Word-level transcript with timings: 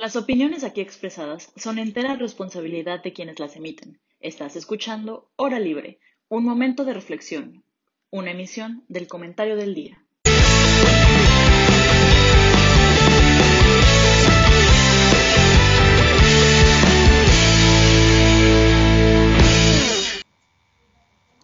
Las 0.00 0.14
opiniones 0.14 0.62
aquí 0.62 0.80
expresadas 0.80 1.52
son 1.56 1.80
entera 1.80 2.14
responsabilidad 2.14 3.02
de 3.02 3.12
quienes 3.12 3.40
las 3.40 3.56
emiten. 3.56 3.98
Estás 4.20 4.54
escuchando 4.54 5.28
Hora 5.34 5.58
Libre, 5.58 5.98
un 6.28 6.44
momento 6.44 6.84
de 6.84 6.94
reflexión, 6.94 7.64
una 8.08 8.30
emisión 8.30 8.84
del 8.86 9.08
comentario 9.08 9.56
del 9.56 9.74
día. 9.74 10.00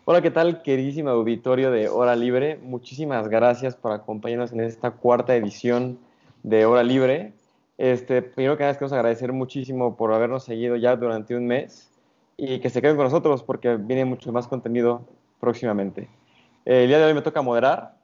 Hola, 0.05 0.23
¿qué 0.23 0.30
tal, 0.30 0.62
queridísimo 0.62 1.11
auditorio 1.11 1.73
de 1.73 1.89
Hora 1.89 2.14
Libre? 2.14 2.57
Muchísimas 2.62 3.27
gracias 3.29 3.75
por 3.75 3.91
acompañarnos 3.91 4.52
en 4.52 4.61
esta 4.61 4.93
cuarta 4.93 5.34
edición 5.34 5.98
de 6.45 6.66
Hora 6.66 6.84
Libre. 6.84 7.32
Este, 7.77 8.22
primero 8.22 8.56
que 8.56 8.62
nada, 8.62 8.75
queremos 8.75 8.93
agradecer 8.93 9.32
muchísimo 9.32 9.96
por 9.96 10.12
habernos 10.12 10.44
seguido 10.44 10.76
ya 10.76 10.94
durante 10.96 11.35
un 11.35 11.46
mes 11.46 11.90
y 12.36 12.61
que 12.61 12.71
se 12.71 12.81
queden 12.81 12.96
con 12.96 13.04
nosotros 13.04 13.43
porque 13.43 13.76
viene 13.76 14.04
mucho 14.04 14.32
más 14.32 14.46
contenido 14.46 15.03
próximamente. 15.40 16.08
el 16.64 16.89
día 16.89 16.98
de 16.98 17.04
hoy 17.04 17.14
me 17.14 17.22
toca 17.22 17.43
moderar. 17.43 17.96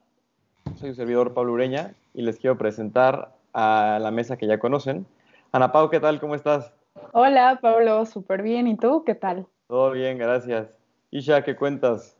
Soy 0.75 0.89
su 0.89 0.95
servidor 0.95 1.33
Pablo 1.33 1.53
Ureña 1.53 1.93
y 2.13 2.21
les 2.21 2.37
quiero 2.37 2.57
presentar 2.57 3.33
a 3.53 3.99
la 4.01 4.11
mesa 4.11 4.37
que 4.37 4.47
ya 4.47 4.59
conocen. 4.59 5.05
Ana 5.51 5.71
Pau, 5.71 5.89
¿qué 5.89 5.99
tal? 5.99 6.19
¿Cómo 6.19 6.35
estás? 6.35 6.73
Hola, 7.13 7.59
Pablo, 7.61 8.05
súper 8.05 8.41
bien. 8.41 8.67
¿Y 8.67 8.77
tú? 8.77 9.03
¿Qué 9.05 9.15
tal? 9.15 9.47
Todo 9.67 9.91
bien, 9.91 10.17
gracias. 10.17 10.67
Isha, 11.11 11.43
¿qué 11.43 11.55
cuentas? 11.55 12.17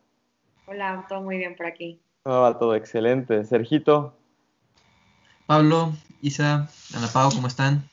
Hola, 0.68 1.06
todo 1.08 1.22
muy 1.22 1.38
bien 1.38 1.56
por 1.56 1.66
aquí. 1.66 2.02
va 2.26 2.58
todo 2.58 2.76
excelente. 2.76 3.44
Sergito. 3.44 4.14
Pablo, 5.46 5.92
Isa, 6.22 6.70
Ana 6.96 7.08
Pau, 7.12 7.32
¿cómo 7.34 7.48
están? 7.48 7.84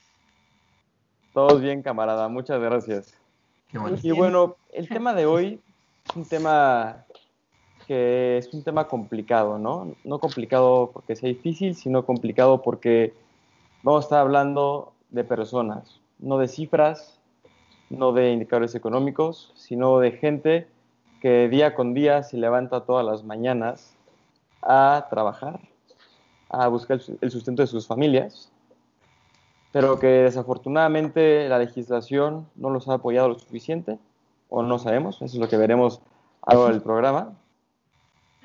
Todos 1.33 1.63
bien, 1.63 1.83
camarada, 1.83 2.29
muchas 2.29 2.61
gracias. 2.61 3.15
Y 4.03 4.11
bueno, 4.11 4.57
el 4.73 4.89
tema 4.89 5.15
de 5.15 5.25
hoy 5.25 5.61
es 6.09 6.17
un 6.17 6.27
tema 6.27 7.05
que 7.87 8.37
es 8.37 8.53
un 8.53 8.63
tema 8.63 8.87
complicado, 8.87 9.59
¿no? 9.59 9.95
No 10.05 10.19
complicado 10.19 10.91
porque 10.93 11.17
sea 11.17 11.29
difícil, 11.29 11.75
sino 11.75 12.05
complicado 12.05 12.61
porque 12.61 13.15
vamos 13.83 14.05
a 14.05 14.07
estar 14.07 14.21
hablando 14.21 14.93
de 15.09 15.25
personas, 15.25 15.99
no 16.19 16.37
de 16.37 16.49
cifras, 16.49 17.19
no 17.89 18.13
de 18.13 18.33
indicadores 18.33 18.75
económicos, 18.75 19.53
sino 19.57 20.01
de 20.01 20.13
gente 20.13 20.69
que 21.23 21.49
día 21.49 21.75
con 21.75 21.95
día 21.95 22.23
se 22.23 22.37
levanta 22.37 22.85
todas 22.85 23.07
las 23.07 23.25
mañanas 23.25 23.95
a 24.61 25.07
trabajar, 25.09 25.61
a 26.49 26.69
buscar 26.69 27.01
el 27.21 27.31
sustento 27.31 27.63
de 27.63 27.67
sus 27.67 27.87
familias, 27.87 28.51
pero 29.73 29.99
que 29.99 30.07
desafortunadamente 30.07 31.49
la 31.49 31.59
legislación 31.59 32.49
no 32.57 32.71
los 32.71 32.89
ha 32.89 32.95
apoyado 32.95 33.29
lo 33.29 33.39
suficiente, 33.39 33.99
o 34.49 34.63
no 34.63 34.79
sabemos, 34.79 35.17
eso 35.17 35.27
es 35.27 35.35
lo 35.35 35.49
que 35.49 35.57
veremos 35.57 36.01
a 36.43 36.55
lo 36.55 36.69
del 36.69 36.81
programa, 36.81 37.37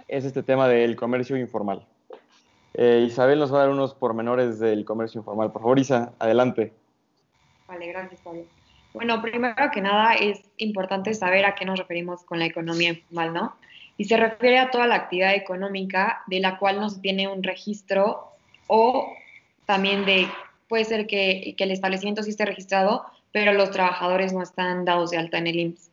es 0.07 0.25
este 0.25 0.43
tema 0.43 0.67
del 0.67 0.95
comercio 0.95 1.37
informal. 1.37 1.85
Eh, 2.73 3.05
Isabel 3.07 3.39
nos 3.39 3.53
va 3.53 3.57
a 3.57 3.61
dar 3.61 3.69
unos 3.69 3.93
pormenores 3.93 4.59
del 4.59 4.83
comercio 4.83 5.19
informal. 5.19 5.51
Por 5.51 5.61
favor, 5.61 5.79
Isa, 5.79 6.13
adelante. 6.19 6.73
Vale, 7.67 7.87
gracias, 7.87 8.19
Pablo. 8.21 8.43
Bueno, 8.93 9.21
primero 9.21 9.55
que 9.71 9.81
nada 9.81 10.13
es 10.15 10.41
importante 10.57 11.13
saber 11.13 11.45
a 11.45 11.55
qué 11.55 11.65
nos 11.65 11.79
referimos 11.79 12.23
con 12.23 12.39
la 12.39 12.45
economía 12.45 12.89
informal, 12.89 13.33
¿no? 13.33 13.55
Y 13.97 14.05
se 14.05 14.17
refiere 14.17 14.59
a 14.59 14.71
toda 14.71 14.87
la 14.87 14.95
actividad 14.95 15.35
económica 15.35 16.23
de 16.27 16.39
la 16.39 16.57
cual 16.57 16.79
no 16.79 16.89
se 16.89 16.99
tiene 16.99 17.27
un 17.27 17.43
registro 17.43 18.31
o 18.67 19.13
también 19.65 20.05
de, 20.05 20.27
puede 20.67 20.85
ser 20.85 21.07
que, 21.07 21.55
el 21.57 21.71
establecimiento 21.71 22.23
sí 22.23 22.31
esté 22.31 22.45
registrado, 22.45 23.05
pero 23.31 23.53
los 23.53 23.71
trabajadores 23.71 24.33
no 24.33 24.41
están 24.41 24.85
dados 24.85 25.11
de 25.11 25.17
alta 25.17 25.37
en 25.37 25.47
el 25.47 25.59
IMSS. 25.59 25.91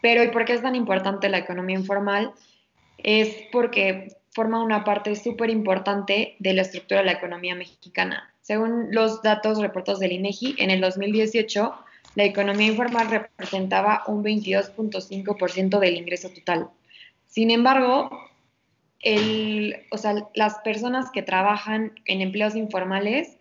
Pero 0.00 0.24
¿y 0.24 0.28
por 0.28 0.44
qué 0.44 0.54
es 0.54 0.62
tan 0.62 0.74
importante 0.74 1.28
la 1.28 1.38
economía 1.38 1.76
informal? 1.76 2.32
Es 2.98 3.36
porque 3.52 4.16
forma 4.32 4.62
una 4.62 4.84
parte 4.84 5.14
súper 5.14 5.50
importante 5.50 6.36
de 6.38 6.54
la 6.54 6.62
estructura 6.62 7.00
de 7.00 7.06
la 7.06 7.12
economía 7.12 7.54
mexicana. 7.54 8.32
Según 8.40 8.88
los 8.90 9.22
datos 9.22 9.60
reportados 9.60 10.00
del 10.00 10.12
INEGI, 10.12 10.56
en 10.58 10.70
el 10.70 10.80
2018 10.80 11.74
la 12.14 12.24
economía 12.24 12.66
informal 12.66 13.08
representaba 13.08 14.02
un 14.06 14.22
22.5% 14.22 15.78
del 15.78 15.96
ingreso 15.96 16.28
total. 16.30 16.68
Sin 17.32 17.50
embargo, 17.50 18.10
las 20.34 20.58
personas 20.58 21.10
que 21.10 21.22
trabajan 21.22 21.98
en 22.04 22.20
empleos 22.20 22.54
informales 22.54 23.38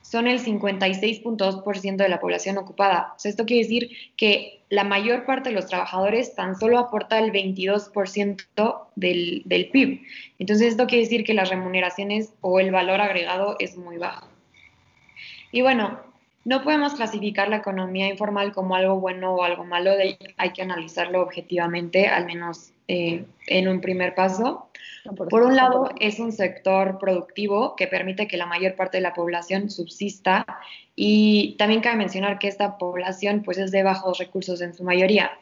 son 0.00 0.28
el 0.28 0.38
56.2% 0.38 1.96
de 1.96 2.08
la 2.08 2.20
población 2.20 2.56
ocupada. 2.58 3.16
esto 3.24 3.44
quiere 3.44 3.64
decir 3.64 3.90
que 4.16 4.62
la 4.68 4.84
mayor 4.84 5.26
parte 5.26 5.48
de 5.48 5.56
los 5.56 5.66
trabajadores 5.66 6.36
tan 6.36 6.54
solo 6.54 6.78
aporta 6.78 7.18
el 7.18 7.32
22% 7.32 8.86
del, 8.94 9.42
del 9.44 9.70
PIB. 9.70 10.02
Entonces, 10.38 10.68
esto 10.68 10.86
quiere 10.86 11.02
decir 11.02 11.24
que 11.24 11.34
las 11.34 11.50
remuneraciones 11.50 12.34
o 12.42 12.60
el 12.60 12.70
valor 12.70 13.00
agregado 13.00 13.56
es 13.58 13.76
muy 13.76 13.98
bajo. 13.98 14.28
Y 15.50 15.62
bueno, 15.62 15.98
no 16.44 16.62
podemos 16.62 16.94
clasificar 16.94 17.48
la 17.48 17.56
economía 17.56 18.08
informal 18.08 18.52
como 18.52 18.76
algo 18.76 19.00
bueno 19.00 19.34
o 19.34 19.42
algo 19.42 19.64
malo, 19.64 19.90
hay 20.36 20.50
que 20.52 20.62
analizarlo 20.62 21.22
objetivamente, 21.22 22.06
al 22.06 22.26
menos 22.26 22.71
eh, 22.88 23.24
en 23.46 23.68
un 23.68 23.80
primer 23.80 24.14
paso. 24.14 24.68
Por 25.30 25.42
un 25.42 25.56
lado, 25.56 25.90
es 25.98 26.20
un 26.20 26.32
sector 26.32 26.98
productivo 26.98 27.74
que 27.74 27.88
permite 27.88 28.28
que 28.28 28.36
la 28.36 28.46
mayor 28.46 28.76
parte 28.76 28.98
de 28.98 29.02
la 29.02 29.14
población 29.14 29.68
subsista 29.68 30.46
y 30.94 31.56
también 31.58 31.80
cabe 31.80 31.96
mencionar 31.96 32.38
que 32.38 32.48
esta 32.48 32.78
población 32.78 33.42
pues, 33.42 33.58
es 33.58 33.72
de 33.72 33.82
bajos 33.82 34.18
recursos 34.18 34.60
en 34.60 34.74
su 34.74 34.84
mayoría. 34.84 35.32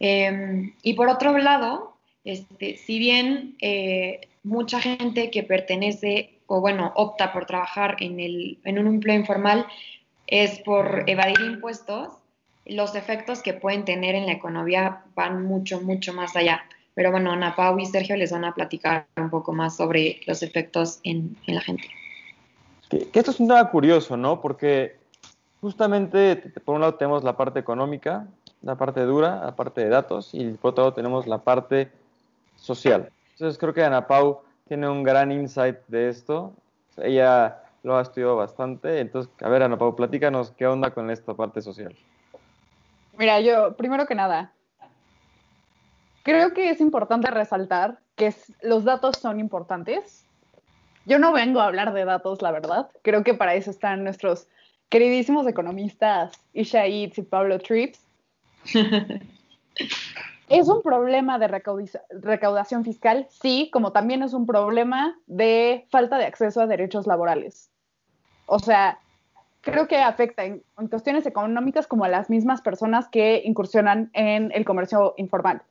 Em, 0.00 0.74
y 0.82 0.94
por 0.94 1.08
otro 1.08 1.36
lado, 1.38 1.96
este, 2.24 2.76
si 2.76 2.98
bien 2.98 3.56
eh, 3.60 4.20
mucha 4.42 4.80
gente 4.80 5.30
que 5.30 5.42
pertenece 5.42 6.40
o 6.46 6.60
bueno, 6.60 6.92
opta 6.96 7.32
por 7.32 7.46
trabajar 7.46 7.96
en, 8.00 8.18
el, 8.18 8.58
en 8.64 8.78
un 8.78 8.88
empleo 8.88 9.16
informal, 9.16 9.66
es 10.26 10.58
por 10.60 11.04
evadir 11.06 11.40
impuestos, 11.40 12.08
los 12.70 12.94
efectos 12.94 13.42
que 13.42 13.54
pueden 13.54 13.84
tener 13.84 14.14
en 14.14 14.26
la 14.26 14.32
economía 14.32 15.02
van 15.14 15.44
mucho, 15.44 15.80
mucho 15.80 16.12
más 16.12 16.36
allá. 16.36 16.62
Pero 16.94 17.10
bueno, 17.10 17.32
Ana 17.32 17.54
Pau 17.54 17.78
y 17.78 17.86
Sergio 17.86 18.16
les 18.16 18.32
van 18.32 18.44
a 18.44 18.54
platicar 18.54 19.06
un 19.16 19.30
poco 19.30 19.52
más 19.52 19.76
sobre 19.76 20.20
los 20.26 20.42
efectos 20.42 21.00
en, 21.04 21.36
la 21.46 21.60
gente. 21.60 21.84
Que, 22.88 23.08
esto 23.12 23.30
es 23.30 23.40
un 23.40 23.48
tema 23.48 23.70
curioso, 23.70 24.16
¿no? 24.16 24.40
Porque 24.40 24.96
justamente, 25.60 26.36
por 26.64 26.74
un 26.74 26.80
lado 26.82 26.94
tenemos 26.94 27.22
la 27.22 27.36
parte 27.36 27.60
económica, 27.60 28.26
la 28.62 28.76
parte 28.76 29.00
dura, 29.02 29.40
la 29.44 29.56
parte 29.56 29.82
de 29.82 29.88
datos, 29.88 30.30
y 30.32 30.50
por 30.50 30.72
otro 30.72 30.84
lado 30.84 30.94
tenemos 30.94 31.26
la 31.26 31.38
parte 31.38 31.90
social. 32.56 33.10
Entonces 33.32 33.58
creo 33.58 33.72
que 33.72 33.82
Ana 33.82 34.06
Pau 34.06 34.40
tiene 34.68 34.88
un 34.88 35.02
gran 35.02 35.32
insight 35.32 35.78
de 35.88 36.08
esto. 36.08 36.52
Ella 36.98 37.62
lo 37.82 37.96
ha 37.96 38.02
estudiado 38.02 38.36
bastante. 38.36 39.00
Entonces, 39.00 39.32
a 39.40 39.48
ver, 39.48 39.62
Ana 39.62 39.78
Pau, 39.78 39.96
platícanos 39.96 40.52
qué 40.52 40.66
onda 40.66 40.90
con 40.90 41.10
esta 41.10 41.34
parte 41.34 41.62
social. 41.62 41.94
Mira, 43.20 43.38
yo, 43.40 43.76
primero 43.76 44.06
que 44.06 44.14
nada, 44.14 44.54
creo 46.22 46.54
que 46.54 46.70
es 46.70 46.80
importante 46.80 47.30
resaltar 47.30 47.98
que 48.16 48.34
los 48.62 48.84
datos 48.84 49.18
son 49.18 49.38
importantes. 49.38 50.24
Yo 51.04 51.18
no 51.18 51.30
vengo 51.34 51.60
a 51.60 51.66
hablar 51.66 51.92
de 51.92 52.06
datos, 52.06 52.40
la 52.40 52.50
verdad. 52.50 52.88
Creo 53.02 53.22
que 53.22 53.34
para 53.34 53.54
eso 53.56 53.70
están 53.70 54.04
nuestros 54.04 54.48
queridísimos 54.88 55.46
economistas 55.46 56.32
Isha 56.54 56.86
Eats 56.86 57.18
y 57.18 57.22
Pablo 57.22 57.58
Trips. 57.58 58.00
¿Es 60.48 60.68
un 60.68 60.80
problema 60.80 61.38
de 61.38 61.48
recaudación 61.48 62.84
fiscal? 62.84 63.26
Sí, 63.28 63.68
como 63.70 63.92
también 63.92 64.22
es 64.22 64.32
un 64.32 64.46
problema 64.46 65.14
de 65.26 65.86
falta 65.90 66.16
de 66.16 66.24
acceso 66.24 66.62
a 66.62 66.66
derechos 66.66 67.06
laborales. 67.06 67.70
O 68.46 68.58
sea, 68.60 68.98
creo 69.60 69.88
que 69.88 69.98
afecta 69.98 70.44
en, 70.44 70.62
cuestiones 70.90 71.26
económicas 71.26 71.86
como 71.86 72.04
a 72.04 72.08
las 72.08 72.30
mismas 72.30 72.62
personas 72.62 73.08
que 73.08 73.42
incursionan 73.44 74.10
en 74.14 74.52
el 74.52 74.64
comercio 74.64 75.14
informal. 75.16 75.62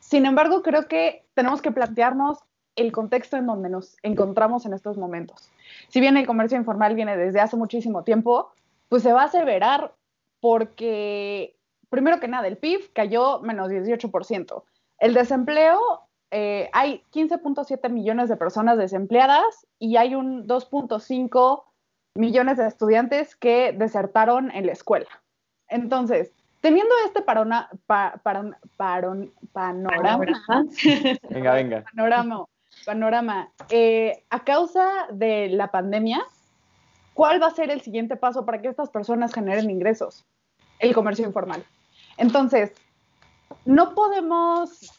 Sin 0.00 0.26
embargo, 0.26 0.62
creo 0.62 0.88
que 0.88 1.24
tenemos 1.34 1.62
que 1.62 1.72
plantearnos 1.72 2.38
el 2.76 2.92
contexto 2.92 3.36
en 3.36 3.46
donde 3.46 3.68
nos 3.68 3.96
encontramos 4.02 4.64
en 4.64 4.72
estos 4.72 4.96
momentos. 4.96 5.50
Si 5.88 6.00
bien 6.00 6.16
el 6.16 6.26
comercio 6.26 6.56
informal 6.56 6.94
viene 6.94 7.16
desde 7.16 7.40
hace 7.40 7.56
muchísimo 7.56 8.04
tiempo, 8.04 8.52
pues 8.88 9.02
se 9.02 9.12
va 9.12 9.22
a 9.22 9.26
aseverar 9.26 9.92
porque, 10.40 11.56
primero 11.90 12.20
que 12.20 12.28
nada, 12.28 12.48
el 12.48 12.56
PIB 12.56 12.92
cayó 12.92 13.40
menos 13.40 13.68
18%. 13.68 14.62
El 14.98 15.14
desempleo, 15.14 16.02
eh, 16.30 16.70
hay 16.72 17.02
15.7 17.12 17.90
millones 17.90 18.28
de 18.28 18.36
personas 18.36 18.78
desempleadas 18.78 19.66
y 19.78 19.96
hay 19.96 20.14
un 20.14 20.46
2.5 20.46 21.64
millones 22.14 22.58
de 22.58 22.66
estudiantes 22.66 23.36
que 23.36 23.72
desertaron 23.72 24.50
en 24.50 24.66
la 24.66 24.72
escuela. 24.72 25.08
Entonces, 25.68 26.32
teniendo 26.60 26.94
este 27.06 27.22
parona, 27.22 27.70
panorama, 27.86 28.54
venga, 31.30 31.54
venga. 31.54 31.82
panorama, 31.82 32.44
panorama 32.84 33.52
eh, 33.70 34.24
a 34.30 34.44
causa 34.44 35.06
de 35.12 35.48
la 35.48 35.70
pandemia, 35.70 36.24
¿cuál 37.14 37.42
va 37.42 37.46
a 37.46 37.54
ser 37.54 37.70
el 37.70 37.80
siguiente 37.80 38.16
paso 38.16 38.44
para 38.44 38.60
que 38.60 38.68
estas 38.68 38.90
personas 38.90 39.32
generen 39.32 39.70
ingresos? 39.70 40.24
El 40.78 40.94
comercio 40.94 41.26
informal. 41.26 41.64
Entonces, 42.16 42.72
no 43.64 43.94
podemos 43.94 44.92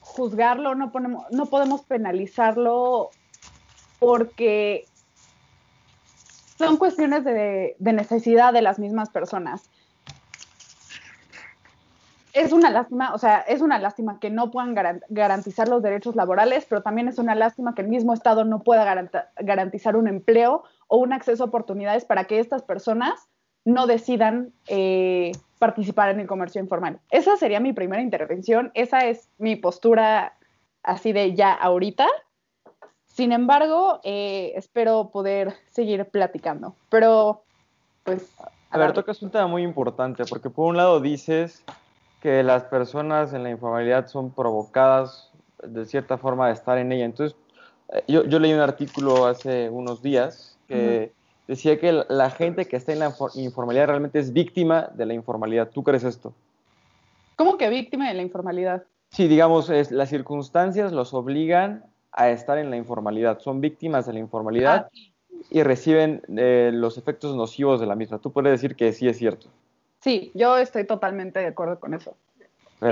juzgarlo, 0.00 0.74
no, 0.74 0.92
no 1.30 1.46
podemos 1.46 1.82
penalizarlo 1.82 3.10
porque 3.98 4.86
son 6.56 6.76
cuestiones 6.76 7.24
de, 7.24 7.76
necesidad 7.78 8.52
de 8.52 8.62
las 8.62 8.78
mismas 8.78 9.10
personas. 9.10 9.68
Es 12.32 12.52
una 12.52 12.70
lástima, 12.70 13.14
o 13.14 13.18
sea, 13.18 13.40
es 13.40 13.60
una 13.60 13.78
lástima 13.78 14.18
que 14.18 14.28
no 14.28 14.50
puedan 14.50 14.74
garantizar 15.08 15.68
los 15.68 15.82
derechos 15.82 16.16
laborales, 16.16 16.66
pero 16.68 16.82
también 16.82 17.06
es 17.06 17.18
una 17.18 17.36
lástima 17.36 17.74
que 17.74 17.82
el 17.82 17.88
mismo 17.88 18.12
Estado 18.12 18.44
no 18.44 18.60
pueda 18.60 19.08
garantizar 19.36 19.96
un 19.96 20.08
empleo 20.08 20.64
o 20.88 20.96
un 20.96 21.12
acceso 21.12 21.44
a 21.44 21.46
oportunidades 21.46 22.04
para 22.04 22.24
que 22.24 22.40
estas 22.40 22.62
personas 22.62 23.28
no 23.64 23.86
decidan 23.86 24.52
eh, 24.66 25.30
participar 25.58 26.10
en 26.10 26.20
el 26.20 26.26
comercio 26.26 26.60
informal. 26.60 26.98
Esa 27.10 27.36
sería 27.36 27.60
mi 27.60 27.72
primera 27.72 28.02
intervención, 28.02 28.72
esa 28.74 29.06
es 29.06 29.30
mi 29.38 29.56
postura 29.56 30.34
así 30.82 31.12
de 31.12 31.34
ya 31.34 31.52
ahorita. 31.52 32.06
Sin 33.14 33.30
embargo, 33.30 34.00
eh, 34.02 34.52
espero 34.56 35.10
poder 35.12 35.54
seguir 35.70 36.04
platicando. 36.06 36.74
Pero, 36.88 37.44
pues... 38.02 38.28
A, 38.70 38.76
ver, 38.76 38.92
tocas 38.92 39.22
un 39.22 39.30
tema 39.30 39.46
muy 39.46 39.62
importante, 39.62 40.24
porque 40.28 40.50
por 40.50 40.66
un 40.66 40.76
lado 40.76 40.98
dices 40.98 41.62
que 42.20 42.42
las 42.42 42.64
personas 42.64 43.32
en 43.32 43.44
la 43.44 43.50
informalidad 43.50 44.08
son 44.08 44.32
provocadas 44.32 45.30
de 45.62 45.84
cierta 45.86 46.18
forma 46.18 46.48
de 46.48 46.54
estar 46.54 46.76
en 46.76 46.90
ella. 46.90 47.04
Entonces, 47.04 47.36
eh, 47.92 48.02
yo, 48.08 48.24
yo 48.24 48.40
leí 48.40 48.52
un 48.52 48.58
artículo 48.58 49.26
hace 49.26 49.70
unos 49.70 50.02
días 50.02 50.58
que 50.66 51.12
decía 51.46 51.78
que 51.78 52.04
la 52.08 52.30
gente 52.30 52.66
que 52.66 52.74
está 52.74 52.92
en 52.92 52.98
la 52.98 53.14
informalidad 53.36 53.86
realmente 53.86 54.18
es 54.18 54.32
víctima 54.32 54.90
de 54.92 55.06
la 55.06 55.14
informalidad. 55.14 55.70
¿Tú 55.70 55.84
crees 55.84 56.02
esto? 56.02 56.34
¿Cómo 57.36 57.58
que 57.58 57.68
víctima 57.68 58.08
de 58.08 58.14
la 58.14 58.22
informalidad? 58.22 58.82
Sí, 59.10 59.28
digamos, 59.28 59.70
es, 59.70 59.92
las 59.92 60.08
circunstancias 60.08 60.90
los 60.90 61.14
obligan 61.14 61.84
a 62.14 62.30
estar 62.30 62.58
en 62.58 62.70
la 62.70 62.76
informalidad, 62.76 63.40
son 63.40 63.60
víctimas 63.60 64.06
de 64.06 64.14
la 64.14 64.20
informalidad 64.20 64.86
ah, 64.86 64.98
y 65.50 65.62
reciben 65.62 66.22
eh, 66.36 66.70
los 66.72 66.96
efectos 66.96 67.36
nocivos 67.36 67.80
de 67.80 67.86
la 67.86 67.96
misma. 67.96 68.18
Tú 68.18 68.32
puedes 68.32 68.52
decir 68.52 68.76
que 68.76 68.92
sí 68.92 69.08
es 69.08 69.18
cierto. 69.18 69.48
Sí, 70.00 70.30
yo 70.34 70.58
estoy 70.58 70.84
totalmente 70.84 71.40
de 71.40 71.46
acuerdo 71.46 71.80
con 71.80 71.94
eso. 71.94 72.16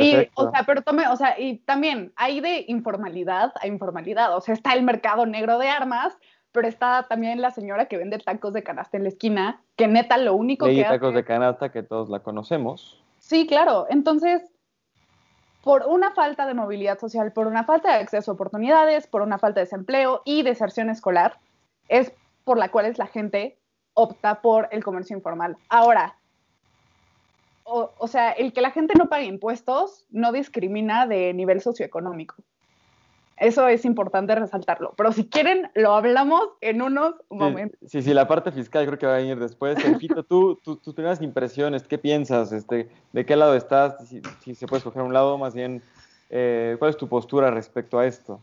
Y, 0.01 0.29
o 0.35 0.51
sea, 0.51 0.65
pero 0.67 0.83
tome, 0.83 1.07
o 1.09 1.17
sea, 1.17 1.39
y 1.39 1.59
también 1.59 2.13
hay 2.17 2.41
de 2.41 2.65
informalidad 2.69 3.53
a 3.61 3.67
informalidad. 3.67 4.35
O 4.37 4.41
sea, 4.41 4.55
está 4.55 4.73
el 4.73 4.83
mercado 4.83 5.27
negro 5.27 5.59
de 5.59 5.69
armas, 5.69 6.17
pero 6.51 6.67
está 6.67 7.07
también 7.09 7.41
la 7.41 7.51
señora 7.51 7.87
que 7.87 7.99
vende 7.99 8.19
tacos 8.19 8.55
de 8.55 8.63
canasta 8.63 8.97
en 8.97 9.03
la 9.03 9.11
esquina, 9.11 9.61
que 9.77 9.89
neta 9.89 10.17
lo 10.17 10.35
único 10.35 10.67
que 10.67 10.83
tacos 10.83 11.15
de 11.15 11.25
canasta 11.25 11.71
que 11.71 11.83
todos 11.83 12.09
la 12.09 12.21
conocemos. 12.21 13.03
Sí, 13.19 13.47
claro. 13.47 13.87
Entonces, 13.91 14.52
por 15.63 15.85
una 15.87 16.11
falta 16.13 16.47
de 16.47 16.55
movilidad 16.55 16.99
social, 16.99 17.33
por 17.33 17.47
una 17.47 17.65
falta 17.65 17.93
de 17.93 18.03
acceso 18.03 18.31
a 18.31 18.35
oportunidades, 18.35 19.07
por 19.07 19.23
una 19.23 19.39
falta 19.39 19.61
de 19.61 19.67
desempleo 19.67 20.23
y 20.25 20.43
deserción 20.43 20.91
escolar, 20.91 21.39
es 21.89 22.13
por 22.45 22.59
la 22.59 22.71
cual 22.71 22.93
la 22.97 23.07
gente 23.07 23.59
opta 23.95 24.43
por 24.43 24.69
el 24.73 24.83
comercio 24.83 25.17
informal. 25.17 25.57
Ahora, 25.69 26.17
o, 27.65 28.09
sea, 28.09 28.33
el 28.33 28.53
que 28.53 28.61
la 28.61 28.71
gente 28.71 28.95
no 28.99 29.09
pague 29.09 29.25
impuestos 29.25 30.05
no 30.11 30.33
discrimina 30.33 31.07
de 31.07 31.33
nivel 31.33 31.61
socioeconómico. 31.61 32.35
Eso 33.43 33.67
es 33.67 33.85
importante 33.85 34.37
resaltarlo. 34.37 34.95
Pero 34.97 35.11
si 35.11 35.25
quieren, 35.25 35.69
lo 35.75 35.97
hablamos 35.97 36.51
en 36.61 36.81
unos 36.81 37.17
momentos. 37.29 37.77
Sí, 37.91 38.01
sí, 38.01 38.15
la 38.15 38.29
parte 38.29 38.53
fiscal 38.53 38.87
creo 38.87 38.99
que 39.01 39.07
va 39.07 39.15
a 39.15 39.19
venir 39.19 39.37
después. 39.41 39.83
Sergito, 39.83 40.23
tú, 40.23 40.61
tus 40.63 40.95
primeras 40.95 41.21
impresiones, 41.21 41.83
¿qué 41.83 41.99
piensas? 41.99 42.53
Este, 42.53 42.89
¿De 43.13 43.27
qué 43.27 43.35
lado 43.35 43.57
estás? 43.57 43.97
Si, 44.07 44.55
se 44.55 44.67
puede 44.69 44.79
escoger 44.79 45.03
un 45.03 45.13
lado, 45.13 45.39
más 45.39 45.55
bien, 45.55 45.83
eh, 46.31 46.77
¿cuál 46.79 46.93
es 46.93 46.97
tu 46.97 47.09
postura 47.09 47.51
respecto 47.51 47.99
a 47.99 48.07
esto? 48.07 48.39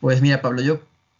Pues 0.00 0.22
mira, 0.22 0.40
Pablo, 0.40 0.62
yo, 0.62 0.78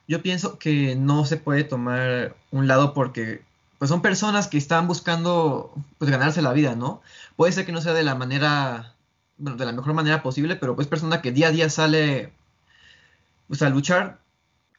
yo 0.09 0.23
pienso 0.23 0.59
que 0.59 0.97
no 0.97 1.27
se 1.27 1.37
puede 1.37 1.63
tomar 1.63 2.37
un 2.53 2.67
lado 2.67 2.95
porque 2.95 3.43
pues 3.79 3.91
son 3.91 4.01
personas 4.01 4.49
que 4.49 4.57
están 4.57 4.89
buscando 4.89 5.75
pues 5.99 6.11
ganarse 6.11 6.41
la 6.41 6.55
vida, 6.55 6.75
¿no? 6.75 7.03
Puede 7.37 7.53
ser 7.53 7.67
que 7.67 7.73
no 7.73 7.83
sea 7.83 7.93
de 7.93 8.03
la 8.03 8.15
manera 8.15 8.95
bueno, 9.37 9.59
de 9.59 9.67
la 9.67 9.73
mejor 9.73 9.93
manera 9.93 10.23
posible, 10.23 10.57
pero 10.57 10.75
pues 10.75 10.89
persona 10.89 11.21
que 11.21 11.33
día 11.33 11.49
a 11.49 11.51
día 11.51 11.69
sale 11.69 12.33
pues, 13.49 13.63
a 13.63 13.71
luchar, 13.71 14.19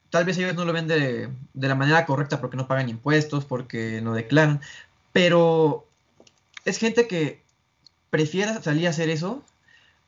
tal 0.10 0.26
vez 0.26 0.38
ellos 0.38 0.56
no 0.56 0.66
lo 0.66 0.74
ven 0.74 0.88
de, 0.88 1.30
la 1.54 1.76
manera 1.76 2.06
correcta 2.06 2.40
porque 2.40 2.58
no 2.58 2.68
pagan 2.68 2.90
impuestos, 2.90 3.46
porque 3.46 4.02
no 4.02 4.14
declaran, 4.14 4.62
pero 5.12 5.86
es 6.66 6.78
gente 6.78 7.08
que 7.08 7.42
prefiere 8.10 8.62
salir 8.62 8.88
a 8.88 8.92
hacer 8.92 9.10
eso 9.10 9.44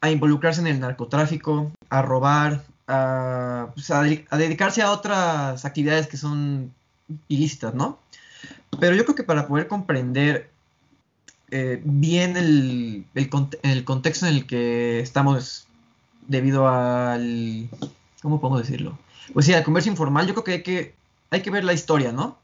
a 0.01 0.09
involucrarse 0.09 0.61
en 0.61 0.67
el 0.67 0.79
narcotráfico, 0.79 1.71
a 1.89 2.01
robar, 2.01 2.63
a, 2.87 3.69
pues, 3.73 3.91
a, 3.91 4.01
dedicarse 4.03 4.81
a 4.81 4.91
otras 4.91 5.65
actividades 5.65 6.07
que 6.07 6.17
son 6.17 6.73
ilícitas, 7.27 7.73
¿no? 7.73 7.99
Pero 8.79 8.95
yo 8.95 9.03
creo 9.03 9.15
que 9.15 9.23
para 9.23 9.47
poder 9.47 9.67
comprender 9.67 10.49
eh, 11.51 11.81
bien 11.83 12.37
el, 12.37 13.05
el, 13.15 13.83
contexto 13.83 14.25
en 14.25 14.35
el 14.35 14.45
que 14.45 14.99
estamos 14.99 15.67
debido 16.27 16.67
al... 16.67 17.69
¿Cómo 18.21 18.39
podemos 18.39 18.61
decirlo? 18.61 18.97
Pues 19.33 19.45
sí, 19.45 19.53
al 19.53 19.63
comercio 19.63 19.91
informal, 19.91 20.27
yo 20.27 20.33
creo 20.33 20.43
que 20.43 20.51
hay 20.51 20.63
que, 20.63 20.95
hay 21.29 21.41
que 21.41 21.51
ver 21.51 21.63
la 21.63 21.73
historia, 21.73 22.11
¿no? 22.11 22.37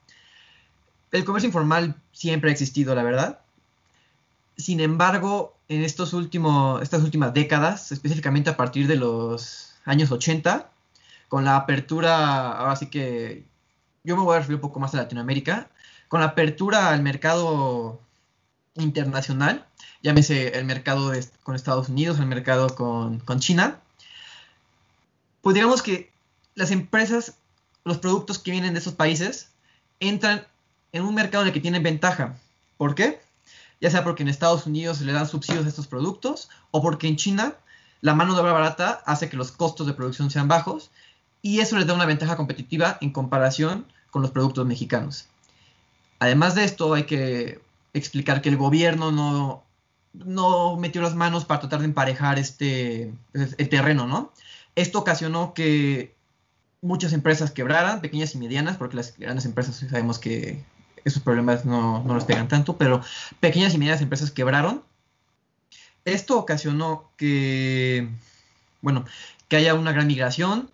El 1.12 1.26
comercio 1.26 1.48
informal 1.48 1.96
siempre 2.12 2.50
ha 2.50 2.54
existido, 2.54 2.96
la 2.96 3.04
verdad. 3.04 3.40
Sin 4.58 4.80
embargo, 4.80 5.56
en 5.68 5.84
estos 5.84 6.14
últimos, 6.14 6.82
estas 6.82 7.04
últimas 7.04 7.34
décadas, 7.34 7.92
específicamente 7.92 8.50
a 8.50 8.58
partir 8.58 8.88
de 8.88 8.96
los 8.96 9.74
años 9.86 10.12
80, 10.12 10.70
con 11.28 11.46
la 11.46 11.56
apertura, 11.56 12.52
ahora 12.52 12.76
sí 12.76 12.88
que 12.88 13.46
yo 14.04 14.16
me 14.16 14.24
voy 14.24 14.36
a 14.36 14.40
referir 14.40 14.56
un 14.56 14.62
poco 14.62 14.80
más 14.80 14.94
a 14.94 14.98
Latinoamérica, 14.98 15.70
con 16.08 16.20
la 16.22 16.28
apertura 16.28 16.90
al 16.90 17.02
mercado 17.02 18.00
internacional, 18.76 19.66
llámese 20.02 20.58
el 20.58 20.66
mercado 20.66 21.12
con 21.44 21.56
Estados 21.56 21.90
Unidos, 21.90 22.20
el 22.20 22.28
mercado 22.28 22.76
con, 22.76 23.22
China, 23.40 23.80
pues 25.46 25.54
digamos 25.54 25.84
que 25.84 26.12
las 26.56 26.72
empresas, 26.72 27.36
los 27.84 28.00
productos 28.00 28.40
que 28.40 28.50
vienen 28.50 28.74
de 28.74 28.80
esos 28.80 28.96
países, 28.96 29.52
entran 30.00 30.48
en 30.92 31.04
un 31.04 31.14
mercado 31.14 31.44
en 31.44 31.50
el 31.50 31.54
que 31.54 31.60
tienen 31.60 31.84
ventaja. 31.84 32.36
¿Por 32.78 32.96
qué? 32.96 33.22
Ya 33.80 33.92
sea 33.92 34.04
porque 34.04 34.24
en 34.24 34.30
Estados 34.30 34.66
Unidos 34.66 35.02
le 35.02 35.14
dan 35.14 35.28
subsidios 35.28 35.64
a 35.64 35.70
estos 35.70 35.86
productos 35.86 36.50
o 36.72 36.82
porque 36.82 37.08
en 37.08 37.16
China 37.16 37.54
la 38.02 38.16
mano 38.16 38.34
de 38.34 38.42
obra 38.42 38.54
barata 38.54 39.04
hace 39.06 39.30
que 39.30 39.38
los 39.38 39.52
costos 39.52 39.86
de 39.86 39.94
producción 39.94 40.32
sean 40.32 40.48
bajos 40.48 40.90
y 41.44 41.60
eso 41.60 41.78
les 41.78 41.86
da 41.86 41.94
una 41.94 42.08
ventaja 42.08 42.38
competitiva 42.38 42.98
en 43.00 43.12
comparación 43.12 43.86
con 44.10 44.24
los 44.24 44.32
productos 44.32 44.66
mexicanos. 44.66 45.28
Además 46.18 46.56
de 46.56 46.64
esto, 46.64 46.96
hay 46.96 47.04
que 47.04 47.62
explicar 47.94 48.42
que 48.42 48.50
el 48.50 48.58
gobierno 48.58 49.12
no, 49.12 49.64
no 50.12 50.76
metió 50.78 51.04
las 51.04 51.14
manos 51.14 51.46
para 51.46 51.60
tratar 51.60 51.82
de 51.82 51.86
emparejar 51.86 52.40
este, 52.40 53.14
el 53.34 53.70
terreno, 53.70 54.08
¿no? 54.08 54.32
Esto 54.76 55.00
ocasionó 55.00 55.54
que 55.54 56.16
muchas 56.82 57.14
empresas 57.14 57.52
quebraran, 57.52 58.02
pequeñas 58.02 58.36
y 58.36 58.38
medianas, 58.38 58.78
porque 58.78 58.98
las 58.98 59.18
grandes 59.18 59.46
empresas 59.46 59.76
sabemos 59.90 60.20
que 60.20 60.64
esos 61.04 61.22
problemas 61.22 61.66
no, 61.66 62.04
no 62.04 62.14
los 62.14 62.26
pegan 62.26 62.48
tanto, 62.48 62.78
pero 62.78 63.02
pequeñas 63.40 63.74
y 63.74 63.78
medianas 63.78 64.02
empresas 64.02 64.32
quebraron. 64.32 64.84
Esto 66.04 66.38
ocasionó 66.38 67.10
que, 67.18 68.10
bueno, 68.82 69.06
que 69.48 69.56
haya 69.56 69.74
una 69.74 69.92
gran 69.92 70.08
migración, 70.08 70.70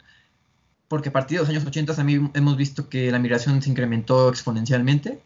porque 0.88 1.10
a 1.10 1.14
partir 1.14 1.38
de 1.38 1.44
los 1.44 1.50
años 1.50 1.66
80 1.66 1.96
también 1.96 2.32
hemos 2.34 2.58
visto 2.58 2.90
que 2.90 3.12
la 3.12 3.20
migración 3.20 3.62
se 3.62 3.70
incrementó 3.70 4.30
exponencialmente 4.30 5.22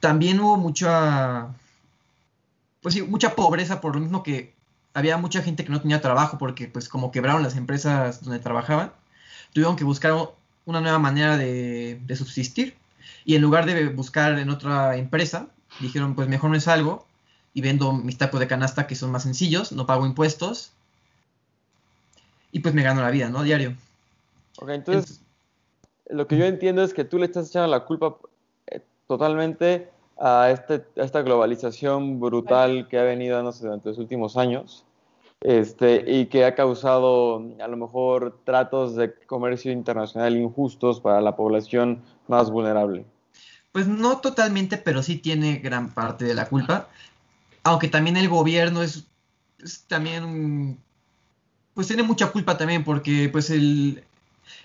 también 0.00 0.40
hubo 0.40 0.56
mucha, 0.56 1.48
pues 2.80 2.94
sí, 2.94 3.02
mucha 3.02 3.34
pobreza 3.34 3.80
por 3.80 3.94
lo 3.94 4.00
mismo 4.00 4.22
que 4.22 4.54
había 4.98 5.16
mucha 5.16 5.42
gente 5.42 5.64
que 5.64 5.70
no 5.70 5.80
tenía 5.80 6.00
trabajo 6.00 6.38
porque 6.38 6.66
pues 6.66 6.88
como 6.88 7.12
quebraron 7.12 7.44
las 7.44 7.56
empresas 7.56 8.24
donde 8.24 8.40
trabajaban, 8.40 8.92
tuvieron 9.52 9.76
que 9.76 9.84
buscar 9.84 10.12
una 10.64 10.80
nueva 10.80 10.98
manera 10.98 11.36
de, 11.36 12.00
subsistir. 12.16 12.76
Y 13.24 13.36
en 13.36 13.42
lugar 13.42 13.64
de 13.64 13.88
buscar 13.90 14.38
en 14.38 14.50
otra 14.50 14.96
empresa, 14.96 15.46
dijeron 15.78 16.16
pues 16.16 16.28
mejor 16.28 16.50
me 16.50 16.60
salgo 16.60 17.06
y 17.54 17.60
vendo 17.60 17.92
mis 17.92 18.18
tacos 18.18 18.40
de 18.40 18.48
canasta 18.48 18.88
que 18.88 18.96
son 18.96 19.12
más 19.12 19.22
sencillos, 19.22 19.70
no 19.70 19.86
pago 19.86 20.04
impuestos 20.04 20.72
y 22.50 22.58
pues 22.60 22.74
me 22.74 22.82
gano 22.82 23.00
la 23.00 23.10
vida, 23.10 23.28
¿no? 23.28 23.44
Diario. 23.44 23.76
Ok, 24.58 24.70
entonces, 24.70 25.20
lo 26.10 26.26
que 26.26 26.36
yo 26.36 26.44
entiendo 26.44 26.82
es 26.82 26.92
que 26.92 27.04
tú 27.04 27.18
le 27.18 27.26
estás 27.26 27.50
echando 27.50 27.68
la 27.68 27.84
culpa 27.84 28.16
totalmente 29.06 29.90
a, 30.18 30.50
este, 30.50 30.84
esta 30.96 31.22
globalización 31.22 32.18
brutal 32.18 32.88
que 32.88 32.98
ha 32.98 33.04
venido 33.04 33.36
dándose 33.36 33.64
durante 33.64 33.90
los 33.90 33.98
últimos 33.98 34.36
años 34.36 34.84
este, 35.40 36.04
y 36.06 36.26
que 36.26 36.44
ha 36.44 36.54
causado 36.54 37.44
a 37.60 37.68
lo 37.68 37.76
mejor 37.76 38.40
tratos 38.44 38.96
de 38.96 39.14
comercio 39.26 39.72
internacional 39.72 40.36
injustos 40.36 41.00
para 41.00 41.20
la 41.20 41.36
población 41.36 42.02
más 42.26 42.50
vulnerable. 42.50 43.04
Pues 43.72 43.86
no 43.86 44.18
totalmente, 44.18 44.78
pero 44.78 45.02
sí 45.02 45.16
tiene 45.16 45.58
gran 45.58 45.94
parte 45.94 46.24
de 46.24 46.34
la 46.34 46.48
culpa, 46.48 46.88
aunque 47.62 47.88
también 47.88 48.16
el 48.16 48.28
gobierno 48.28 48.82
es, 48.82 49.06
también, 49.86 50.78
pues 51.74 51.86
tiene 51.86 52.02
mucha 52.02 52.32
culpa 52.32 52.56
también, 52.56 52.82
porque 52.82 53.28
pues 53.28 53.50
el, 53.50 54.02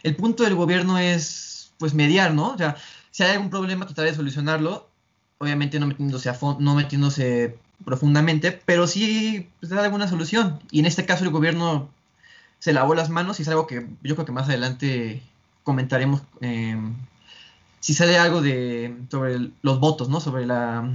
el 0.03 0.15
punto 0.15 0.43
del 0.43 0.55
gobierno 0.55 0.97
es 0.97 1.73
pues 1.77 1.93
mediar, 1.93 2.33
¿no? 2.33 2.51
O 2.51 2.57
sea, 2.57 2.77
si 3.11 3.23
hay 3.23 3.31
algún 3.31 3.49
problema, 3.49 3.85
tratar 3.85 4.05
de 4.05 4.15
solucionarlo, 4.15 4.89
obviamente 5.37 5.79
no 5.79 5.87
metiéndose, 5.87 6.29
a 6.29 6.37
no 6.59 6.75
metiéndose 6.75 7.59
profundamente, 7.85 8.51
pero 8.51 8.87
sí 8.87 9.49
pues, 9.59 9.69
dar 9.69 9.83
alguna 9.83 10.07
solución. 10.07 10.59
Y 10.71 10.79
en 10.79 10.85
este 10.85 11.05
caso 11.05 11.23
el 11.23 11.31
gobierno 11.31 11.89
se 12.59 12.73
lavó 12.73 12.95
las 12.95 13.09
manos 13.09 13.39
y 13.39 13.43
es 13.43 13.49
algo 13.49 13.67
que 13.67 13.87
yo 14.03 14.15
creo 14.15 14.25
que 14.25 14.31
más 14.31 14.47
adelante 14.47 15.21
comentaremos 15.63 16.23
em, 16.41 16.95
si 17.79 17.93
sale 17.93 18.17
algo 18.17 18.41
de 18.41 18.95
sobre 19.11 19.51
los 19.61 19.79
votos, 19.79 20.09
¿no? 20.09 20.19
Sobre 20.19 20.45
la 20.45 20.89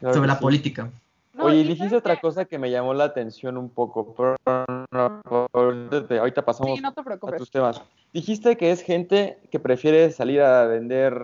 sobre 0.00 0.26
la 0.26 0.38
política. 0.38 0.90
Oye, 1.38 1.64
dijiste 1.64 1.96
otra 1.96 2.20
cosa 2.20 2.44
que 2.44 2.58
me 2.58 2.70
llamó 2.70 2.92
la 2.94 3.04
atención 3.04 3.56
un 3.56 3.70
poco. 3.70 4.14
Pero, 4.14 4.36
ahorita 6.20 6.44
pasamos 6.44 6.78
a 6.84 7.36
tus 7.38 7.50
temas. 7.50 7.82
Dijiste 8.12 8.56
que 8.56 8.70
es 8.70 8.82
gente 8.82 9.38
que 9.50 9.58
prefiere 9.58 10.10
salir 10.10 10.42
a 10.42 10.66
vender 10.66 11.18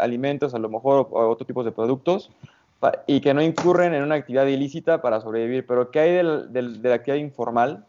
alimentos, 0.00 0.54
a 0.54 0.58
lo 0.58 0.68
mejor, 0.68 1.08
o 1.10 1.28
otro 1.28 1.46
tipo 1.46 1.64
de 1.64 1.72
productos, 1.72 2.30
y 3.06 3.20
que 3.20 3.34
no 3.34 3.42
incurren 3.42 3.94
en 3.94 4.02
una 4.02 4.16
actividad 4.16 4.46
ilícita 4.46 5.00
para 5.00 5.20
sobrevivir. 5.20 5.66
Pero 5.66 5.90
¿qué 5.90 6.00
hay 6.00 6.12
de 6.12 6.62
la 6.62 6.94
actividad 6.94 7.18
informal 7.18 7.86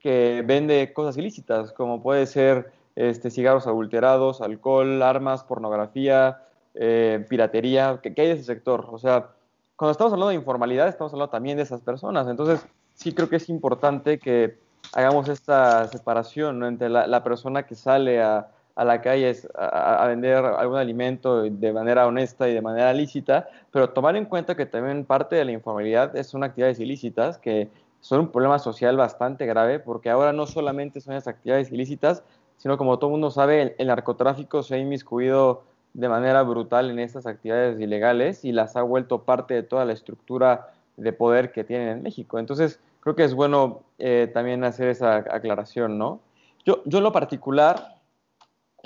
que 0.00 0.42
vende 0.46 0.92
cosas 0.92 1.16
ilícitas, 1.16 1.72
como 1.72 2.02
puede 2.02 2.26
ser 2.26 2.72
este, 2.96 3.30
cigarros 3.30 3.66
adulterados, 3.66 4.40
alcohol, 4.40 5.02
armas, 5.02 5.44
pornografía, 5.44 6.42
eh, 6.74 7.24
piratería? 7.28 8.00
¿Qué, 8.02 8.14
hay 8.16 8.28
de 8.28 8.32
ese 8.32 8.44
sector? 8.44 8.86
O 8.90 8.98
sea, 8.98 9.30
cuando 9.76 9.92
estamos 9.92 10.12
hablando 10.12 10.30
de 10.30 10.36
informalidad, 10.36 10.88
estamos 10.88 11.12
hablando 11.12 11.30
también 11.30 11.56
de 11.56 11.64
esas 11.64 11.80
personas. 11.80 12.26
Entonces, 12.28 12.66
sí 12.94 13.12
creo 13.12 13.28
que 13.28 13.36
es 13.36 13.48
importante 13.48 14.18
que 14.18 14.58
hagamos 14.94 15.28
esta 15.28 15.86
separación 15.88 16.64
entre 16.64 16.88
la 16.88 17.22
persona 17.22 17.64
que 17.64 17.74
sale 17.74 18.22
a 18.22 18.48
a 18.78 18.84
la 18.84 19.02
calle 19.02 19.34
a, 19.56 20.04
a, 20.04 20.06
vender 20.06 20.36
algún 20.36 20.76
alimento 20.76 21.42
de 21.42 21.72
manera 21.72 22.06
honesta 22.06 22.48
y 22.48 22.54
de 22.54 22.62
manera 22.62 22.92
lícita, 22.92 23.48
pero 23.72 23.90
tomar 23.90 24.14
en 24.14 24.24
cuenta 24.24 24.54
que 24.54 24.66
también 24.66 25.04
parte 25.04 25.34
de 25.34 25.44
la 25.44 25.50
informalidad 25.50 26.14
son 26.22 26.44
actividades 26.44 26.78
ilícitas 26.78 27.38
que 27.38 27.68
son 28.00 28.20
un 28.20 28.28
problema 28.28 28.60
social 28.60 28.96
bastante 28.96 29.46
grave 29.46 29.80
porque 29.80 30.10
ahora 30.10 30.32
no 30.32 30.46
solamente 30.46 31.00
son 31.00 31.14
esas 31.14 31.26
actividades 31.26 31.72
ilícitas, 31.72 32.22
sino 32.56 32.78
como 32.78 33.00
todo 33.00 33.10
mundo 33.10 33.32
sabe, 33.32 33.74
el, 33.78 33.88
narcotráfico 33.88 34.62
se 34.62 34.76
ha 34.76 34.78
inmiscuido 34.78 35.64
de 35.92 36.08
manera 36.08 36.44
brutal 36.44 36.88
en 36.88 37.00
estas 37.00 37.26
actividades 37.26 37.80
ilegales 37.80 38.44
y 38.44 38.52
las 38.52 38.76
ha 38.76 38.82
vuelto 38.82 39.24
parte 39.24 39.54
de 39.54 39.64
toda 39.64 39.84
la 39.84 39.92
estructura 39.92 40.70
de 40.96 41.12
poder 41.12 41.50
que 41.50 41.64
tienen 41.64 41.88
en 41.88 42.02
México. 42.04 42.38
Entonces, 42.38 42.78
creo 43.00 43.16
que 43.16 43.24
es 43.24 43.34
bueno 43.34 43.80
eh, 43.98 44.30
también 44.32 44.62
hacer 44.62 44.88
esa 44.88 45.16
aclaración, 45.16 45.98
¿no? 45.98 46.20
Yo, 46.64 46.82
yo 46.84 46.98
en 46.98 47.04
lo 47.04 47.12
particular, 47.12 47.97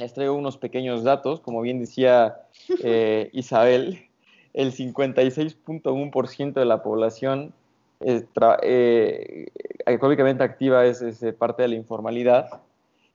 les 0.02 0.12
traigo 0.12 0.34
unos 0.34 0.58
pequeños 0.58 1.04
datos, 1.04 1.40
como 1.40 1.60
bien 1.62 1.78
decía 1.78 2.42
eh, 2.82 3.30
Isabel, 3.32 4.08
el 4.52 4.72
56.1% 4.72 6.52
de 6.52 6.64
la 6.64 6.82
población 6.82 7.52
eh, 8.00 9.46
económicamente 9.86 10.44
activa 10.44 10.84
es, 10.84 11.02
parte 11.38 11.62
de 11.62 11.68
la 11.68 11.74
informalidad. 11.76 12.60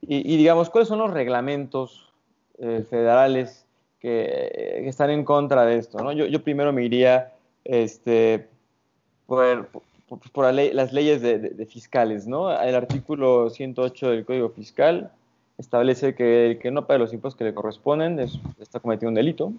Y, 0.01 0.37
digamos, 0.37 0.69
¿cuáles 0.69 0.87
son 0.87 0.99
los 0.99 1.11
reglamentos 1.11 2.13
eh, 2.59 2.85
federales 2.89 3.65
que, 3.99 4.85
están 4.87 5.09
en 5.09 5.25
contra 5.25 5.65
de 5.65 5.77
esto? 5.77 5.99
¿no? 5.99 6.13
Yo, 6.13 6.43
primero 6.43 6.71
me 6.71 6.85
iría 6.85 7.33
este, 7.65 8.47
por, 9.25 9.67
las 10.53 10.93
leyes 10.93 11.21
de, 11.21 11.39
de, 11.39 11.65
fiscales, 11.65 12.27
¿no? 12.27 12.51
El 12.61 12.75
artículo 12.75 13.49
108 13.49 14.11
del 14.11 14.23
Código 14.23 14.49
Fiscal 14.49 15.11
establece 15.57 16.15
que 16.15 16.51
el 16.51 16.59
que 16.59 16.71
no 16.71 16.85
pague 16.85 16.99
los 16.99 17.13
impuestos 17.13 17.37
que 17.37 17.43
le 17.43 17.53
corresponden 17.53 18.19
está 18.59 18.79
cometiendo 18.79 19.09
un 19.09 19.15
delito. 19.15 19.53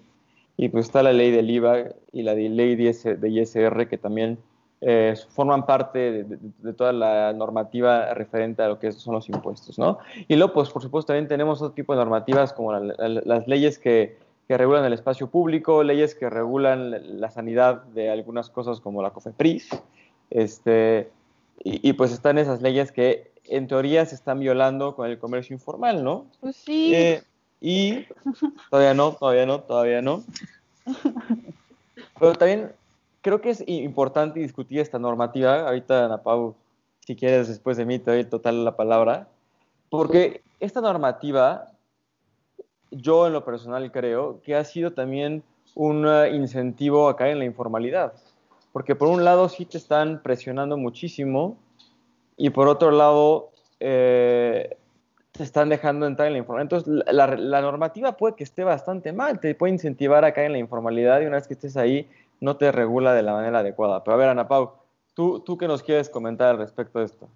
Y 0.57 0.69
pues 0.69 0.85
está 0.85 1.03
la 1.03 1.13
ley 1.13 1.31
del 1.31 1.49
IVA 1.49 1.85
y 2.11 2.23
la 2.23 2.33
ley 2.33 2.75
de 2.75 3.29
ISR 3.29 3.87
que 3.87 3.97
también 3.97 4.37
eh, 4.81 5.13
forman 5.29 5.65
parte 5.65 6.23
de, 6.23 6.73
toda 6.73 6.93
la 6.93 7.33
normativa 7.33 8.13
referente 8.13 8.61
a 8.61 8.69
lo 8.69 8.79
que 8.79 8.93
son 8.93 9.13
los 9.13 9.27
impuestos, 9.27 9.77
¿no? 9.77 9.99
Y 10.29 10.37
luego, 10.37 10.53
pues 10.53 10.69
por 10.69 10.81
supuesto, 10.81 11.07
también 11.07 11.27
tenemos 11.27 11.61
otro 11.61 11.73
tipo 11.73 11.93
de 11.93 11.99
normativas 11.99 12.53
como 12.53 12.73
las 12.73 13.47
leyes 13.47 13.77
que, 13.77 14.17
que, 14.47 14.57
regulan 14.57 14.85
el 14.85 14.93
espacio 14.93 15.27
público, 15.27 15.83
leyes 15.83 16.15
que 16.15 16.29
regulan 16.29 17.19
la 17.19 17.29
sanidad 17.29 17.83
de 17.93 18.09
algunas 18.09 18.49
cosas 18.49 18.79
como 18.79 19.01
la 19.01 19.09
COFEPRIS, 19.09 19.69
este, 20.29 21.09
y 21.61 21.91
pues 21.93 22.13
están 22.13 22.37
esas 22.37 22.61
leyes 22.61 22.93
que 22.93 23.28
en 23.45 23.67
teoría 23.67 24.05
se 24.05 24.15
están 24.15 24.39
violando 24.39 24.95
con 24.95 25.09
el 25.09 25.19
comercio 25.19 25.53
informal, 25.53 26.03
¿no? 26.03 26.25
Pues 26.39 26.55
sí. 26.55 26.93
Eh, 26.93 27.23
y 27.61 28.05
todavía 28.69 28.93
no, 28.93 29.13
todavía 29.13 29.45
no, 29.45 29.61
todavía 29.61 30.01
no. 30.01 30.23
Pero 32.19 32.33
también 32.35 32.71
creo 33.21 33.41
que 33.41 33.49
es 33.49 33.63
importante 33.67 34.39
discutir 34.39 34.79
esta 34.79 34.99
normativa. 34.99 35.67
Ahorita, 35.67 36.05
Ana 36.05 36.23
Pau, 36.23 36.55
si 37.05 37.15
quieres, 37.15 37.47
después 37.47 37.77
de 37.77 37.85
mí 37.85 37.99
te 37.99 38.11
doy 38.11 38.23
total 38.23 38.63
la 38.63 38.75
palabra. 38.75 39.27
Porque 39.89 40.41
esta 40.59 40.81
normativa, 40.81 41.71
yo 42.91 43.27
en 43.27 43.33
lo 43.33 43.43
personal 43.43 43.91
creo 43.91 44.41
que 44.41 44.55
ha 44.55 44.63
sido 44.63 44.93
también 44.93 45.43
un 45.75 46.07
incentivo 46.33 47.09
a 47.09 47.15
caer 47.15 47.33
en 47.33 47.39
la 47.39 47.45
informalidad. 47.45 48.13
Porque 48.71 48.95
por 48.95 49.07
un 49.07 49.25
lado 49.25 49.49
sí 49.49 49.65
te 49.65 49.77
están 49.77 50.21
presionando 50.21 50.77
muchísimo 50.77 51.57
y 52.39 52.49
por 52.51 52.69
otro 52.69 52.89
lado 52.89 53.51
eh, 53.81 54.77
te 55.33 55.43
están 55.43 55.67
dejando 55.67 56.07
entrar 56.07 56.27
en 56.27 56.33
la 56.33 56.39
informalidad. 56.39 56.79
Entonces, 56.79 57.05
la, 57.13 57.61
normativa 57.61 58.13
puede 58.13 58.35
que 58.35 58.45
esté 58.45 58.63
bastante 58.63 59.11
mal, 59.11 59.41
te 59.41 59.53
puede 59.53 59.73
incentivar 59.73 60.23
a 60.23 60.33
caer 60.33 60.47
en 60.47 60.53
la 60.53 60.57
informalidad 60.57 61.19
y 61.21 61.25
una 61.25 61.35
vez 61.35 61.47
que 61.47 61.53
estés 61.53 61.75
ahí 61.75 62.09
no 62.39 62.55
te 62.55 62.71
regula 62.71 63.13
de 63.13 63.23
la 63.23 63.33
manera 63.33 63.59
adecuada. 63.59 64.05
Pero 64.05 64.15
a 64.15 64.17
ver, 64.17 64.29
Ana 64.29 64.47
Pau, 64.47 64.71
¿tú, 65.13 65.41
tú 65.41 65.57
qué 65.57 65.67
nos 65.67 65.83
quieres 65.83 66.09
comentar 66.09 66.47
al 66.47 66.57
respecto 66.57 66.99
de 66.99 67.05
esto? 67.05 67.27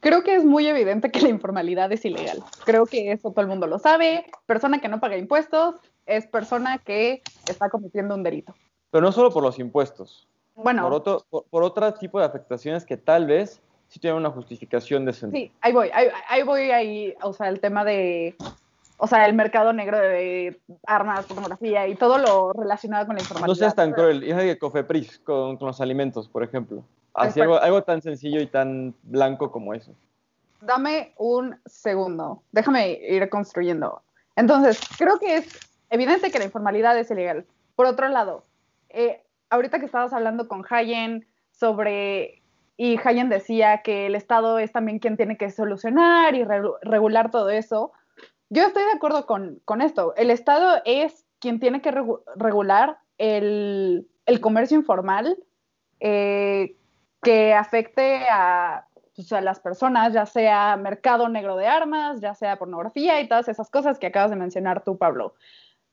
Creo 0.00 0.22
que 0.22 0.34
es 0.34 0.46
muy 0.46 0.66
evidente 0.66 1.10
que 1.10 1.20
la 1.20 1.28
informalidad 1.28 1.92
es 1.92 2.02
ilegal. 2.06 2.42
Creo 2.64 2.86
que 2.86 3.12
eso 3.12 3.30
todo 3.30 3.42
el 3.42 3.48
mundo 3.48 3.66
lo 3.66 3.78
sabe. 3.78 4.24
Persona 4.46 4.80
que 4.80 4.88
no 4.88 4.98
paga 4.98 5.18
impuestos 5.18 5.74
es 6.06 6.26
persona 6.26 6.78
que 6.78 7.22
está 7.48 7.68
cometiendo 7.68 8.14
un 8.14 8.22
delito. 8.22 8.54
Pero 8.90 9.04
no 9.04 9.12
solo 9.12 9.30
por 9.30 9.42
los 9.42 9.58
impuestos. 9.58 10.26
Bueno. 10.54 10.84
Por 10.84 10.94
otro, 10.94 11.26
por 11.50 11.62
otro 11.62 11.92
tipo 11.94 12.18
de 12.18 12.24
afectaciones 12.24 12.86
que 12.86 12.96
tal 12.96 13.26
vez 13.26 13.60
sí 13.88 14.00
tiene 14.00 14.16
una 14.16 14.30
justificación 14.30 15.04
decente. 15.04 15.36
Sí, 15.36 15.52
ahí 15.60 15.72
voy, 15.72 15.90
ahí, 15.92 16.42
voy 16.42 16.70
ahí, 16.70 17.14
o 17.22 17.32
sea, 17.32 17.48
el 17.48 17.60
tema 17.60 17.84
de, 17.84 18.36
o 18.96 19.06
sea, 19.06 19.26
el 19.26 19.34
mercado 19.34 19.72
negro 19.72 19.98
de 19.98 20.60
armas, 20.86 21.26
pornografía 21.26 21.86
y 21.86 21.94
todo 21.94 22.18
lo 22.18 22.52
relacionado 22.52 23.06
con 23.06 23.16
la 23.16 23.22
información. 23.22 23.48
No 23.48 23.54
seas 23.54 23.74
tan 23.74 23.92
cruel, 23.92 24.24
hija 24.24 24.38
de 24.38 24.58
Cofepris 24.58 25.18
con, 25.20 25.56
con, 25.56 25.68
los 25.68 25.80
alimentos, 25.80 26.28
por 26.28 26.42
ejemplo. 26.42 26.82
Así 27.14 27.40
algo, 27.40 27.58
algo 27.58 27.82
tan 27.82 28.02
sencillo 28.02 28.40
y 28.40 28.46
tan 28.46 28.94
blanco 29.02 29.50
como 29.50 29.72
eso. 29.72 29.92
Dame 30.60 31.14
un 31.16 31.58
segundo, 31.64 32.42
déjame 32.52 32.92
ir 32.92 33.28
construyendo. 33.28 34.02
Entonces, 34.36 34.80
creo 34.98 35.18
que 35.18 35.36
es 35.36 35.58
evidente 35.90 36.30
que 36.30 36.38
la 36.38 36.44
informalidad 36.44 36.98
es 36.98 37.10
ilegal. 37.10 37.46
Por 37.74 37.86
otro 37.86 38.08
lado, 38.08 38.44
eh, 38.90 39.22
ahorita 39.50 39.78
que 39.78 39.86
estabas 39.86 40.12
hablando 40.12 40.48
con 40.48 40.64
Hayen 40.68 41.26
sobre 41.52 42.42
y 42.76 42.98
Hayen 43.02 43.28
decía 43.28 43.82
que 43.82 44.06
el 44.06 44.14
Estado 44.14 44.58
es 44.58 44.72
también 44.72 44.98
quien 44.98 45.16
tiene 45.16 45.36
que 45.36 45.50
solucionar 45.50 46.34
y 46.34 46.44
regular 46.44 47.30
todo 47.30 47.48
eso. 47.50 47.92
Yo 48.50 48.62
estoy 48.62 48.84
de 48.84 48.92
acuerdo 48.92 49.26
con, 49.26 49.80
esto. 49.80 50.14
El 50.16 50.30
Estado 50.30 50.82
es 50.84 51.24
quien 51.40 51.58
tiene 51.58 51.80
que 51.80 51.92
regular 52.36 52.98
el, 53.18 54.06
comercio 54.40 54.76
informal 54.76 55.38
eh, 56.00 56.76
que 57.22 57.54
afecte 57.54 58.20
pues, 59.16 59.32
a, 59.32 59.40
las 59.40 59.58
personas, 59.58 60.12
ya 60.12 60.26
sea 60.26 60.76
mercado 60.76 61.28
negro 61.28 61.56
de 61.56 61.66
armas, 61.66 62.20
ya 62.20 62.34
sea 62.34 62.58
pornografía 62.58 63.20
y 63.20 63.28
todas 63.28 63.48
esas 63.48 63.70
cosas 63.70 63.98
que 63.98 64.08
acabas 64.08 64.30
de 64.30 64.36
mencionar 64.36 64.84
tú, 64.84 64.98
Pablo. 64.98 65.34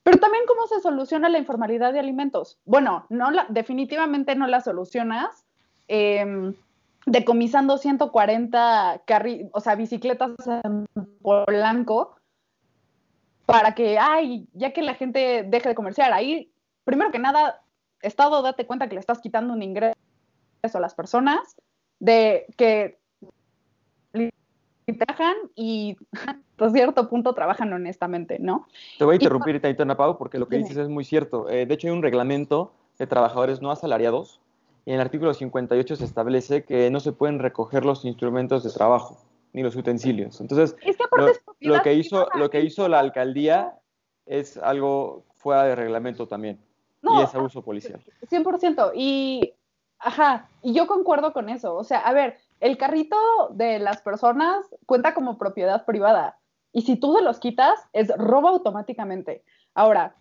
Pero 0.02 0.18
también 0.18 0.44
cómo 0.46 0.66
se 0.66 0.80
soluciona 0.80 1.30
la 1.30 1.38
informalidad 1.38 1.94
de 1.94 1.98
alimentos. 1.98 2.58
Bueno, 2.66 3.06
no 3.08 3.30
definitivamente 3.48 4.34
no 4.34 4.46
la 4.46 4.60
solucionas. 4.60 5.46
Em, 5.88 6.54
decomisando 7.06 7.78
140 7.78 9.02
o 9.52 9.60
sea, 9.60 9.74
bicicletas 9.74 10.32
en 10.64 10.86
Polanco 11.22 12.16
para 13.46 13.74
que, 13.74 13.98
ay, 13.98 14.48
ya 14.52 14.72
que 14.72 14.82
la 14.82 14.94
gente 14.94 15.44
deje 15.46 15.68
de 15.68 15.74
comerciar. 15.74 16.12
Ahí, 16.12 16.50
primero 16.84 17.10
que 17.10 17.18
nada, 17.18 17.62
Estado, 18.00 18.42
date 18.42 18.66
cuenta 18.66 18.88
que 18.88 18.94
le 18.94 19.00
estás 19.00 19.20
quitando 19.20 19.52
un 19.52 19.62
ingreso 19.62 19.94
a 20.62 20.80
las 20.80 20.94
personas. 20.94 21.56
de 22.00 22.46
que 22.56 22.98
trabajan 24.92 25.34
y 25.54 25.96
hasta 26.12 26.70
cierto 26.70 27.08
punto 27.08 27.34
trabajan 27.34 27.72
honestamente, 27.72 28.38
¿no? 28.38 28.66
Te 28.98 29.04
voy 29.04 29.14
a 29.14 29.16
interrumpir, 29.16 29.60
Taito 29.60 29.82
Ana 29.82 29.96
Pau, 29.96 30.18
porque 30.18 30.38
lo 30.38 30.48
que 30.48 30.58
dices 30.58 30.76
es 30.76 30.88
muy 30.88 31.04
cierto. 31.04 31.48
Eh, 31.48 31.66
de 31.66 31.74
hecho, 31.74 31.88
hay 31.88 31.92
un 31.92 32.02
reglamento 32.02 32.72
de 32.98 33.06
trabajadores 33.06 33.62
no 33.62 33.70
asalariados 33.70 34.40
y 34.86 34.90
en 34.90 34.96
el 34.96 35.00
artículo 35.00 35.32
58 35.32 35.96
se 35.96 36.04
establece 36.04 36.64
que 36.64 36.90
no 36.90 37.00
se 37.00 37.12
pueden 37.12 37.38
recoger 37.38 37.84
los 37.84 38.04
instrumentos 38.04 38.64
de 38.64 38.70
trabajo 38.70 39.18
ni 39.52 39.62
los 39.62 39.76
utensilios. 39.76 40.40
Entonces, 40.40 40.76
lo, 41.60 41.80
que 41.82 41.94
hizo, 41.94 42.28
lo 42.34 42.50
que 42.50 42.60
hizo 42.60 42.88
la 42.88 42.98
alcaldía 42.98 43.78
es 44.26 44.58
algo 44.58 45.24
fuera 45.36 45.64
de 45.64 45.76
reglamento 45.76 46.26
también. 46.26 46.60
y 47.02 47.22
es 47.22 47.34
abuso 47.34 47.62
policial. 47.62 48.02
100%. 48.28 48.92
Y, 48.94 49.54
ajá, 49.98 50.48
y 50.60 50.74
yo 50.74 50.86
concuerdo 50.86 51.32
con 51.32 51.48
eso. 51.48 51.76
O 51.76 51.84
sea, 51.84 52.00
a 52.00 52.12
ver, 52.12 52.38
el 52.60 52.76
carrito 52.76 53.16
de 53.52 53.78
las 53.78 54.02
personas 54.02 54.66
cuenta 54.86 55.14
como 55.14 55.38
propiedad 55.38 55.84
privada. 55.84 56.38
Y 56.72 56.82
si 56.82 56.96
tú 56.96 57.14
se 57.14 57.22
los 57.22 57.38
quitas, 57.38 57.78
es 57.92 58.08
robo 58.18 58.48
automáticamente. 58.48 59.44
Ahora, 59.74 60.16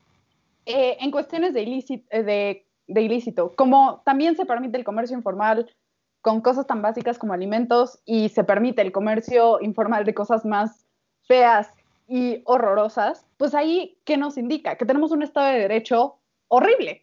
eh, 0.65 0.97
en 0.99 1.09
cuestiones 1.09 1.53
de 1.53 1.63
ilícito, 1.63 2.05
eh, 2.11 2.23
de 2.23 2.67
de 2.87 3.01
ilícito, 3.01 3.53
como 3.55 4.01
también 4.05 4.35
se 4.35 4.45
permite 4.45 4.77
el 4.77 4.83
comercio 4.83 5.17
informal 5.17 5.73
con 6.21 6.41
cosas 6.41 6.67
tan 6.67 6.81
básicas 6.81 7.17
como 7.17 7.33
alimentos 7.33 7.99
y 8.05 8.29
se 8.29 8.43
permite 8.43 8.81
el 8.81 8.91
comercio 8.91 9.59
informal 9.61 10.05
de 10.05 10.13
cosas 10.13 10.45
más 10.45 10.85
feas 11.23 11.73
y 12.07 12.41
horrorosas, 12.45 13.25
pues 13.37 13.53
ahí, 13.55 13.97
¿qué 14.05 14.17
nos 14.17 14.37
indica? 14.37 14.75
Que 14.75 14.85
tenemos 14.85 15.11
un 15.11 15.23
Estado 15.23 15.47
de 15.47 15.59
Derecho 15.59 16.15
horrible. 16.47 17.01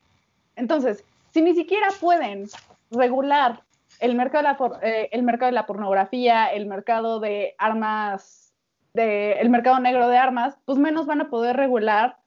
Entonces, 0.57 1.05
si 1.33 1.43
ni 1.43 1.55
siquiera 1.55 1.89
pueden 2.01 2.47
regular 2.91 3.63
el 4.01 4.15
mercado 4.15 4.45
de 4.45 4.53
la, 4.53 4.81
eh, 4.83 5.09
el 5.13 5.23
mercado 5.23 5.47
de 5.47 5.55
la 5.55 5.67
pornografía, 5.67 6.47
el 6.47 6.67
mercado 6.67 7.21
de 7.21 7.55
armas, 7.59 8.53
el 8.95 9.51
mercado 9.51 9.79
negro 9.81 10.09
de 10.09 10.19
armas, 10.19 10.57
pues 10.65 10.79
menos 10.79 11.07
van 11.07 11.21
a 11.21 11.31
poder 11.31 11.57
regular 11.57 12.19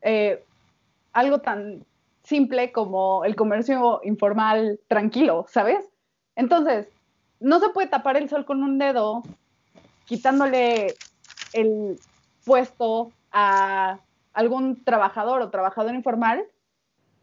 eh, 0.00 0.44
algo 1.12 1.40
tan 1.40 1.84
simple 2.32 2.72
como 2.72 3.26
el 3.26 3.36
comercio 3.36 4.00
informal 4.04 4.80
tranquilo, 4.88 5.44
¿sabes? 5.50 5.84
Entonces, 6.34 6.88
no 7.40 7.60
se 7.60 7.68
puede 7.68 7.88
tapar 7.88 8.16
el 8.16 8.30
sol 8.30 8.46
con 8.46 8.62
un 8.62 8.78
dedo 8.78 9.22
quitándole 10.06 10.94
el 11.52 12.00
puesto 12.46 13.12
a 13.32 13.98
algún 14.32 14.82
trabajador 14.82 15.42
o 15.42 15.50
trabajador 15.50 15.94
informal 15.94 16.42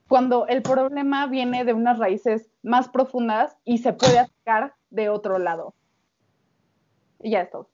cuando 0.08 0.46
el 0.46 0.62
problema 0.62 1.26
viene 1.26 1.66
de 1.66 1.74
unas 1.74 1.98
raíces 1.98 2.52
más 2.62 2.88
profundas 2.88 3.58
y 3.66 3.80
se 3.80 3.94
puede 3.94 4.20
atacar 4.20 4.76
de 4.92 5.10
otro 5.10 5.40
lado. 5.40 5.74
Y 7.20 7.32
ya 7.32 7.42
es 7.42 7.50
todo. 7.50 7.68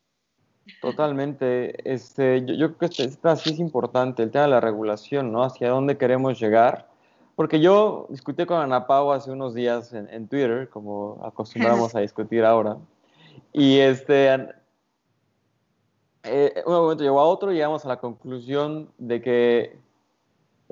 Totalmente. 0.82 1.75
Este, 1.84 2.46
yo, 2.46 2.54
yo 2.56 2.77
creo 2.77 2.89
que 2.89 3.04
esto 3.04 3.30
así 3.30 3.50
es 3.50 3.60
importante, 3.60 4.24
el 4.24 4.32
tema 4.32 4.46
de 4.46 4.51
la 4.51 4.62
regulación, 4.62 5.34
¿no? 5.34 5.44
Hacia 5.44 5.70
dónde 5.70 5.98
queremos 5.98 6.39
llegar 6.39 6.95
porque 7.36 7.60
yo 7.60 8.08
discutí 8.10 8.46
con 8.46 8.62
Ana 8.62 8.88
Pau 8.88 9.12
hace 9.12 9.32
unos 9.32 9.54
días 9.54 9.94
en, 9.94 10.27
Twitter, 10.27 10.70
como 10.70 11.20
acostumbramos 11.24 11.94
a 11.96 12.00
discutir 12.01 12.46
ahora. 12.46 12.77
Y 13.51 13.80
este, 13.80 14.48
eh, 16.24 16.63
un 16.65 16.74
momento 16.74 17.04
llegó 17.04 17.20
a 17.20 17.25
otro 17.25 17.51
y 17.51 17.56
llegamos 17.56 17.86
a 17.86 17.89
la 17.89 17.98
conclusión 17.98 18.89
de 18.98 19.22
que, 19.22 19.77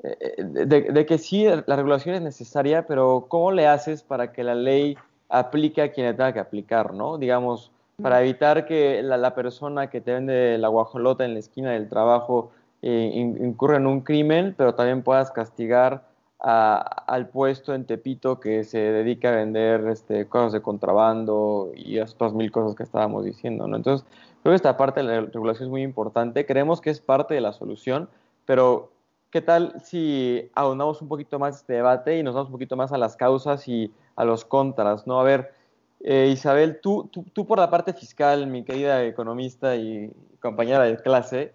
eh, 0.02 0.34
de, 0.38 1.06
que 1.06 1.18
sí, 1.18 1.46
la 1.66 1.76
regulación 1.76 2.14
es 2.14 2.22
necesaria, 2.22 2.86
pero 2.86 3.26
¿cómo 3.28 3.52
le 3.52 3.66
haces 3.66 4.02
para 4.02 4.32
que 4.32 4.42
la 4.42 4.54
ley 4.54 4.96
aplique 5.28 5.82
a 5.82 5.92
quien 5.92 6.06
le 6.06 6.14
tenga 6.14 6.32
que 6.32 6.40
aplicar, 6.40 6.94
¿no? 6.94 7.18
Digamos, 7.18 7.72
para 8.02 8.22
evitar 8.22 8.66
que 8.66 9.02
la, 9.02 9.34
persona 9.34 9.88
que 9.88 10.00
te 10.00 10.12
vende 10.12 10.58
la 10.58 10.68
guajolota 10.68 11.24
en 11.24 11.34
la 11.34 11.40
esquina 11.40 11.72
del 11.72 11.88
trabajo 11.88 12.50
eh, 12.82 13.12
incurra 13.14 13.76
en 13.76 13.86
un 13.86 14.00
crimen, 14.00 14.54
pero 14.56 14.74
también 14.74 15.02
puedas 15.02 15.30
castigar 15.30 16.13
al 16.46 17.28
puesto 17.30 17.74
en 17.74 17.86
Tepito 17.86 18.38
que 18.38 18.64
se 18.64 18.78
dedica 18.78 19.30
a 19.30 19.36
vender 19.36 19.88
este, 19.88 20.26
cosas 20.28 20.52
de 20.52 20.60
contrabando 20.60 21.72
y 21.74 21.98
estas 21.98 22.34
mil 22.34 22.52
cosas 22.52 22.76
que 22.76 22.82
estábamos 22.82 23.24
diciendo, 23.24 23.66
¿no? 23.66 23.76
Entonces, 23.76 24.06
creo 24.42 24.52
que 24.52 24.56
esta 24.56 24.76
parte 24.76 25.00
de 25.00 25.06
la 25.06 25.20
regulación 25.22 25.68
es 25.68 25.70
muy 25.70 25.82
importante. 25.82 26.44
Creemos 26.44 26.82
que 26.82 26.90
es 26.90 27.00
parte 27.00 27.32
de 27.32 27.40
la 27.40 27.54
solución, 27.54 28.10
pero 28.44 28.92
¿qué 29.30 29.40
tal 29.40 29.80
si 29.82 30.50
ahondamos 30.54 31.00
un 31.00 31.08
poquito 31.08 31.38
más 31.38 31.56
este 31.56 31.74
debate 31.74 32.18
y 32.18 32.22
nos 32.22 32.34
vamos 32.34 32.48
un 32.48 32.52
poquito 32.52 32.76
más 32.76 32.92
a 32.92 32.98
las 32.98 33.16
causas 33.16 33.66
y 33.66 33.90
a 34.14 34.24
los 34.24 34.44
contras, 34.44 35.06
¿no? 35.06 35.18
A 35.20 35.24
ver, 35.24 35.54
eh, 36.00 36.28
Isabel, 36.30 36.78
tú, 36.82 37.08
tú 37.32 37.46
por 37.46 37.58
la 37.58 37.70
parte 37.70 37.94
fiscal, 37.94 38.46
mi 38.48 38.64
querida 38.64 39.02
economista 39.04 39.76
y 39.76 40.12
compañera 40.40 40.84
de 40.84 40.98
clase, 40.98 41.54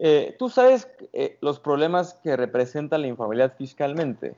eh, 0.00 0.34
Tú 0.38 0.48
sabes 0.48 0.88
eh, 1.12 1.36
los 1.42 1.60
problemas 1.60 2.14
que 2.22 2.36
representa 2.36 2.98
la 2.98 3.06
informalidad 3.06 3.54
fiscalmente. 3.56 4.34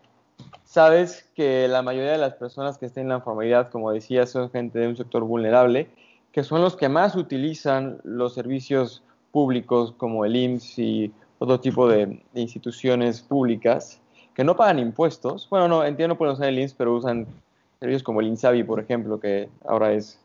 Sabes 0.65 1.31
que 1.37 1.69
la 1.69 1.83
mayoría 1.83 2.13
de 2.13 2.19
las 2.19 2.35
personas 2.35 2.79
que 2.79 2.87
están 2.87 3.05
en 3.05 3.11
la 3.11 3.17
informalidad, 3.17 3.71
como 3.71 3.93
decía, 3.93 4.27
son 4.27 4.51
gente 4.51 4.81
de 4.81 4.89
un 4.89 4.97
sector 4.97 5.23
vulnerable, 5.23 5.89
que 6.33 6.43
son 6.43 6.63
los 6.63 6.77
que 6.77 6.89
más 6.89 7.15
utilizan 7.15 8.01
los 8.03 8.35
servicios 8.35 9.05
públicos 9.31 9.95
como 9.97 10.25
el 10.25 10.35
IMSS 10.35 10.79
y 10.79 11.13
otro 11.39 11.61
tipo 11.61 11.89
de, 11.89 12.23
instituciones 12.35 13.21
públicas, 13.23 14.01
que 14.35 14.43
no 14.43 14.57
pagan 14.57 14.79
impuestos. 14.81 15.49
Bueno, 15.49 15.69
no, 15.69 15.85
entiendo 15.85 16.15
no 16.15 16.19
pueden 16.19 16.35
usar 16.35 16.49
el 16.49 16.59
IMSS, 16.59 16.75
pero 16.75 16.97
usan 16.97 17.27
servicios 17.79 18.03
como 18.03 18.21
el 18.21 18.29
INSABI, 18.29 18.65
por 18.65 18.81
ejemplo, 18.81 19.21
que 19.21 19.49
ahora 19.65 19.93
es, 19.93 20.21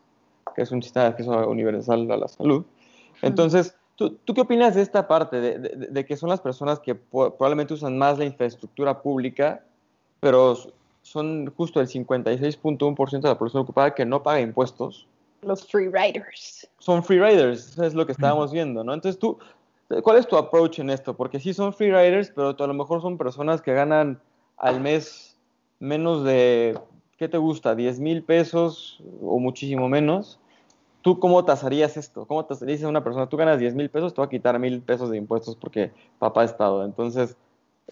que 0.56 0.64
es 0.64 0.72
un 0.72 0.82
sistema 0.82 1.06
de 1.06 1.10
acceso 1.12 1.48
universal 1.48 2.10
a 2.10 2.18
la 2.18 2.28
salud. 2.28 2.66
Entonces, 3.22 3.76
¿Tú, 3.98 4.16
qué 4.24 4.42
opinas 4.42 4.76
de 4.76 4.84
esta 4.84 5.08
parte, 5.08 5.42
de, 5.42 6.06
que 6.06 6.16
son 6.16 6.30
las 6.30 6.40
personas 6.40 6.80
que 6.80 6.94
probablemente 6.94 7.74
usan 7.74 7.98
más 7.98 8.20
la 8.20 8.26
infraestructura 8.26 9.02
pública, 9.02 9.64
pero 10.20 10.56
son 11.02 11.52
justo 11.58 11.82
el 11.82 11.88
56.1% 11.88 13.22
de 13.22 13.28
la 13.28 13.38
población 13.40 13.64
ocupada 13.64 13.96
que 13.96 14.06
no 14.06 14.22
paga 14.22 14.40
impuestos? 14.40 15.08
Los 15.42 15.68
free 15.68 15.90
riders. 15.90 16.70
Son 16.78 17.04
free 17.04 17.20
riders, 17.20 17.70
eso 17.70 17.84
es 17.86 17.96
lo 17.96 18.06
que 18.06 18.12
estábamos 18.12 18.52
viendo, 18.52 18.84
¿no? 18.84 18.94
Entonces 18.94 19.18
tú, 19.18 19.40
¿cuál 20.04 20.18
es 20.18 20.28
tu 20.28 20.38
approach 20.38 20.78
en 20.78 20.92
esto? 20.92 21.16
Porque 21.16 21.40
sí 21.40 21.56
son 21.56 21.74
free 21.74 21.92
riders, 21.92 22.32
pero 22.36 22.56
a 22.56 22.68
lo 22.68 22.74
mejor 22.76 23.02
son 23.02 23.18
personas 23.18 23.64
que 23.64 23.74
ganan 23.74 24.22
al 24.58 24.80
mes 24.80 25.36
menos 25.80 26.24
de, 26.24 26.78
¿qué 27.18 27.28
te 27.28 27.40
gusta? 27.40 27.76
¿10 27.76 27.98
mil 27.98 28.22
pesos 28.22 29.02
o 29.24 29.40
muchísimo 29.40 29.90
menos? 29.90 30.40
¿Tú 31.08 31.22
cómo 31.22 31.46
tasarías 31.46 31.96
esto? 31.96 32.26
¿Cómo 32.28 32.44
tasarías 32.44 32.84
a 32.84 32.90
una 32.90 33.02
persona? 33.02 33.30
Tú 33.30 33.38
ganas 33.38 33.60
10 33.60 33.76
mil 33.76 33.90
pesos, 33.90 34.14
te 34.14 34.20
va 34.20 34.26
a 34.26 34.30
quitar 34.30 34.60
mil 34.60 34.82
pesos 34.82 35.10
de 35.10 35.16
impuestos 35.16 35.56
porque 35.56 35.92
papá 36.20 36.42
ha 36.42 36.44
estado. 36.44 36.84
Entonces, 36.84 37.38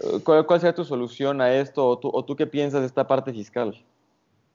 eh, 0.02 0.20
¿cuál, 0.22 0.60
sería 0.60 0.76
tu 0.76 0.84
solución 0.84 1.40
a 1.40 1.54
esto 1.54 1.88
o 1.88 1.98
tú, 1.98 2.12
o 2.14 2.26
tú 2.26 2.36
qué 2.36 2.46
piensas 2.46 2.82
de 2.82 2.88
esta 2.88 3.08
parte 3.08 3.32
fiscal? 3.32 3.82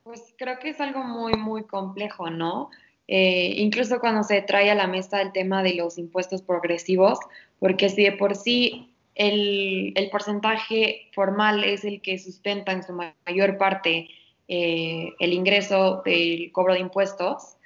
Pues 0.03 0.35
creo 0.37 0.59
que 0.59 0.68
es 0.68 0.81
algo 0.83 1.03
muy, 1.03 1.33
muy 1.38 1.62
complejo, 1.62 2.29
¿no? 2.29 2.68
Eh, 3.09 3.55
incluso 3.57 3.99
cuando 3.99 4.25
se 4.25 4.42
trae 4.42 4.70
a 4.70 4.75
la 4.75 4.87
mesa 4.87 5.23
el 5.23 5.33
tema 5.33 5.62
de 5.62 5.77
los 5.77 5.96
impuestos 5.96 6.42
progresivos, 6.42 7.18
porque 7.61 7.88
si 7.88 8.05
de 8.05 8.12
por 8.12 8.37
sí 8.37 8.94
el, 9.14 9.94
el 9.96 10.11
porcentaje 10.11 11.09
formal 11.14 11.64
es 11.64 11.87
el 11.87 12.03
que 12.03 12.18
sustenta 12.18 12.73
en 12.73 12.83
su 12.83 12.92
mayor 12.92 13.57
parte 13.57 14.11
eh, 14.49 15.14
el 15.18 15.33
ingreso 15.33 16.03
del 16.05 16.53
cobro 16.53 16.75
de 16.75 16.81
impuestos, 16.81 17.57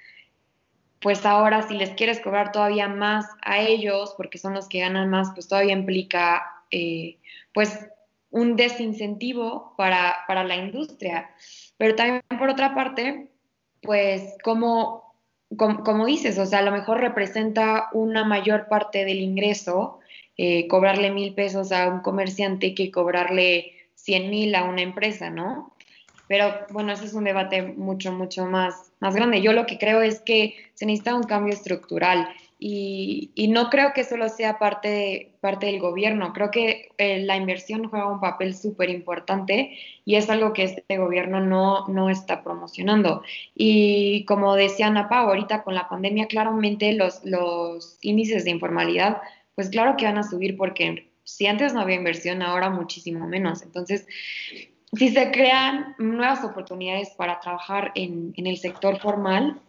pues 1.05 1.23
ahora 1.23 1.61
si 1.67 1.75
les 1.75 1.91
quieres 1.91 2.19
cobrar 2.19 2.51
todavía 2.51 2.87
más 2.87 3.27
a 3.43 3.59
ellos, 3.59 4.15
porque 4.17 4.39
son 4.39 4.55
los 4.55 4.67
que 4.67 4.79
ganan 4.79 5.07
más, 5.07 5.29
pues 5.35 5.47
todavía 5.47 5.73
implica 5.73 6.63
eh, 6.71 7.19
pues 7.53 7.77
un 8.31 8.55
desincentivo 8.55 9.75
para, 9.77 10.15
para, 10.27 10.43
la 10.43 10.55
industria. 10.55 11.29
Pero 11.77 11.93
también 11.93 12.23
por 12.39 12.49
otra 12.49 12.73
parte, 12.73 13.29
pues 13.83 14.35
como, 14.43 15.13
como, 15.55 16.07
dices, 16.07 16.39
o 16.39 16.45
sea, 16.47 16.57
a 16.57 16.63
lo 16.63 16.71
mejor 16.71 16.99
representa 17.01 17.89
una 17.93 18.23
mayor 18.23 18.67
parte 18.67 19.05
del 19.05 19.19
ingreso 19.19 19.99
eh, 20.37 20.67
cobrarle 20.67 21.11
mil 21.11 21.35
pesos 21.35 21.71
a 21.71 21.87
un 21.87 21.99
comerciante 21.99 22.73
que 22.73 22.89
cobrarle 22.89 23.73
cien 23.93 24.31
mil 24.31 24.55
a 24.55 24.63
una 24.63 24.81
empresa, 24.81 25.29
¿no? 25.29 25.74
Pero 26.27 26.53
bueno, 26.71 26.91
ese 26.91 27.05
es 27.05 27.13
un 27.13 27.23
debate 27.23 27.61
mucho, 27.61 28.11
mucho 28.11 28.45
más, 28.45 28.91
más 28.99 29.15
grande. 29.15 29.41
Yo 29.41 29.53
lo 29.53 29.65
que 29.65 29.77
creo 29.77 30.01
es 30.01 30.21
que 30.21 30.55
se 30.73 30.85
necesita 30.85 31.15
un 31.15 31.23
cambio 31.23 31.53
estructural 31.53 32.27
y, 32.57 33.31
y 33.35 33.49
no 33.49 33.69
creo 33.69 33.93
que 33.93 34.03
solo 34.03 34.29
sea 34.29 34.57
parte, 34.57 35.33
parte 35.41 35.67
del 35.67 35.79
gobierno. 35.79 36.33
Creo 36.33 36.51
que 36.51 36.89
eh, 36.97 37.19
la 37.19 37.35
inversión 37.35 37.89
juega 37.89 38.07
un 38.07 38.19
papel 38.19 38.55
súper 38.55 38.89
importante 38.89 39.77
y 40.05 40.15
es 40.15 40.29
algo 40.29 40.53
que 40.53 40.63
este 40.63 40.97
gobierno 40.97 41.41
no, 41.41 41.87
no 41.87 42.09
está 42.09 42.43
promocionando. 42.43 43.23
Y 43.53 44.25
como 44.25 44.55
decía 44.55 44.87
Ana 44.87 45.09
Pau, 45.09 45.27
ahorita 45.27 45.63
con 45.63 45.75
la 45.75 45.89
pandemia 45.89 46.27
claramente 46.27 46.93
los, 46.93 47.23
los 47.23 47.97
índices 48.01 48.45
de 48.45 48.51
informalidad, 48.51 49.21
pues 49.53 49.69
claro 49.69 49.95
que 49.97 50.05
van 50.05 50.17
a 50.17 50.23
subir 50.23 50.57
porque 50.57 51.11
si 51.23 51.47
antes 51.47 51.73
no 51.73 51.81
había 51.81 51.95
inversión, 51.95 52.41
ahora 52.41 52.69
muchísimo 52.69 53.27
menos. 53.27 53.63
Entonces, 53.63 54.05
si 54.97 55.09
se 55.09 55.31
crean 55.31 55.95
nuevas 55.97 56.43
oportunidades 56.43 57.09
para 57.17 57.39
trabajar 57.39 57.91
en, 57.95 58.33
el 58.35 58.57
sector 58.57 58.99
formal, 58.99 59.59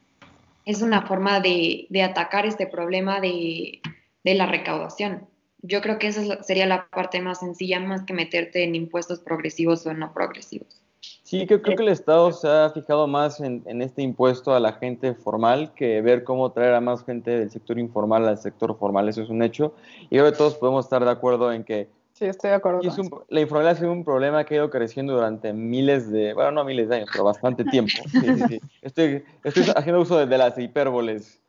es 0.65 0.83
una 0.83 1.03
forma 1.03 1.41
de, 1.41 1.89
atacar 2.03 2.47
este 2.47 2.67
problema 2.67 3.21
de, 3.21 3.81
la 4.25 4.47
recaudación. 4.47 5.27
Yo 5.63 5.81
creo 5.81 5.99
que 5.99 6.09
esa 6.09 6.43
sería 6.43 6.67
la 6.67 6.87
parte 6.89 7.21
más 7.21 7.41
sencilla, 7.41 7.81
más 7.81 8.03
que 8.03 8.13
meterte 8.13 8.65
en 8.65 8.75
impuestos 8.75 9.21
progresivos 9.21 9.87
o 9.87 9.95
no 9.95 10.13
progresivos. 10.13 10.83
Sí, 11.23 11.47
creo, 11.47 11.63
creo 11.63 11.77
que 11.77 11.83
el 11.83 11.89
Estado 11.89 12.33
se 12.33 12.49
ha 12.49 12.71
fijado 12.71 13.07
más 13.07 13.41
en, 13.41 13.63
en, 13.67 13.83
este 13.83 14.03
impuesto 14.03 14.55
a 14.55 14.61
la 14.61 14.75
gente 14.75 15.15
formal 15.15 15.73
que 15.75 16.01
ver 16.01 16.25
cómo 16.25 16.51
traer 16.53 16.75
a 16.75 16.81
más 16.81 17.05
gente 17.05 17.31
del 17.31 17.51
sector 17.51 17.79
informal 17.79 18.29
al 18.29 18.39
sector 18.39 18.77
formal. 18.79 19.09
Eso 19.09 19.23
es 19.23 19.29
un 19.29 19.43
hecho. 19.43 19.75
Y 20.05 20.17
creo 20.17 20.31
que 20.31 20.37
todos 20.37 20.55
podemos 20.57 20.85
estar 20.85 21.05
de 21.05 21.11
acuerdo 21.11 21.53
en 21.53 21.65
que 21.65 21.89
Sí, 22.17 22.25
estoy 22.25 22.49
de 22.49 22.57
acuerdo. 22.57 22.81
la 23.29 23.41
informalidad 23.43 23.77
ha 23.77 23.79
sido 23.79 23.93
un 23.93 24.03
problema 24.03 24.43
que 24.45 24.55
ha 24.55 24.57
ido 24.57 24.71
creciendo 24.71 25.13
durante 25.13 25.53
miles 25.53 26.11
de, 26.11 26.33
bueno, 26.33 26.51
no 26.51 26.65
miles 26.65 26.89
de 26.89 26.97
años, 26.97 27.11
pero 27.13 27.25
bastante 27.25 27.63
tiempo. 27.65 27.93
Estoy, 28.81 29.23
estoy, 29.45 29.65
haciendo 29.77 30.01
uso 30.01 30.25
de, 30.25 30.39
las 30.39 30.57
hipérboles. 30.57 31.43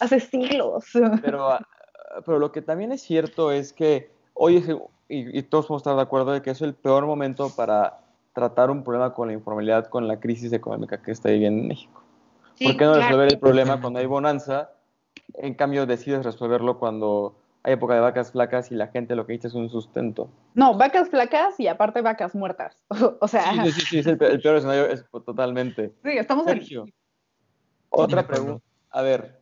Hace 0.00 0.18
siglos. 0.18 0.84
Pero, 1.22 1.48
ah, 1.48 1.64
pero 2.26 2.40
lo 2.40 2.50
que 2.50 2.60
también 2.60 2.90
es 2.90 3.02
cierto 3.02 3.52
es 3.52 3.72
que 3.72 4.10
hoy, 4.34 4.56
es, 4.56 4.68
y, 5.08 5.42
todos 5.44 5.66
podemos 5.66 5.82
estar 5.82 5.94
de 5.94 6.02
acuerdo, 6.02 6.32
de 6.32 6.42
que 6.42 6.50
es 6.50 6.60
el 6.60 6.74
peor 6.74 7.06
momento 7.06 7.48
para 7.54 8.00
tratar 8.32 8.72
un 8.72 8.82
problema 8.82 9.14
con 9.14 9.28
la 9.28 9.34
informalidad, 9.34 9.86
con 9.86 10.08
la 10.08 10.18
crisis 10.18 10.52
económica 10.52 11.00
que 11.00 11.12
está 11.12 11.30
viviendo 11.30 11.62
en 11.62 11.68
México. 11.68 12.02
¿Por 12.60 12.76
qué 12.76 12.84
no 12.84 12.94
resolver 12.94 13.32
el 13.32 13.38
problema 13.38 13.80
cuando 13.80 14.00
hay 14.00 14.06
bonanza? 14.06 14.72
En 15.34 15.54
cambio, 15.54 15.86
decides 15.86 16.24
resolverlo 16.24 16.80
cuando 16.80 17.36
hay 17.62 17.74
época 17.74 17.94
de 17.94 18.00
vacas 18.00 18.32
flacas 18.32 18.70
y 18.70 18.74
la 18.74 18.88
gente 18.88 19.16
lo 19.16 19.26
que 19.26 19.34
dice 19.34 19.48
es 19.48 19.54
un 19.54 19.68
sustento. 19.68 20.30
No, 20.54 20.76
vacas 20.76 21.08
flacas 21.08 21.58
y 21.58 21.66
aparte 21.66 22.00
vacas 22.00 22.34
muertas. 22.34 22.84
o 23.20 23.28
sea. 23.28 23.64
Sí, 23.64 23.72
sí, 23.72 23.80
sí, 23.80 23.98
es 23.98 24.06
el, 24.06 24.18
peor 24.18 24.56
escenario, 24.56 24.86
es 24.86 25.04
totalmente. 25.10 25.92
Sí, 26.04 26.10
estamos 26.10 26.46
Sergio, 26.46 26.86
Otra 27.90 28.26
pregunta. 28.26 28.64
A 28.90 29.02
ver, 29.02 29.38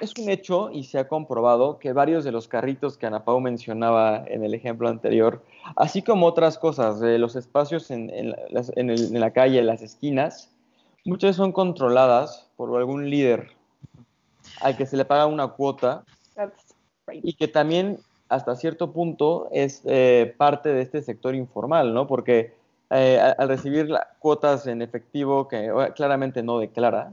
es 0.00 0.12
un, 0.18 0.28
hecho 0.28 0.70
y 0.70 0.84
se 0.84 0.98
ha 0.98 1.08
comprobado 1.08 1.78
que 1.78 1.92
varios 1.92 2.24
de 2.24 2.32
los 2.32 2.48
carritos 2.48 2.98
que 2.98 3.06
Ana 3.06 3.24
Pau 3.24 3.40
mencionaba 3.40 4.24
en 4.26 4.44
el 4.44 4.52
ejemplo 4.52 4.88
anterior, 4.88 5.44
así 5.76 6.02
como 6.02 6.26
otras 6.26 6.58
cosas, 6.58 7.00
de 7.00 7.18
los 7.18 7.36
espacios 7.36 7.90
en, 7.90 8.10
en, 8.10 8.34
en 8.76 9.20
la 9.20 9.32
calle, 9.32 9.60
en 9.60 9.66
las 9.66 9.82
esquinas, 9.82 10.54
muchas 11.04 11.36
son 11.36 11.52
controladas 11.52 12.50
por 12.56 12.76
algún 12.76 13.08
líder 13.08 13.52
al 14.60 14.76
que 14.76 14.86
se 14.86 14.96
le 14.96 15.04
paga 15.04 15.26
una 15.26 15.48
cuota 15.48 16.04
y 17.12 17.34
que 17.34 17.48
también 17.48 17.98
hasta 18.28 18.56
cierto 18.56 18.92
punto 18.92 19.48
es 19.52 19.82
eh, 19.86 20.34
parte 20.36 20.70
de 20.70 20.82
este 20.82 21.02
sector 21.02 21.34
informal, 21.34 21.94
¿no? 21.94 22.06
Porque 22.06 22.54
eh, 22.90 23.18
al 23.18 23.48
recibir 23.48 23.88
cuotas 24.18 24.66
en 24.66 24.82
efectivo 24.82 25.48
que 25.48 25.72
claramente 25.94 26.42
no 26.42 26.58
declara, 26.58 27.12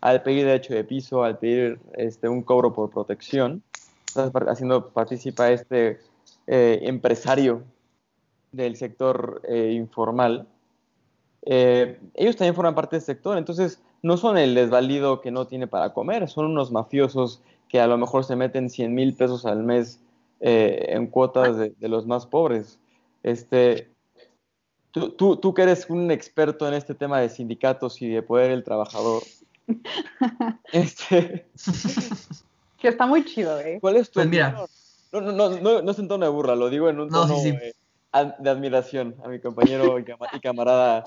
al 0.00 0.22
pedir 0.22 0.46
derecho 0.46 0.74
de 0.74 0.84
piso, 0.84 1.24
al 1.24 1.38
pedir 1.38 1.78
este, 1.94 2.28
un 2.28 2.42
cobro 2.42 2.72
por 2.72 2.90
protección, 2.90 3.62
estás 4.06 4.30
haciendo 4.48 4.90
participa 4.90 5.50
este 5.50 5.98
eh, 6.46 6.80
empresario 6.82 7.62
del 8.52 8.76
sector 8.76 9.42
informal. 9.48 10.46
ellos 11.42 12.36
también 12.36 12.54
forman 12.54 12.74
parte 12.74 12.96
del 12.96 13.04
sector, 13.04 13.36
entonces 13.36 13.82
no 14.02 14.16
son 14.16 14.38
el 14.38 14.54
desvalido 14.54 15.20
que 15.20 15.30
no 15.30 15.46
tiene 15.46 15.66
para 15.66 15.92
comer, 15.92 16.28
son 16.28 16.46
unos 16.46 16.70
mafiosos 16.70 17.42
que 17.68 17.80
a 17.80 17.86
lo 17.86 17.98
mejor 17.98 18.24
se 18.24 18.36
meten 18.36 18.70
100 18.70 18.94
mil 18.94 19.14
pesos 19.14 19.46
al 19.46 19.62
mes 19.62 20.00
eh, 20.40 20.86
en 20.88 21.06
cuotas 21.06 21.56
de, 21.56 21.74
los 21.80 22.06
más 22.06 22.26
pobres. 22.26 22.78
Este, 23.22 23.90
tú, 24.90 25.10
tú, 25.10 25.36
tú, 25.36 25.54
que 25.54 25.62
eres 25.62 25.88
un 25.88 26.10
experto 26.10 26.68
en 26.68 26.74
este 26.74 26.94
tema 26.94 27.20
de 27.20 27.28
sindicatos 27.28 28.00
y 28.02 28.08
de 28.08 28.22
poder 28.22 28.50
del 28.50 28.64
trabajador, 28.64 29.22
este, 30.72 31.46
que 32.78 32.88
está 32.88 33.06
muy 33.06 33.24
chido, 33.24 33.58
¿eh? 33.60 33.78
¿Cuál 33.80 33.96
es 33.96 34.10
tu 34.10 34.20
pues 34.20 34.28
mira. 34.28 34.66
No, 35.12 35.20
no, 35.20 35.32
no, 35.32 35.60
no, 35.60 35.82
no 35.82 35.90
es 35.90 35.98
en 35.98 36.08
tono 36.08 36.26
de 36.26 36.30
burla, 36.30 36.54
lo 36.54 36.68
digo 36.68 36.88
en 36.88 37.00
un 37.00 37.08
tono 37.08 37.36
de 37.40 38.50
admiración 38.50 39.14
a 39.24 39.28
mi 39.28 39.40
compañero 39.40 39.98
y 39.98 40.40
camarada 40.40 41.04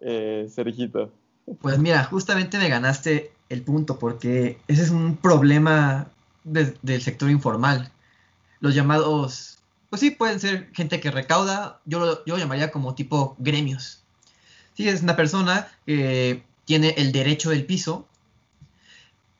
eh, 0.00 0.48
Sergito. 0.50 1.12
Pues 1.60 1.78
mira, 1.78 2.04
justamente 2.04 2.58
me 2.58 2.68
ganaste 2.68 3.32
el 3.52 3.62
punto, 3.62 3.98
porque 3.98 4.58
ese 4.66 4.82
es 4.82 4.90
un 4.90 5.16
problema 5.16 6.08
del 6.44 7.02
sector 7.02 7.30
informal. 7.30 7.92
Los 8.60 8.74
llamados, 8.74 9.58
pues 9.90 10.00
sí, 10.00 10.10
pueden 10.10 10.40
ser 10.40 10.70
gente 10.72 11.00
que 11.00 11.10
recauda, 11.10 11.80
yo 11.84 12.00
lo, 12.00 12.24
yo 12.24 12.38
llamaría 12.38 12.70
como 12.70 12.94
tipo 12.94 13.36
gremios. 13.38 14.02
Sí, 14.74 14.88
es 14.88 15.02
una 15.02 15.16
persona 15.16 15.68
que 15.84 16.42
tiene 16.64 16.94
el 16.96 17.12
derecho 17.12 17.50
del 17.50 17.66
piso 17.66 18.08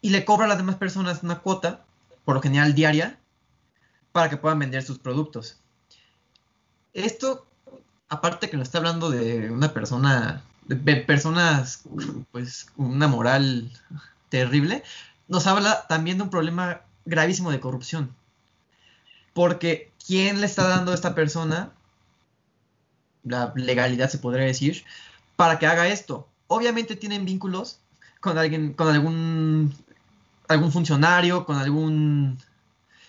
y 0.03 0.11
le 0.11 0.25
cobra 0.25 0.45
a 0.45 0.49
las 0.49 0.59
demás 0.59 0.77
personas 0.77 1.23
una 1.23 1.39
cuota, 1.39 1.85
por 2.25 2.35
lo 2.35 2.43
general 2.43 2.75
diaria, 2.75 3.19
para 4.13 4.29
que 4.29 4.37
puedan 4.37 4.59
vender 4.59 4.83
sus 4.83 4.99
productos. 4.99 5.59
Esto, 6.93 7.47
aparte 8.11 8.51
que 8.51 8.59
nos 8.59 8.69
está 8.69 8.79
hablando 8.79 9.11
de 9.11 9.51
una 9.51 9.73
persona 9.73 10.45
de 10.67 10.97
personas 10.97 11.83
pues 12.31 12.67
con 12.77 12.87
una 12.87 13.09
moral 13.09 13.71
terrible, 14.29 14.83
nos 15.29 15.47
habla 15.47 15.87
también 15.89 16.19
de 16.19 16.25
un 16.25 16.31
problema 16.31 16.83
gravísimo 17.05 17.51
de 17.51 17.61
corrupción. 17.61 18.15
Porque 19.35 19.91
¿quién 20.07 20.41
le 20.41 20.47
está 20.47 20.69
dando 20.69 20.93
a 20.93 20.95
esta 20.95 21.15
persona 21.15 21.71
la 23.25 23.53
legalidad, 23.57 24.11
se 24.11 24.19
podría 24.19 24.45
decir, 24.45 24.85
para 25.37 25.59
que 25.59 25.67
haga 25.67 25.89
esto? 25.89 26.29
Obviamente 26.49 26.97
tienen 26.97 27.25
vínculos 27.25 27.79
con 28.21 28.39
alguien, 28.39 28.75
con 28.75 28.89
algún 28.89 29.75
algún 30.49 30.71
funcionario, 30.71 31.47
con 31.47 31.57
algún 31.57 32.39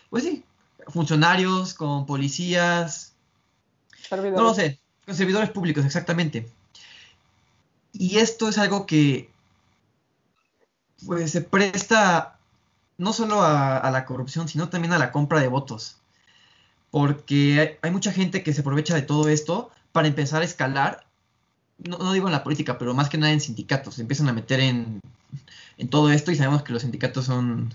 pues 0.09 0.23
sí, 0.23 0.43
funcionarios, 0.87 1.73
con 1.73 2.05
policías. 2.05 3.13
No 4.11 4.43
lo 4.43 4.53
sé, 4.53 4.79
con 5.05 5.15
servidores 5.15 5.49
públicos, 5.49 5.85
exactamente. 5.85 6.49
Y 7.93 8.17
esto 8.17 8.49
es 8.49 8.57
algo 8.57 8.85
que 8.85 9.29
pues, 11.05 11.31
se 11.31 11.41
presta 11.41 12.39
no 12.97 13.13
solo 13.13 13.41
a, 13.43 13.89
la 13.91 14.05
corrupción, 14.05 14.47
sino 14.47 14.69
también 14.69 14.93
a 14.93 14.97
la 14.97 15.11
compra 15.11 15.39
de 15.39 15.47
votos. 15.47 15.97
Porque 16.91 17.79
hay, 17.81 17.91
mucha 17.91 18.11
gente 18.11 18.43
que 18.43 18.53
se 18.53 18.61
aprovecha 18.61 18.95
de 18.95 19.01
todo 19.01 19.29
esto 19.29 19.71
para 19.91 20.07
empezar 20.07 20.41
a 20.41 20.45
escalar, 20.45 21.05
no, 21.77 22.13
digo 22.13 22.27
en 22.27 22.33
la 22.33 22.43
política, 22.43 22.77
pero 22.77 22.93
más 22.93 23.09
que 23.09 23.17
nada 23.17 23.33
en 23.33 23.41
sindicatos. 23.41 23.95
Se 23.95 24.01
empiezan 24.01 24.29
a 24.29 24.33
meter 24.33 24.59
en, 24.59 24.99
en 25.77 25.87
todo 25.89 26.11
esto 26.11 26.31
y 26.31 26.35
sabemos 26.35 26.63
que 26.63 26.73
los 26.73 26.83
sindicatos 26.83 27.25
son, 27.25 27.73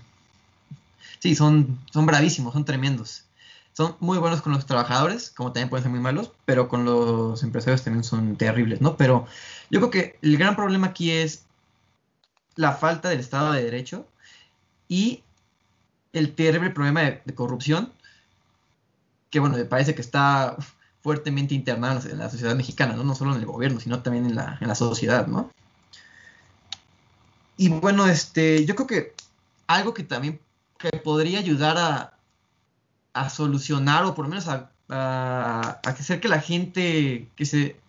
sí, 1.19 1.35
son, 1.35 1.79
son 1.91 2.05
bravísimos, 2.05 2.53
son 2.53 2.65
tremendos. 2.65 3.25
Son 3.79 3.95
muy 4.01 4.17
buenos 4.17 4.41
con 4.41 4.51
los 4.51 4.65
trabajadores, 4.65 5.31
como 5.31 5.53
también 5.53 5.69
pueden 5.69 5.83
ser 5.83 5.89
muy 5.89 6.01
malos, 6.01 6.33
pero 6.43 6.67
con 6.67 6.83
los 6.83 7.41
empresarios 7.43 7.81
también 7.81 8.03
son 8.03 8.35
terribles, 8.35 8.81
¿no? 8.81 8.97
Pero 8.97 9.25
yo 9.69 9.79
creo 9.79 9.89
que 9.89 10.19
el 10.21 10.37
gran 10.37 10.57
problema 10.57 10.87
aquí 10.87 11.11
es 11.11 11.45
la 12.57 12.73
falta 12.73 13.07
del 13.07 13.21
Estado 13.21 13.53
de 13.53 13.63
Derecho 13.63 14.05
y 14.89 15.23
el 16.11 16.35
terrible 16.35 16.71
problema 16.71 17.03
de, 17.03 17.33
corrupción, 17.33 17.93
que 19.29 19.39
bueno, 19.39 19.55
me 19.55 19.63
parece 19.63 19.95
que 19.95 20.01
está 20.01 20.57
fuertemente 21.01 21.55
internado 21.55 22.01
en 22.09 22.17
la, 22.17 22.29
sociedad 22.29 22.57
mexicana, 22.57 22.97
¿no? 22.97 23.05
No 23.05 23.15
solo 23.15 23.31
en 23.31 23.39
el 23.39 23.45
gobierno, 23.45 23.79
sino 23.79 24.01
también 24.01 24.25
en 24.25 24.35
la, 24.35 24.57
en 24.59 24.67
la 24.67 24.75
sociedad, 24.75 25.25
¿no? 25.25 25.53
Y 27.55 27.69
bueno, 27.69 28.07
este, 28.07 28.65
yo 28.65 28.75
creo 28.75 28.87
que 28.87 29.13
algo 29.67 29.93
que 29.93 30.03
también 30.03 30.41
que 30.77 30.89
podría 30.97 31.39
ayudar 31.39 31.77
a, 31.77 32.18
a 33.13 33.29
solucionar 33.29 34.05
o 34.05 34.15
por 34.15 34.25
lo 34.25 34.29
menos 34.29 34.47
a, 34.47 34.71
hacer 35.83 36.19
que 36.19 36.27
la 36.27 36.41
gente 36.41 37.29
que, 37.35 37.43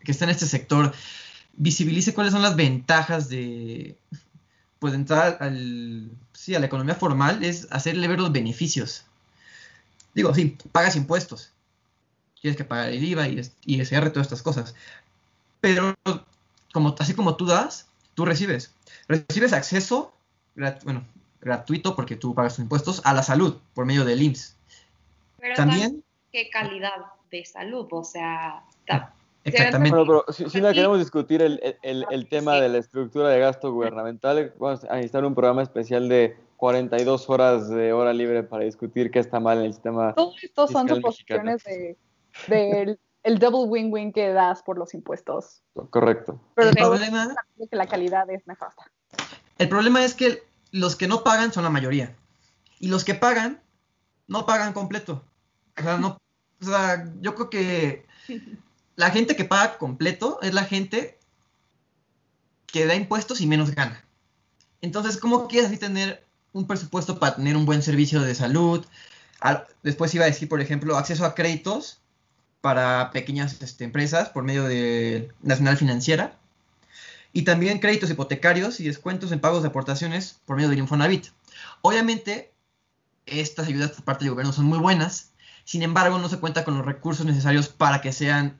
está 0.04 0.24
en 0.24 0.30
este 0.30 0.46
sector 0.46 0.92
visibilice 1.54 2.12
cuáles 2.12 2.32
son 2.32 2.42
las 2.42 2.56
ventajas 2.56 3.30
de 3.30 3.96
pues 4.78 4.92
entrar 4.92 5.38
al, 5.40 6.10
sí, 6.32 6.54
a 6.54 6.60
la 6.60 6.66
economía 6.66 6.94
formal 6.94 7.42
es 7.44 7.68
hacerle 7.70 8.08
ver 8.08 8.20
los 8.20 8.32
beneficios. 8.32 9.04
Digo, 10.14 10.34
sí, 10.34 10.56
pagas 10.72 10.96
impuestos. 10.96 11.52
Tienes 12.40 12.56
que 12.56 12.64
pagar 12.64 12.88
el 12.88 13.04
IVA 13.04 13.28
y, 13.28 13.40
y 13.64 13.80
SR, 13.80 14.10
todas 14.10 14.26
estas 14.26 14.42
cosas. 14.42 14.74
Pero 15.60 15.94
como, 16.72 16.94
así 16.98 17.14
como 17.14 17.36
tú 17.36 17.46
das, 17.46 17.86
tú 18.14 18.24
recibes. 18.24 18.72
Recibes 19.08 19.52
acceso, 19.52 20.14
bueno, 20.84 21.06
gratuito 21.40 21.96
porque 21.96 22.16
tú 22.16 22.34
pagas 22.34 22.54
tus 22.54 22.62
impuestos, 22.62 23.02
a 23.04 23.12
la 23.12 23.22
salud 23.22 23.56
por 23.74 23.86
medio 23.86 24.04
del 24.04 24.22
IMSS. 24.22 24.56
Pero 25.40 25.54
también... 25.54 26.04
¿Qué 26.32 26.48
calidad 26.48 26.92
de 27.30 27.44
salud? 27.44 27.88
O 27.90 28.04
sea, 28.04 28.62
Exactamente. 29.44 29.96
pero 29.96 30.24
si, 30.28 30.60
no 30.60 30.72
queremos 30.72 30.98
discutir 30.98 31.42
el, 31.42 31.76
el, 31.82 32.06
el 32.10 32.28
tema 32.28 32.60
de 32.60 32.68
la 32.68 32.78
estructura 32.78 33.30
de 33.30 33.40
gasto 33.40 33.72
gubernamental, 33.72 34.54
vamos 34.58 34.84
a 34.84 34.94
necesitar 34.94 35.24
un 35.24 35.34
programa 35.34 35.62
especial 35.62 36.08
de 36.08 36.36
42 36.60 37.30
horas 37.30 37.70
de 37.70 37.92
hora 37.92 38.12
libre 38.12 38.42
para 38.42 38.64
discutir 38.64 39.10
qué 39.10 39.18
está 39.18 39.40
mal 39.40 39.58
en 39.58 39.64
el 39.64 39.72
sistema. 39.72 40.14
Todos 40.14 40.36
estos 40.44 40.70
son 40.70 40.88
suposiciones 40.88 41.64
de, 41.64 42.98
el 43.22 43.38
double 43.38 43.64
win-win 43.64 44.12
que 44.12 44.28
das 44.28 44.62
por 44.62 44.76
los 44.78 44.92
impuestos. 44.92 45.62
Correcto. 45.88 46.38
Pero 46.54 46.68
El 46.68 46.76
todo 46.76 46.90
problema- 46.90 47.34
que 47.70 47.76
la 47.76 47.86
calidad 47.86 48.28
es 48.30 48.46
nefasta. 48.46 48.90
El 49.58 49.68
problema 49.68 50.04
es 50.04 50.14
que 50.14 50.42
los 50.70 50.96
que 50.96 51.08
no 51.08 51.24
pagan 51.24 51.52
son 51.52 51.64
la 51.64 51.70
mayoría. 51.70 52.14
Y 52.78 52.88
los 52.88 53.04
que 53.04 53.14
pagan, 53.14 53.60
no 54.28 54.44
pagan 54.44 54.74
completo. 54.74 55.22
O 55.78 55.82
sea, 55.82 55.96
no, 55.98 56.20
o 56.60 56.64
sea, 56.64 57.10
yo 57.20 57.34
creo 57.34 57.50
que 57.50 58.06
la 58.96 59.10
gente 59.10 59.36
que 59.36 59.44
paga 59.44 59.78
completo 59.78 60.38
es 60.42 60.52
la 60.54 60.64
gente 60.64 61.18
que 62.66 62.86
da 62.86 62.94
impuestos 62.94 63.40
y 63.40 63.46
menos 63.46 63.74
gana. 63.74 64.04
Entonces, 64.80 65.16
¿cómo 65.16 65.48
quieres 65.48 65.78
tener 65.78 66.24
un 66.52 66.66
presupuesto 66.66 67.18
para 67.18 67.36
tener 67.36 67.56
un 67.56 67.66
buen 67.66 67.82
servicio 67.82 68.20
de 68.20 68.34
salud? 68.34 68.84
Al- 69.40 69.66
después 69.82 70.14
iba 70.14 70.24
a 70.24 70.28
decir, 70.28 70.48
por 70.48 70.60
ejemplo, 70.60 70.96
acceso 70.96 71.24
a 71.24 71.34
créditos 71.34 72.00
para 72.60 73.10
pequeñas 73.10 73.60
este, 73.62 73.84
empresas 73.84 74.28
por 74.28 74.44
medio 74.44 74.64
de 74.64 75.30
Nacional 75.42 75.76
Financiera. 75.76 76.36
Y 77.32 77.42
también 77.42 77.78
créditos 77.78 78.10
hipotecarios 78.10 78.80
y 78.80 78.84
descuentos 78.84 79.32
en 79.32 79.40
pagos 79.40 79.62
de 79.62 79.68
aportaciones 79.68 80.40
por 80.44 80.56
medio 80.56 80.68
del 80.68 80.80
Infonavit. 80.80 81.28
Obviamente, 81.80 82.52
estas 83.26 83.68
ayudas 83.68 83.92
por 83.92 84.04
parte 84.04 84.24
del 84.24 84.32
gobierno 84.32 84.52
son 84.52 84.66
muy 84.66 84.78
buenas, 84.78 85.29
sin 85.70 85.84
embargo, 85.84 86.18
no 86.18 86.28
se 86.28 86.40
cuenta 86.40 86.64
con 86.64 86.76
los 86.76 86.84
recursos 86.84 87.24
necesarios 87.24 87.68
para 87.68 88.00
que 88.00 88.10
sean 88.10 88.58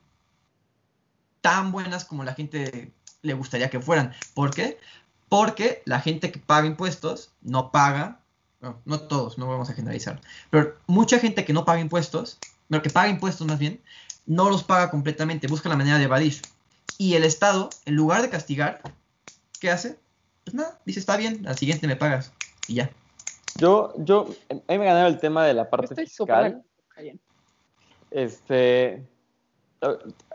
tan 1.41 1.73
buenas 1.73 2.05
como 2.05 2.23
la 2.23 2.35
gente 2.35 2.93
le 3.23 3.35
gustaría 3.35 3.69
que 3.69 3.81
fueran. 3.81 4.13
¿Por 4.33 4.55
qué? 4.55 4.79
Porque 5.29 5.83
la 5.87 5.99
gente 5.99 6.31
que 6.31 6.39
paga 6.39 6.69
impuestos 6.69 7.33
no 7.41 7.73
paga, 7.73 8.21
no, 8.61 8.81
no 8.85 9.01
todos, 9.01 9.39
no 9.39 9.49
vamos 9.49 9.69
a 9.69 9.73
generalizar, 9.73 10.21
pero 10.51 10.77
mucha 10.87 11.19
gente 11.19 11.45
que 11.45 11.53
no 11.53 11.65
paga 11.65 11.81
impuestos, 11.81 12.39
pero 12.69 12.81
que 12.81 12.91
paga 12.91 13.09
impuestos 13.09 13.45
más 13.45 13.59
bien, 13.59 13.81
no 14.27 14.49
los 14.49 14.63
paga 14.63 14.93
completamente, 14.93 15.49
busca 15.49 15.69
la 15.69 15.75
manera 15.75 15.99
de 15.99 16.05
evadir. 16.05 16.41
Y 16.97 17.15
el 17.15 17.25
Estado, 17.25 17.71
en 17.87 17.97
lugar 17.97 18.23
de 18.23 18.31
castigar, 18.31 18.83
¿qué 19.59 19.73
hace? 19.73 19.99
Pues 20.45 20.55
nada, 20.55 20.79
dice, 20.85 21.01
está 21.01 21.17
bien, 21.17 21.45
al 21.49 21.59
siguiente 21.59 21.89
me 21.89 21.97
pagas. 21.97 22.33
Y 22.69 22.75
ya. 22.75 22.91
Yo, 23.57 23.95
yo, 23.99 24.29
a 24.49 24.55
mí 24.55 24.79
me 24.79 24.85
ganaron 24.85 25.13
el 25.13 25.19
tema 25.19 25.45
de 25.45 25.55
la 25.55 25.69
parte 25.69 25.97
fiscal. 25.97 26.63
Bien. 27.01 27.21
Este, 28.11 29.03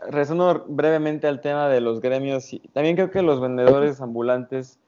regresando 0.08 0.64
brevemente 0.68 1.26
al 1.26 1.40
tema 1.40 1.68
de 1.68 1.80
los 1.80 2.00
gremios, 2.00 2.50
también 2.72 2.96
creo 2.96 3.10
que 3.10 3.22
los 3.22 3.40
vendedores 3.40 4.00
ambulantes 4.00 4.78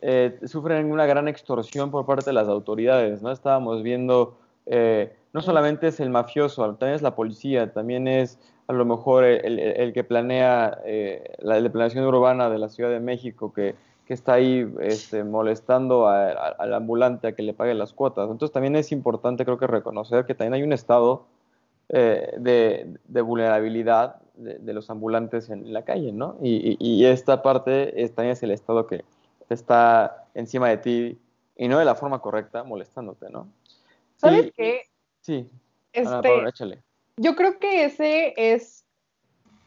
eh, 0.00 0.38
sufren 0.44 0.90
una 0.92 1.06
gran 1.06 1.28
extorsión 1.28 1.90
por 1.90 2.06
parte 2.06 2.26
de 2.26 2.34
las 2.34 2.48
autoridades, 2.48 3.22
¿no? 3.22 3.30
Estábamos 3.32 3.82
viendo, 3.82 4.38
eh, 4.66 5.14
no 5.32 5.42
solamente 5.42 5.88
es 5.88 6.00
el 6.00 6.10
mafioso, 6.10 6.62
también 6.74 6.96
es 6.96 7.02
la 7.02 7.14
policía, 7.14 7.72
también 7.72 8.06
es 8.08 8.38
a 8.68 8.72
lo 8.72 8.84
mejor 8.84 9.24
el 9.24 9.92
que 9.92 10.02
planea 10.02 10.80
eh, 10.84 11.36
la, 11.38 11.60
la 11.60 11.70
planeación 11.70 12.04
urbana 12.04 12.50
de 12.50 12.58
la 12.58 12.68
Ciudad 12.68 12.90
de 12.90 13.00
México, 13.00 13.52
que, 13.52 13.76
que 14.06 14.14
está 14.14 14.34
ahí 14.34 14.72
este, 14.80 15.24
molestando 15.24 16.06
a- 16.06 16.28
a- 16.30 16.48
al 16.58 16.74
ambulante 16.74 17.26
a 17.26 17.32
que 17.34 17.42
le 17.42 17.52
pague 17.54 17.74
las 17.74 17.92
cuotas. 17.92 18.30
Entonces 18.30 18.52
también 18.52 18.76
es 18.76 18.92
importante 18.92 19.44
creo 19.44 19.58
que 19.58 19.66
reconocer 19.66 20.24
que 20.26 20.34
también 20.34 20.54
hay 20.54 20.62
un 20.62 20.72
estado 20.72 21.26
eh, 21.88 22.34
de, 22.38 22.96
de 23.04 23.20
vulnerabilidad 23.20 24.16
de, 24.34 24.58
de 24.58 24.72
los 24.72 24.90
ambulantes 24.90 25.50
en 25.50 25.72
la 25.72 25.82
calle, 25.84 26.12
¿no? 26.12 26.36
Y, 26.42 26.70
y- 26.72 26.76
y 26.80 27.04
esta 27.06 27.42
parte 27.42 28.02
es, 28.02 28.12
también 28.14 28.32
es 28.32 28.42
el 28.42 28.50
Estado 28.50 28.86
que 28.86 29.04
está 29.50 30.24
encima 30.34 30.68
de 30.68 30.76
ti 30.78 31.18
y 31.56 31.68
no 31.68 31.78
de 31.78 31.84
la 31.84 31.94
forma 31.94 32.18
correcta, 32.20 32.64
molestándote, 32.64 33.30
¿no? 33.30 33.48
¿Sabes 34.16 34.46
Sí, 34.46 34.52
qué? 34.56 34.80
Sí, 35.20 35.48
Ana 35.94 36.18
Este, 36.18 36.48
échale. 36.48 36.82
yo 37.18 37.34
creo 37.36 37.58
que 37.58 37.84
ese 37.84 38.34
es, 38.36 38.84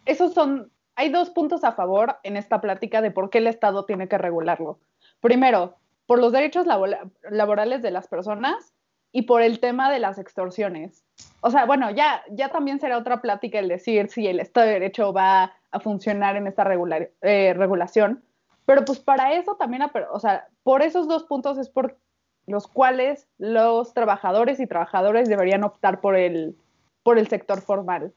esos 0.06 0.34
son, 0.34 0.70
hay 1.00 1.10
dos 1.10 1.30
puntos 1.30 1.64
a 1.64 1.72
favor 1.72 2.18
en 2.24 2.36
esta 2.36 2.60
plática 2.60 3.02
de 3.02 3.10
por 3.10 3.30
qué 3.30 3.38
el 3.38 3.48
Estado 3.48 3.86
tiene 3.86 4.10
que 4.10 4.18
regularlo. 4.18 4.80
Primero, 5.22 5.76
por 6.08 6.20
los 6.20 6.34
derechos 6.34 6.66
labora- 6.68 7.10
laborales 7.30 7.82
de 7.82 7.92
las 7.92 8.08
personas 8.10 8.74
y 9.14 9.22
por 9.22 9.42
el 9.42 9.60
tema 9.62 9.90
de 9.92 10.00
las 10.00 10.18
extorsiones. 10.20 11.06
O 11.42 11.52
sea, 11.52 11.66
bueno, 11.66 11.90
ya, 11.90 12.22
ya 12.30 12.50
también 12.50 12.80
será 12.82 12.98
otra 12.98 13.22
plática 13.22 13.60
el 13.60 13.70
decir 13.70 14.10
si 14.10 14.28
el 14.28 14.40
Estado 14.42 14.68
de 14.68 14.74
Derecho 14.74 15.14
va 15.14 15.54
a 15.72 15.80
funcionar 15.80 16.36
en 16.36 16.48
esta 16.48 16.64
regular- 16.66 17.12
eh, 17.22 17.54
regulación, 17.56 18.22
pero 18.66 18.84
pues 18.84 19.00
para 19.00 19.34
eso 19.34 19.56
también, 19.56 19.84
o 20.12 20.20
sea, 20.20 20.48
por 20.64 20.82
esos 20.82 21.08
dos 21.08 21.24
puntos 21.24 21.58
es 21.58 21.70
por 21.70 21.98
los 22.46 22.68
cuales 22.68 23.28
los 23.38 23.94
trabajadores 23.94 24.60
y 24.60 24.68
trabajadoras 24.68 25.30
deberían 25.30 25.64
optar 25.64 26.02
por 26.02 26.16
el, 26.18 26.58
por 27.04 27.18
el 27.18 27.28
sector 27.30 27.62
formal. 27.62 28.12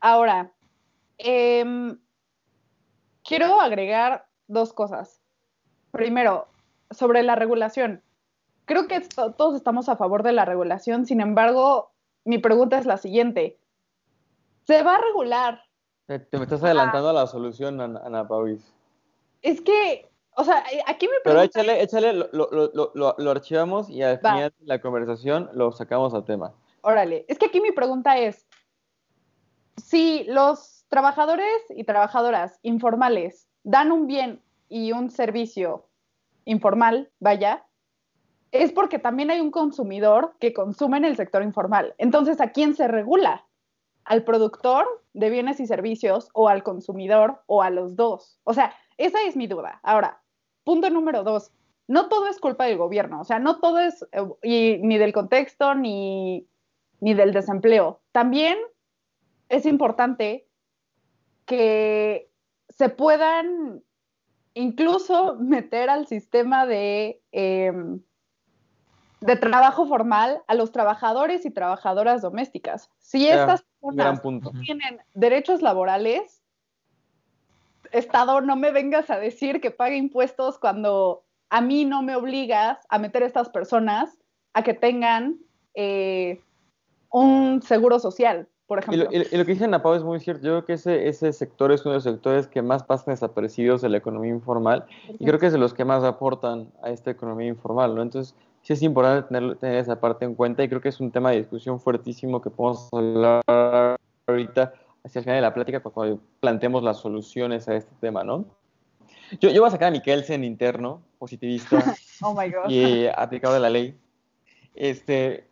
Ahora, 0.00 0.50
em, 1.18 1.98
quiero 3.24 3.60
agregar 3.60 4.26
dos 4.46 4.72
cosas. 4.72 5.20
Primero, 5.90 6.46
sobre 6.90 7.22
la 7.22 7.34
regulación. 7.34 8.02
Creo 8.64 8.86
que 8.86 8.96
esto- 8.96 9.32
todos 9.32 9.56
estamos 9.56 9.88
a 9.88 9.96
favor 9.96 10.22
de 10.22 10.32
la 10.32 10.44
regulación, 10.44 11.04
sin 11.06 11.20
embargo, 11.20 11.90
mi 12.24 12.38
pregunta 12.38 12.78
es 12.78 12.86
la 12.86 12.96
siguiente. 12.96 13.58
¿Se 14.66 14.82
va 14.82 14.96
a 14.96 15.00
regular? 15.00 15.62
Te, 16.06 16.18
te 16.20 16.36
me 16.38 16.44
estás 16.44 16.62
adelantando 16.62 17.08
a 17.08 17.12
la 17.12 17.26
solución, 17.26 17.80
Ana, 17.80 18.00
Ana 18.04 18.28
Pauis. 18.28 18.72
Es 19.42 19.60
que, 19.60 20.08
o 20.36 20.44
sea, 20.44 20.62
aquí 20.86 21.06
me 21.08 21.14
Pero 21.24 21.34
pregunta... 21.36 21.44
échale, 21.60 21.82
échale, 21.82 22.12
lo, 22.12 22.28
lo, 22.32 22.48
lo, 22.72 22.92
lo, 22.94 23.14
lo 23.18 23.30
archivamos 23.30 23.90
y 23.90 24.02
al 24.02 24.24
Va. 24.24 24.34
final 24.34 24.54
de 24.58 24.66
la 24.66 24.80
conversación 24.80 25.50
lo 25.54 25.72
sacamos 25.72 26.14
a 26.14 26.24
tema. 26.24 26.52
Órale, 26.82 27.24
es 27.28 27.38
que 27.38 27.46
aquí 27.46 27.60
mi 27.60 27.72
pregunta 27.72 28.18
es, 28.18 28.46
si 29.76 30.24
los 30.24 30.81
trabajadores 30.92 31.64
y 31.70 31.84
trabajadoras 31.84 32.58
informales 32.60 33.48
dan 33.64 33.92
un 33.92 34.06
bien 34.06 34.42
y 34.68 34.92
un 34.92 35.08
servicio 35.08 35.86
informal, 36.44 37.10
vaya, 37.18 37.64
es 38.50 38.72
porque 38.72 38.98
también 38.98 39.30
hay 39.30 39.40
un 39.40 39.50
consumidor 39.50 40.34
que 40.38 40.52
consume 40.52 40.98
en 40.98 41.06
el 41.06 41.16
sector 41.16 41.42
informal. 41.42 41.94
Entonces, 41.96 42.42
¿a 42.42 42.52
quién 42.52 42.74
se 42.74 42.88
regula? 42.88 43.46
¿Al 44.04 44.22
productor 44.22 44.86
de 45.14 45.30
bienes 45.30 45.60
y 45.60 45.66
servicios 45.66 46.28
o 46.34 46.50
al 46.50 46.62
consumidor 46.62 47.40
o 47.46 47.62
a 47.62 47.70
los 47.70 47.96
dos? 47.96 48.38
O 48.44 48.52
sea, 48.52 48.74
esa 48.98 49.22
es 49.22 49.34
mi 49.34 49.46
duda. 49.46 49.80
Ahora, 49.82 50.20
punto 50.62 50.90
número 50.90 51.22
dos. 51.22 51.52
No 51.88 52.10
todo 52.10 52.26
es 52.28 52.38
culpa 52.38 52.66
del 52.66 52.76
gobierno, 52.76 53.22
o 53.22 53.24
sea, 53.24 53.38
no 53.38 53.60
todo 53.60 53.80
es, 53.80 54.06
eh, 54.42 54.78
ni 54.82 54.98
del 54.98 55.14
contexto, 55.14 55.74
ni, 55.74 56.46
ni 57.00 57.14
del 57.14 57.32
desempleo. 57.32 58.02
También 58.12 58.58
es 59.48 59.64
importante 59.64 60.46
que 61.46 62.30
se 62.68 62.88
puedan 62.88 63.82
incluso 64.54 65.36
meter 65.36 65.90
al 65.90 66.06
sistema 66.06 66.66
de, 66.66 67.20
em, 67.32 68.00
de 69.20 69.36
trabajo 69.36 69.86
formal 69.86 70.42
a 70.46 70.54
los 70.54 70.72
trabajadores 70.72 71.46
y 71.46 71.50
trabajadoras 71.50 72.22
domésticas. 72.22 72.90
Si 72.98 73.28
estas 73.28 73.64
personas 73.80 74.20
tienen 74.64 75.00
derechos 75.14 75.62
laborales, 75.62 76.42
Estado, 77.92 78.40
no 78.40 78.56
me 78.56 78.70
vengas 78.70 79.10
a 79.10 79.18
decir 79.18 79.60
que 79.60 79.70
pague 79.70 79.96
impuestos 79.96 80.58
cuando 80.58 81.24
a 81.50 81.60
mí 81.60 81.84
no 81.84 82.02
me 82.02 82.16
obligas 82.16 82.78
a 82.88 82.98
meter 82.98 83.22
a 83.22 83.26
estas 83.26 83.50
personas 83.50 84.18
a 84.54 84.62
que 84.62 84.72
tengan 84.72 85.38
eh, 85.74 86.40
un 87.10 87.60
seguro 87.62 87.98
social, 87.98 88.48
por 88.66 88.78
Y 88.78 88.82
ejemplo. 88.82 89.04
lo, 89.04 89.16
y- 89.16 89.36
lo 89.38 89.44
que 89.44 89.52
dice 89.52 89.64
Ana 89.64 89.82
Pau 89.82 89.94
es 89.94 90.02
muy 90.02 90.18
cierto. 90.20 90.42
Yo 90.46 90.50
creo 90.52 90.64
que 90.64 90.72
ese, 90.74 91.08
ese 91.08 91.32
sector 91.32 91.72
es 91.72 91.82
uno 91.84 91.92
de 91.92 91.96
los 91.96 92.04
sectores 92.04 92.46
que 92.46 92.62
más 92.62 92.82
pasan 92.84 93.12
desapercibidos 93.14 93.82
de 93.82 93.88
la 93.88 93.98
economía 93.98 94.30
informal 94.30 94.86
y 95.18 95.24
creo 95.24 95.38
que 95.38 95.46
es 95.46 95.52
de 95.52 95.58
los 95.58 95.74
que 95.74 95.84
más 95.84 96.04
aportan 96.04 96.70
a 96.82 96.90
esta 96.90 97.10
economía 97.10 97.48
informal, 97.48 97.94
¿no? 97.94 98.02
Entonces, 98.02 98.34
sí 98.62 98.72
es 98.72 98.82
importante 98.82 99.28
tener, 99.28 99.56
tener 99.56 99.76
esa 99.78 100.00
parte 100.00 100.24
en 100.24 100.34
cuenta 100.34 100.62
y 100.62 100.68
creo 100.68 100.80
que 100.80 100.88
es 100.88 101.00
un 101.00 101.10
tema 101.10 101.30
de 101.30 101.38
discusión 101.38 101.80
fuertísimo 101.80 102.40
que 102.40 102.50
podemos 102.50 102.88
hablar 102.92 103.42
ahorita 104.26 104.72
hacia 105.04 105.18
el 105.18 105.24
final 105.24 105.36
de 105.36 105.42
la 105.42 105.52
plática 105.54 105.80
cuando 105.80 106.20
planteemos 106.40 106.82
las 106.84 106.98
soluciones 106.98 107.68
a 107.68 107.74
este 107.74 107.92
tema, 108.00 108.22
¿no? 108.22 108.44
Yo, 109.40 109.50
yo 109.50 109.62
voy 109.62 109.68
a 109.68 109.72
sacar 109.72 109.88
a 109.88 109.90
mi 109.90 110.00
Kelsen 110.00 110.44
interno, 110.44 111.02
positivista 111.18 111.78
Oh 112.22 112.34
my 112.34 112.50
God. 112.50 112.68
y 112.70 113.06
aplicado 113.08 113.54
de 113.54 113.60
la 113.60 113.70
ley. 113.70 113.96
Este, 114.74 115.44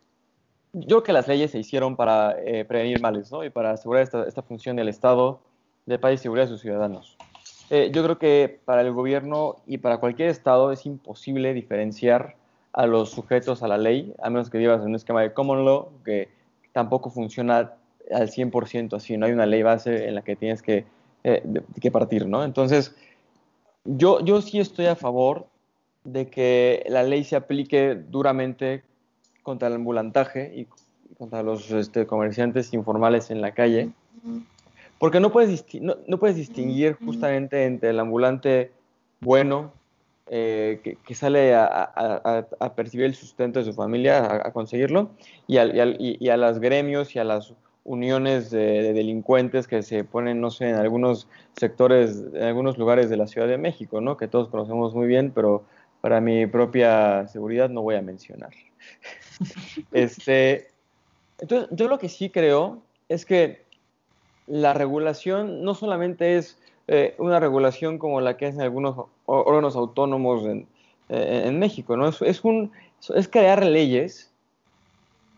yo 0.73 0.87
creo 0.87 1.03
que 1.03 1.13
las 1.13 1.27
leyes 1.27 1.51
se 1.51 1.59
hicieron 1.59 1.95
para 1.95 2.35
eh, 2.39 2.65
prevenir 2.65 3.01
males, 3.01 3.31
¿no? 3.31 3.43
Y 3.43 3.49
para 3.49 3.71
asegurar 3.71 4.03
esta, 4.03 4.41
función 4.41 4.75
del 4.75 4.87
Estado, 4.87 5.41
de 5.85 5.99
paz 5.99 6.13
y 6.13 6.17
seguridad 6.17 6.45
de 6.45 6.51
sus 6.51 6.61
ciudadanos. 6.61 7.17
Eh, 7.69 7.91
yo 7.93 8.03
creo 8.03 8.17
que 8.17 8.59
para 8.65 8.81
el 8.81 8.91
gobierno 8.91 9.57
y 9.65 9.77
para 9.77 9.97
cualquier 9.97 10.29
Estado 10.29 10.71
es 10.71 10.85
imposible 10.85 11.53
diferenciar 11.53 12.35
a 12.73 12.85
los 12.85 13.09
sujetos 13.09 13.63
a 13.63 13.67
la 13.67 13.77
ley, 13.77 14.13
a 14.21 14.29
menos 14.29 14.49
que 14.49 14.57
vivas 14.57 14.81
en 14.81 14.87
un 14.87 14.95
esquema 14.95 15.21
de 15.21 15.33
common 15.33 15.65
law 15.65 15.89
que 16.05 16.29
tampoco 16.71 17.09
funciona 17.09 17.73
al 18.11 18.29
100% 18.29 18.95
así, 18.95 19.17
no 19.17 19.25
hay 19.25 19.33
una 19.33 19.45
ley 19.45 19.63
base 19.63 20.07
en 20.07 20.15
la 20.15 20.21
que 20.21 20.35
tienes 20.35 20.61
que, 20.61 20.85
eh, 21.23 21.43
que 21.81 21.91
partir, 21.91 22.27
¿no? 22.27 22.43
Entonces, 22.43 22.95
yo, 23.83 24.23
yo 24.23 24.41
sí 24.41 24.59
estoy 24.59 24.85
a 24.85 24.95
favor 24.95 25.47
de 26.03 26.29
que 26.29 26.83
la 26.87 27.03
ley 27.03 27.23
se 27.23 27.35
aplique 27.35 27.95
duramente 27.95 28.83
contra 29.43 29.67
el 29.67 29.75
ambulantaje 29.75 30.53
y 30.55 30.67
contra 31.17 31.43
los 31.43 31.71
este, 31.71 32.05
comerciantes 32.05 32.73
informales 32.73 33.31
en 33.31 33.41
la 33.41 33.51
calle, 33.51 33.91
Porque 34.99 35.19
no 35.19 35.31
puedes, 35.31 35.65
no, 35.81 35.97
no 36.07 36.19
puedes 36.19 36.35
distinguir 36.35 36.93
justamente 37.03 37.65
entre 37.65 37.89
el 37.89 37.99
ambulante 37.99 38.71
bueno, 39.19 39.71
eh, 40.33 40.95
que, 41.05 41.15
sale 41.15 41.53
a, 41.53 42.73
percibir 42.75 43.05
el 43.05 43.15
sustento 43.15 43.59
de 43.59 43.65
su 43.65 43.73
familia, 43.73 44.45
a, 44.45 44.51
conseguirlo, 44.53 45.09
y, 45.47 45.57
y, 45.57 46.29
a 46.29 46.37
las 46.37 46.59
gremios 46.59 47.15
y 47.15 47.19
a 47.19 47.23
las 47.23 47.53
uniones 47.83 48.49
de, 48.49 48.93
delincuentes 48.93 49.67
que 49.67 49.83
se 49.83 50.03
ponen, 50.03 50.39
no 50.39 50.49
sé, 50.49 50.69
en 50.69 50.75
algunos 50.75 51.27
sectores, 51.57 52.23
en 52.33 52.43
algunos 52.43 52.77
lugares 52.77 53.09
de 53.09 53.17
la 53.17 53.27
Ciudad 53.27 53.47
de 53.47 53.57
México, 53.57 54.01
¿no? 54.01 54.17
Que 54.17 54.27
todos 54.27 54.49
conocemos 54.49 54.95
muy 54.95 55.07
bien, 55.07 55.31
pero 55.35 55.63
para 55.99 56.21
mi 56.21 56.47
propia 56.47 57.27
seguridad 57.27 57.69
no 57.69 57.81
voy 57.81 57.95
a 57.95 58.01
mencionar. 58.01 58.51
Este, 59.91 60.67
entonces, 61.39 61.69
yo 61.71 61.87
lo 61.87 61.99
que 61.99 62.09
sí 62.09 62.29
creo 62.29 62.81
es 63.09 63.25
que 63.25 63.65
la 64.47 64.73
regulación 64.73 65.63
no 65.63 65.73
solamente 65.73 66.37
es 66.37 66.57
eh, 66.87 67.15
una 67.17 67.39
regulación 67.39 67.97
como 67.97 68.21
la 68.21 68.37
que 68.37 68.47
hacen 68.47 68.61
algunos 68.61 69.07
órganos 69.25 69.75
autónomos 69.75 70.45
en, 70.45 70.67
eh, 71.09 71.51
México, 71.51 71.97
¿no? 71.97 72.07
Es, 72.07 72.21
es 72.21 73.27
crear 73.29 73.65
leyes 73.65 74.31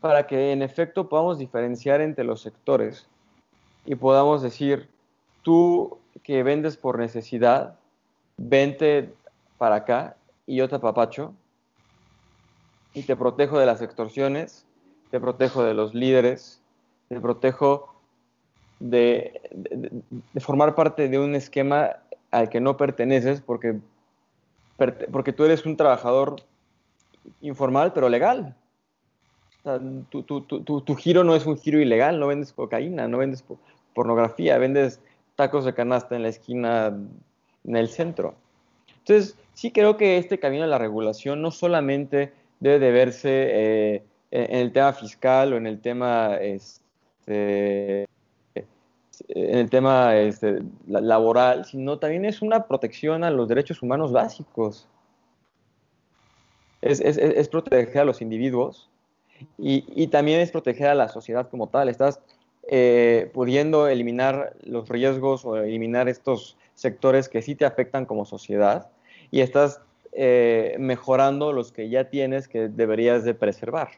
para 0.01 0.27
que 0.27 0.51
en 0.51 0.61
efecto 0.61 1.07
podamos 1.07 1.39
diferenciar 1.39 2.01
entre 2.01 2.25
los 2.25 2.41
sectores 2.41 3.07
y 3.85 3.95
podamos 3.95 4.41
decir, 4.41 4.89
tú 5.41 5.97
que 6.23 6.43
vendes 6.43 6.77
por 6.77 6.99
necesidad, 6.99 7.75
vente 8.37 9.13
para 9.57 9.75
acá 9.75 10.17
y 10.45 10.57
yo 10.57 10.67
te 10.67 10.75
apapacho 10.75 11.33
y 12.93 13.03
te 13.03 13.15
protejo 13.15 13.60
de 13.60 13.65
las 13.65 13.82
extorsiones, 13.82 14.65
te 15.12 15.19
protejo 15.19 15.63
de 15.63 15.73
los 15.73 15.93
líderes, 15.93 16.62
te 17.10 17.19
protejo 17.19 17.93
de, 18.79 19.41
formar 20.39 20.75
parte 20.75 21.10
de 21.10 21.19
un 21.19 21.36
esquema 21.36 21.97
al 22.32 22.49
que 22.49 22.60
no 22.60 22.77
perteneces 22.77 23.41
porque, 23.41 23.79
porque 25.12 25.34
tú 25.34 25.45
eres 25.45 25.65
un 25.65 25.77
trabajador 25.77 26.38
informal 27.41 27.93
pero 27.93 28.10
legal. 28.10 28.56
tu, 30.10 30.95
giro 30.97 31.23
no 31.23 31.36
es 31.36 31.45
un 31.45 31.58
giro 31.58 31.79
ilegal, 31.79 32.19
no 32.19 32.27
vendes 32.27 32.53
cocaína, 32.53 33.08
no 33.08 33.19
vendes 33.19 33.43
pornografía, 33.93 34.58
vendes 34.58 34.99
tacos 35.36 35.65
de 35.65 35.73
canasta 35.73 36.15
en 36.15 36.23
la 36.23 36.29
esquina, 36.29 36.88
en 37.65 37.75
el 37.75 37.88
centro. 37.88 38.36
Entonces, 38.99 39.38
sí 39.53 39.71
creo 39.71 39.97
que 39.97 40.17
este 40.17 40.39
camino 40.39 40.63
de 40.63 40.69
la 40.69 40.77
regulación 40.77 41.41
no 41.41 41.51
solamente 41.51 42.34
debe 42.59 42.79
de 42.79 42.91
verse 42.91 43.29
eh, 43.31 44.03
en 44.31 44.59
el 44.59 44.71
tema 44.71 44.93
fiscal 44.93 45.53
o 45.53 45.57
en 45.57 45.67
el 45.67 45.79
tema 45.81 46.37
este, 46.37 48.07
en 49.27 49.57
el 49.57 49.69
tema 49.69 50.15
este, 50.17 50.61
laboral, 50.87 51.65
sino 51.65 51.99
también 51.99 52.25
es 52.25 52.41
una 52.41 52.67
protección 52.67 53.23
a 53.23 53.31
los 53.31 53.47
derechos 53.47 53.81
humanos 53.81 54.11
básicos. 54.11 54.87
Es, 56.81 57.47
proteger 57.47 58.01
a 58.01 58.05
los 58.05 58.21
individuos 58.21 58.89
y, 59.57 60.07
también 60.07 60.41
es 60.41 60.51
proteger 60.51 60.87
a 60.87 60.95
la 60.95 61.07
sociedad 61.07 61.49
como 61.49 61.67
tal. 61.67 61.87
Estás 61.87 62.19
eh, 62.67 63.31
pudiendo 63.33 63.87
eliminar 63.87 64.53
los 64.63 64.89
riesgos 64.89 65.45
o 65.45 65.57
eliminar 65.57 66.09
estos 66.09 66.57
sectores 66.75 67.29
que 67.29 67.41
sí 67.41 67.55
te 67.55 67.65
afectan 67.65 68.05
como 68.05 68.25
sociedad 68.25 68.89
y 69.31 69.39
estás 69.39 69.79
eh, 70.15 70.76
mejorando 70.80 71.54
los 71.54 71.71
que 71.71 71.89
ya 71.89 72.10
tienes 72.10 72.47
que 72.47 72.69
deberías 72.69 73.23
de 73.23 73.34
preservar. 73.34 73.89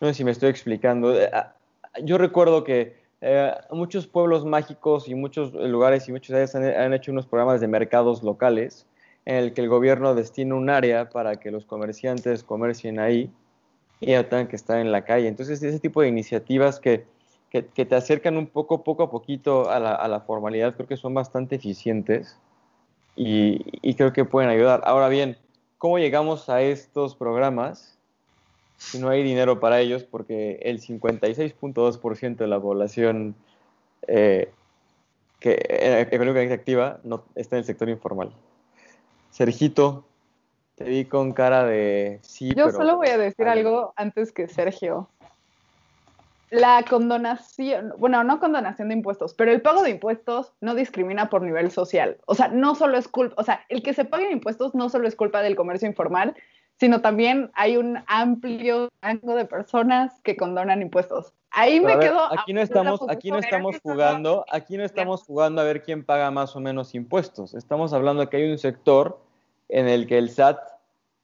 No 0.00 0.08
sé 0.08 0.14
si 0.14 0.24
me 0.24 0.32
estoy 0.32 0.50
explicando. 0.50 1.18
Eh, 1.18 1.30
ah, 1.32 1.54
yo 2.02 2.18
recuerdo 2.18 2.64
que 2.64 2.96
eh, 3.20 3.52
muchos 3.70 4.08
pueblos 4.08 4.44
mágicos 4.44 5.08
y 5.08 5.14
muchos 5.14 5.52
lugares 5.52 6.08
y 6.08 6.12
muchas 6.12 6.34
áreas 6.34 6.54
han, 6.56 6.92
hecho 6.92 7.12
unos 7.12 7.26
programas 7.26 7.60
de 7.60 7.68
mercados 7.68 8.24
locales 8.24 8.84
en 9.24 9.36
el 9.36 9.52
que 9.52 9.60
el 9.60 9.68
gobierno 9.68 10.16
destina 10.16 10.56
un 10.56 10.68
área 10.68 11.08
para 11.08 11.36
que 11.36 11.52
los 11.52 11.64
comerciantes 11.64 12.42
comercien 12.42 12.98
ahí 12.98 13.30
y 14.00 14.12
no 14.12 14.26
tengan 14.26 14.48
que 14.48 14.56
estar 14.56 14.80
en 14.80 14.90
la 14.90 15.04
calle. 15.04 15.28
Entonces, 15.28 15.62
ese 15.62 15.78
tipo 15.78 16.02
de 16.02 16.08
iniciativas 16.08 16.80
que, 16.80 17.04
que, 17.50 17.62
te 17.62 17.94
acercan 17.94 18.36
un 18.36 18.48
poco, 18.48 18.82
poco 18.82 19.04
a 19.04 19.10
poquito 19.12 19.70
a 19.70 19.78
la, 19.78 19.94
a 19.94 20.08
la, 20.08 20.20
formalidad, 20.22 20.74
creo 20.74 20.88
que 20.88 20.96
son 20.96 21.14
bastante 21.14 21.54
eficientes 21.54 22.36
y, 23.16 23.62
y 23.82 23.94
creo 23.94 24.12
que 24.12 24.24
pueden 24.24 24.50
ayudar. 24.50 24.82
Ahora 24.84 25.08
bien, 25.08 25.36
¿cómo 25.78 25.98
llegamos 25.98 26.48
a 26.48 26.62
estos 26.62 27.14
programas? 27.14 27.92
si 28.82 28.98
no 28.98 29.08
hay 29.08 29.22
dinero 29.22 29.60
para 29.60 29.80
ellos, 29.80 30.02
porque 30.02 30.58
el 30.62 30.80
56.2% 30.80 32.36
de 32.36 32.46
la 32.48 32.60
población 32.60 33.36
eh, 34.08 34.50
que, 35.38 35.52
eh, 35.52 36.08
económicamente 36.10 36.54
activa 36.54 36.98
no, 37.04 37.24
está 37.36 37.56
en 37.56 37.60
el 37.60 37.64
sector 37.64 37.88
informal. 37.88 38.32
Sergito, 39.30 40.04
te 40.74 40.84
vi 40.84 41.04
con 41.04 41.32
cara 41.32 41.64
de 41.64 42.18
sí. 42.22 42.52
Yo 42.56 42.70
solo 42.70 42.96
voy 42.96 43.08
a 43.08 43.18
decir 43.18 43.46
algo 43.46 43.92
antes 43.96 44.32
que 44.32 44.48
Sergio. 44.48 45.08
La 46.52 46.82
condonación, 46.82 47.94
bueno, 47.96 48.22
no 48.24 48.38
condonación 48.38 48.88
de 48.88 48.94
impuestos, 48.96 49.32
pero 49.32 49.50
el 49.50 49.62
pago 49.62 49.82
de 49.82 49.88
impuestos 49.88 50.52
no 50.60 50.74
discrimina 50.74 51.30
por 51.30 51.40
nivel 51.40 51.70
social. 51.70 52.18
O 52.26 52.34
sea, 52.34 52.48
no 52.48 52.74
solo 52.74 52.98
es 52.98 53.08
culpa, 53.08 53.34
o 53.38 53.42
sea, 53.42 53.64
el 53.70 53.82
que 53.82 53.94
se 53.94 54.04
paguen 54.04 54.32
impuestos 54.32 54.74
no 54.74 54.90
solo 54.90 55.08
es 55.08 55.16
culpa 55.16 55.40
del 55.40 55.56
comercio 55.56 55.88
informal, 55.88 56.36
sino 56.78 57.00
también 57.00 57.50
hay 57.54 57.78
un 57.78 58.00
amplio 58.06 58.90
rango 59.00 59.34
de 59.34 59.46
personas 59.46 60.20
que 60.24 60.36
condonan 60.36 60.82
impuestos. 60.82 61.32
Ahí 61.52 61.80
me 61.80 61.98
quedo. 61.98 62.20
Aquí 62.38 62.52
no 62.52 62.60
estamos, 62.60 63.00
aquí 63.08 63.30
no 63.30 63.38
estamos 63.38 63.80
jugando, 63.82 64.44
aquí 64.50 64.76
no 64.76 64.84
estamos 64.84 65.22
jugando 65.24 65.62
a 65.62 65.64
ver 65.64 65.82
quién 65.82 66.04
paga 66.04 66.30
más 66.30 66.54
o 66.54 66.60
menos 66.60 66.94
impuestos. 66.94 67.54
Estamos 67.54 67.94
hablando 67.94 68.24
de 68.24 68.28
que 68.28 68.36
hay 68.36 68.50
un 68.50 68.58
sector 68.58 69.18
en 69.70 69.88
el 69.88 70.06
que 70.06 70.18
el 70.18 70.28
SAT, 70.28 70.58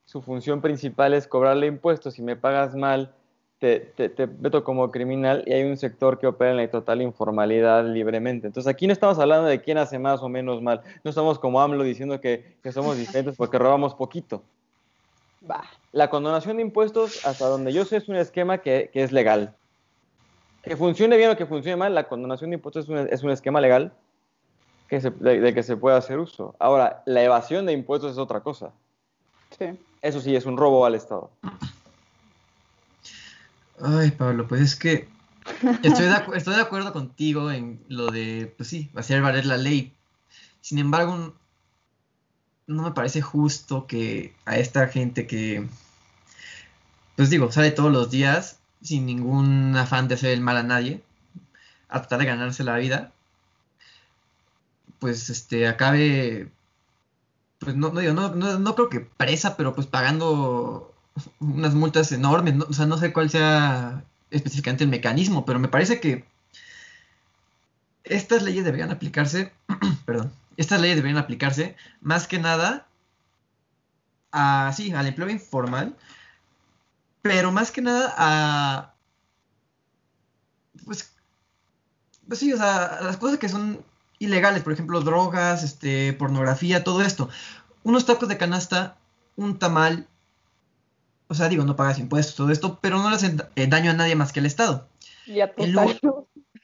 su 0.06 0.22
función 0.22 0.62
principal 0.62 1.12
es 1.12 1.28
cobrarle 1.28 1.66
impuestos. 1.66 2.14
Si 2.14 2.22
me 2.22 2.34
pagas 2.34 2.74
mal, 2.74 3.12
te, 3.58 3.80
te, 3.80 4.26
meto 4.26 4.62
como 4.64 4.90
criminal 4.90 5.42
y 5.46 5.52
hay 5.52 5.64
un 5.64 5.76
sector 5.76 6.18
que 6.18 6.26
opera 6.26 6.52
en 6.52 6.56
la 6.58 6.70
total 6.70 7.02
informalidad 7.02 7.84
libremente. 7.84 8.46
Entonces 8.46 8.70
aquí 8.70 8.86
no 8.86 8.92
estamos 8.92 9.18
hablando 9.18 9.48
de 9.48 9.60
quién 9.60 9.78
hace 9.78 9.98
más 9.98 10.22
o 10.22 10.28
menos 10.28 10.62
mal. 10.62 10.82
No 11.04 11.10
estamos 11.10 11.38
como 11.38 11.60
AMLO 11.60 11.82
diciendo 11.82 12.20
que, 12.20 12.56
que 12.62 12.72
somos 12.72 12.96
diferentes 12.96 13.36
porque 13.36 13.58
robamos 13.58 13.94
poquito. 13.94 14.42
La 15.92 16.10
condonación 16.10 16.56
de 16.56 16.62
impuestos, 16.62 17.24
hasta 17.24 17.46
donde 17.46 17.72
yo 17.72 17.84
sé, 17.84 17.96
es 17.96 18.08
un 18.08 18.16
esquema 18.16 18.58
que, 18.58 18.90
es 18.92 19.12
legal. 19.12 19.54
Que 20.62 20.76
funcione 20.76 21.16
bien 21.16 21.30
o 21.30 21.36
que 21.36 21.46
funcione 21.46 21.76
mal, 21.76 21.94
la 21.94 22.08
condonación 22.08 22.50
de 22.50 22.56
impuestos 22.56 22.88
es 23.10 23.22
un, 23.22 23.30
esquema 23.30 23.60
legal 23.60 23.92
que 24.88 25.00
de, 25.00 25.54
que 25.54 25.62
se 25.62 25.76
puede 25.76 25.96
hacer 25.96 26.18
uso. 26.18 26.54
Ahora, 26.58 27.02
la 27.06 27.22
evasión 27.22 27.66
de 27.66 27.72
impuestos 27.72 28.12
es 28.12 28.18
otra 28.18 28.40
cosa. 28.40 28.72
Eso 30.02 30.20
sí, 30.20 30.36
es 30.36 30.44
un 30.44 30.56
robo 30.56 30.84
al 30.84 30.94
Estado. 30.94 31.30
Ay, 33.80 34.10
Pablo, 34.10 34.46
pues 34.48 34.60
es 34.60 34.76
que 34.76 35.08
estoy 35.82 36.06
de, 36.06 36.16
estoy 36.36 36.54
de 36.54 36.62
acuerdo 36.62 36.92
contigo 36.92 37.50
en 37.50 37.82
lo 37.88 38.08
de, 38.08 38.52
pues 38.56 38.68
sí, 38.68 38.90
hacer 38.94 39.22
valer 39.22 39.46
la 39.46 39.56
ley. 39.56 39.94
Sin 40.60 40.78
embargo, 40.78 41.34
no 42.66 42.82
me 42.82 42.92
parece 42.92 43.22
justo 43.22 43.86
que 43.86 44.34
a 44.44 44.58
esta 44.58 44.88
gente 44.88 45.26
que, 45.26 45.68
pues 47.16 47.30
digo, 47.30 47.50
sale 47.50 47.70
todos 47.70 47.92
los 47.92 48.10
días 48.10 48.58
sin 48.82 49.06
ningún 49.06 49.76
afán 49.76 50.08
de 50.08 50.14
hacer 50.14 50.30
el 50.30 50.40
mal 50.40 50.56
a 50.56 50.62
nadie, 50.62 51.02
a 51.88 52.00
tratar 52.00 52.20
de 52.20 52.26
ganarse 52.26 52.64
la 52.64 52.76
vida, 52.76 53.12
pues 54.98 55.30
este 55.30 55.68
acabe, 55.68 56.50
pues 57.58 57.76
no, 57.76 57.90
no 57.90 58.00
digo, 58.00 58.12
no, 58.12 58.30
no, 58.34 58.74
creo 58.74 58.88
que 58.88 59.00
presa, 59.00 59.56
pero 59.56 59.74
pues 59.74 59.86
pagando 59.86 60.94
unas 61.40 61.74
multas 61.74 62.12
enormes, 62.12 62.54
o 62.68 62.72
sea, 62.72 62.86
no 62.86 62.98
sé 62.98 63.12
cuál 63.12 63.30
sea 63.30 64.04
específicamente 64.30 64.84
el 64.84 64.90
mecanismo, 64.90 65.44
pero 65.44 65.58
me 65.58 65.68
parece 65.68 66.00
que 66.00 66.24
estas 68.04 68.42
leyes 68.42 68.64
deberían 68.64 68.90
aplicarse, 68.90 69.52
perdón, 70.04 70.32
estas 70.56 70.80
leyes 70.80 70.96
deberían 70.96 71.22
aplicarse 71.22 71.76
más 72.00 72.26
que 72.26 72.38
nada 72.38 72.86
a, 74.32 74.72
sí, 74.74 74.92
al 74.92 75.06
empleo 75.06 75.30
informal, 75.30 75.96
pero 77.22 77.52
más 77.52 77.70
que 77.70 77.82
nada 77.82 78.14
a, 78.16 78.94
pues, 80.84 81.12
pues 82.26 82.40
sí, 82.40 82.52
o 82.52 82.56
sea, 82.56 82.84
a 82.84 83.02
las 83.02 83.16
cosas 83.16 83.38
que 83.38 83.48
son 83.48 83.84
ilegales, 84.18 84.62
por 84.62 84.72
ejemplo, 84.72 85.00
drogas, 85.00 85.62
este, 85.62 86.12
pornografía, 86.12 86.84
todo 86.84 87.02
esto. 87.02 87.28
Unos 87.82 88.06
tacos 88.06 88.28
de 88.28 88.38
canasta, 88.38 88.96
un 89.36 89.58
tamal, 89.58 90.08
o 91.28 91.34
sea, 91.34 91.48
digo, 91.48 91.64
no 91.64 91.76
pagas 91.76 91.98
impuestos, 91.98 92.34
todo 92.34 92.50
esto, 92.50 92.78
pero 92.80 92.98
no 92.98 93.10
le 93.10 93.16
hacen 93.16 93.42
eh, 93.56 93.66
daño 93.66 93.90
a 93.90 93.94
nadie 93.94 94.16
más 94.16 94.32
que 94.32 94.40
al 94.40 94.46
Estado. 94.46 94.88
Y 95.26 95.40
a 95.40 95.54
tu 95.54 95.62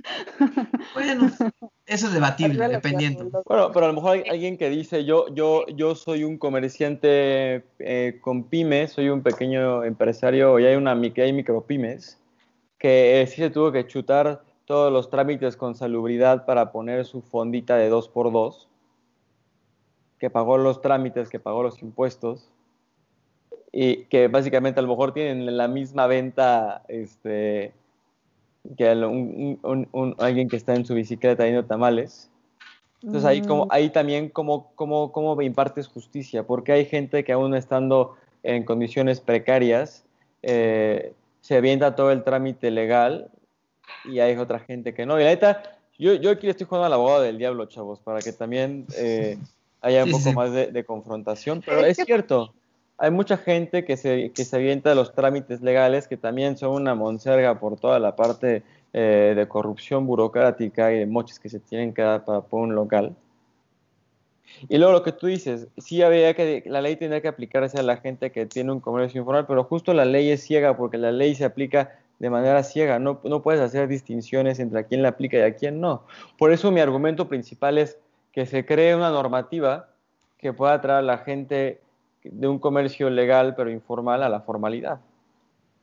Bueno, 0.95 1.31
eso 1.87 2.07
es 2.07 2.13
debatible, 2.13 2.69
dependiendo. 2.69 3.43
Bueno, 3.47 3.71
pero 3.73 3.87
a 3.87 3.89
lo 3.89 3.95
mejor 3.95 4.17
hay 4.17 4.29
alguien 4.29 4.59
que 4.59 4.71
dice, 4.71 5.05
yo, 5.05 5.29
yo, 5.35 5.67
yo 5.69 5.95
soy 5.95 6.25
un 6.25 6.39
comerciante 6.39 7.65
eh, 7.79 8.19
con 8.21 8.45
pymes, 8.45 8.93
soy 8.93 9.09
un 9.09 9.23
pequeño 9.23 9.85
empresario, 9.85 10.59
y 10.59 10.67
hay 10.67 10.77
una 10.77 10.93
hay 10.93 11.33
micropymes, 11.33 12.21
que 12.79 13.23
eh, 13.23 13.27
sí 13.27 13.37
se 13.37 13.51
tuvo 13.51 13.73
que 13.73 13.87
chutar 13.87 14.43
todos 14.67 14.93
los 14.93 15.11
trámites 15.11 15.57
con 15.57 15.75
salubridad 15.75 16.47
para 16.47 16.73
poner 16.73 17.05
su 17.05 17.23
fondita 17.23 17.77
de 17.77 17.91
2x2, 17.91 18.67
que 20.19 20.31
pagó 20.31 20.57
los 20.59 20.81
trámites, 20.81 21.29
que 21.29 21.41
pagó 21.41 21.63
los 21.63 21.83
impuestos, 21.83 22.51
y 23.77 24.05
que 24.05 24.29
básicamente 24.29 24.79
a 24.79 24.85
lo 24.85 24.89
mejor 24.89 25.13
tienen 25.13 25.57
la 25.57 25.67
misma 25.67 26.07
venta 26.07 26.83
este, 26.87 27.73
que 28.77 28.89
alguien 28.89 30.49
que 30.49 30.57
está 30.57 30.77
en 30.77 30.87
su 30.87 30.95
bicicleta 30.95 31.45
yendo 31.45 31.65
tamales. 31.65 32.31
Entonces 33.03 33.25
ahí, 33.25 33.43
como, 33.43 33.67
mm. 33.67 33.69
ahí 33.73 33.91
también 33.91 34.29
cómo, 34.29 34.71
cómo, 34.77 35.11
cómo 35.11 35.43
impartes 35.43 35.89
justicia, 35.89 36.45
porque 36.45 36.71
hay 36.71 36.85
gente 36.85 37.25
que 37.25 37.33
aún 37.33 37.53
estando 37.57 38.15
en 38.45 38.63
condiciones 38.63 39.21
precarias 39.21 40.05
eh, 40.43 41.13
se 41.41 41.57
avienta 41.57 41.97
todo 41.97 42.13
el 42.13 42.23
trámite 42.23 42.71
legal 42.71 43.29
y 44.05 44.21
hay 44.21 44.37
otra 44.37 44.61
gente 44.61 44.95
que 44.95 45.05
no. 45.05 45.19
Y 45.19 45.25
la 45.25 45.31
neta, 45.31 45.79
yo, 45.99 46.15
yo 46.15 46.31
aquí 46.31 46.49
estoy 46.49 46.69
jugando 46.69 46.87
al 46.87 46.93
abogado 46.93 47.23
del 47.23 47.39
diablo, 47.39 47.67
chavos, 47.67 47.99
para 47.99 48.21
que 48.21 48.33
también 48.33 48.87
eh, 48.97 49.37
haya 49.81 50.05
un 50.05 50.13
poco 50.13 50.33
más 50.33 50.53
de, 50.53 50.85
confrontación, 50.85 51.61
pero 51.67 51.85
es, 51.85 51.97
cierto, 51.97 52.55
hay 52.99 53.11
mucha 53.11 53.37
gente 53.37 53.85
que 53.85 53.97
se, 53.97 54.31
que 54.33 54.45
se 54.45 54.57
avienta 54.57 54.95
los 54.95 55.15
trámites 55.15 55.61
legales 55.61 56.07
que 56.07 56.17
también 56.17 56.57
son 56.57 56.71
una 56.73 56.95
monserga 56.95 57.59
por 57.59 57.79
toda 57.79 57.99
la 57.99 58.15
parte 58.15 58.63
eh, 58.93 59.35
de 59.37 59.49
corrupción 59.49 60.07
burocrática 60.07 60.93
y 60.93 61.01
de 61.01 61.07
moches 61.07 61.39
que 61.41 61.49
se 61.49 61.59
tienen 61.59 61.93
que 61.93 62.03
dar 62.03 62.25
para 62.25 62.45
un 62.51 62.75
local. 62.75 63.17
Y 64.69 64.79
luego 64.79 64.93
lo 64.93 65.03
que 65.03 65.13
tú 65.13 65.27
dices, 65.27 65.67
sí 65.79 66.03
había 66.03 66.35
que, 66.35 66.63
la 66.67 66.81
ley 66.81 66.95
tendría 66.97 67.21
que 67.21 67.29
aplicarse 67.29 67.79
a 67.79 67.83
la 67.83 67.97
gente 67.97 68.31
que 68.31 68.47
tiene 68.47 68.71
un 68.71 68.81
comercio 68.81 69.21
informal, 69.21 69.47
pero 69.47 69.65
justo 69.65 69.93
la 69.95 70.05
ley 70.05 70.31
es 70.31 70.45
ciega 70.45 70.77
porque 70.77 70.97
la 70.97 71.11
ley 71.11 71.35
se 71.35 71.45
aplica 71.45 71.99
de 72.21 72.31
manera 72.31 72.63
ciega, 72.63 73.01
no, 73.01 73.21
no 73.25 73.43
puedes 73.43 73.61
hacer 73.61 73.89
distinciones 73.89 74.61
entre 74.61 74.79
a 74.79 74.83
quién 74.85 75.03
la 75.03 75.09
aplica 75.09 75.39
y 75.39 75.43
a 75.43 75.57
quién 75.57 75.81
no. 75.81 76.05
Por 76.39 76.53
eso 76.53 76.71
mi 76.71 76.81
argumento 76.81 77.29
principal 77.29 77.79
es 77.79 77.99
que 78.33 78.47
se 78.47 78.65
cree 78.65 78.95
una 78.95 79.11
normativa 79.11 79.89
que 80.39 80.53
pueda 80.53 80.81
traer 80.81 80.99
a 81.01 81.03
la 81.03 81.19
gente 81.19 81.81
de 82.25 82.49
un 82.49 82.59
comercio 82.59 83.11
legal 83.11 83.55
pero 83.55 83.71
informal 83.71 84.23
a 84.23 84.29
la 84.29 84.41
formalidad. 84.41 85.01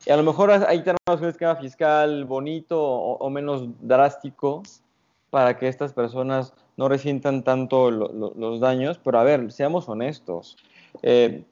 Y 0.04 0.10
a 0.10 0.16
lo 0.16 0.24
mejor 0.24 0.50
hay 0.50 0.82
términos 0.82 1.20
un 1.20 1.28
esquema 1.28 1.56
fiscal 1.56 2.24
bonito 2.24 2.82
o, 2.82 3.30
menos 3.30 3.68
drástico 3.80 4.62
para 5.30 5.56
que 5.56 5.68
estas 5.68 5.92
personas 5.92 6.52
no 6.76 6.88
resientan 6.88 7.44
tanto 7.44 7.90
los 7.90 8.60
daños, 8.60 8.98
pero 9.02 9.18
a 9.20 9.24
ver, 9.24 9.52
seamos 9.52 9.88
honestos. 9.88 10.56
Eh, 11.02 11.44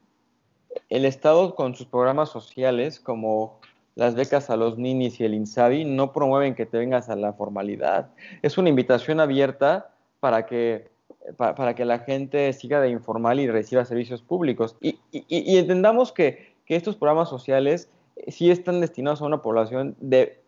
el 0.89 1.05
Estado 1.05 1.55
con 1.55 1.75
sus 1.75 1.87
programas 1.87 2.29
sociales 2.29 3.01
como 3.01 3.61
las 3.95 4.15
becas 4.15 4.51
a 4.51 4.57
los 4.57 4.79
ninis 4.79 5.21
y 5.21 5.25
el 5.25 5.35
INSABI 5.35 5.85
no 5.85 6.13
promueven 6.13 6.55
que 6.55 6.67
te 6.67 6.79
vengas 6.79 7.09
a 7.09 7.17
la 7.17 7.33
formalidad. 7.33 8.11
Es 8.43 8.59
una 8.59 8.69
invitación 8.69 9.21
abierta 9.21 9.91
para 10.21 10.47
que, 10.47 10.91
para, 11.37 11.75
que 11.75 11.85
la 11.85 12.01
gente 12.01 12.53
siga 12.53 12.81
de 12.81 12.91
informal 12.91 13.41
y 13.41 13.49
reciba 13.49 13.85
servicios 13.85 14.23
públicos. 14.23 14.77
Y, 14.81 14.99
y 15.11 15.57
entendamos 15.57 16.13
que, 16.13 16.51
estos 16.71 16.95
programas 16.95 17.29
sociales 17.29 17.91
sí 18.29 18.49
están 18.49 18.81
destinados 18.81 19.21
a 19.21 19.25
una 19.25 19.43
población 19.43 19.97
de 19.99 20.41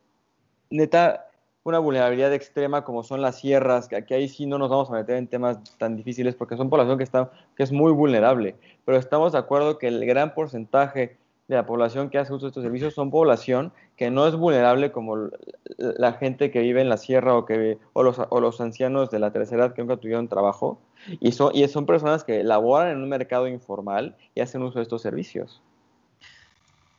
neta 0.70 1.26
una 1.64 1.80
vulnerabilidad 1.80 2.32
extrema 2.32 2.84
como 2.84 3.02
son 3.02 3.22
las 3.22 3.40
sierras, 3.40 3.88
que 3.88 3.96
aquí 3.96 4.14
ahí 4.14 4.28
sí 4.28 4.46
no 4.46 4.58
nos 4.58 4.70
vamos 4.70 4.88
a 4.90 4.94
meter 4.94 5.16
en 5.16 5.26
temas 5.26 5.58
tan 5.78 5.96
difíciles 5.96 6.36
porque 6.36 6.56
son 6.56 6.70
población 6.70 6.96
que 6.96 7.04
está 7.04 7.32
que 7.56 7.62
es 7.62 7.72
muy 7.72 7.92
vulnerable, 7.92 8.54
pero 8.84 8.98
estamos 8.98 9.32
de 9.32 9.38
acuerdo 9.38 9.78
que 9.78 9.88
el 9.88 10.04
gran 10.06 10.32
porcentaje 10.34 11.16
de 11.48 11.56
la 11.56 11.66
población 11.66 12.08
que 12.08 12.18
hace 12.18 12.32
uso 12.32 12.46
de 12.46 12.50
estos 12.50 12.62
servicios 12.62 12.94
son 12.94 13.10
población 13.10 13.72
que 13.96 14.10
no 14.10 14.26
es 14.26 14.34
vulnerable 14.34 14.92
como 14.92 15.28
la 15.78 16.12
gente 16.14 16.50
que 16.50 16.60
vive 16.60 16.80
en 16.80 16.88
la 16.88 16.96
sierra 16.96 17.34
o 17.34 17.44
que 17.44 17.78
o 17.92 18.02
los, 18.02 18.16
o 18.18 18.40
los 18.40 18.60
ancianos 18.60 19.10
de 19.10 19.18
la 19.18 19.32
tercera 19.32 19.66
edad 19.66 19.74
que 19.74 19.82
nunca 19.82 19.96
tuvieron 19.96 20.28
trabajo 20.28 20.80
y 21.20 21.32
son, 21.32 21.54
y 21.54 21.66
son 21.68 21.86
personas 21.86 22.24
que 22.24 22.42
laboran 22.42 22.90
en 22.90 23.02
un 23.02 23.08
mercado 23.08 23.48
informal 23.48 24.16
y 24.34 24.40
hacen 24.40 24.62
uso 24.62 24.78
de 24.78 24.84
estos 24.84 25.02
servicios. 25.02 25.60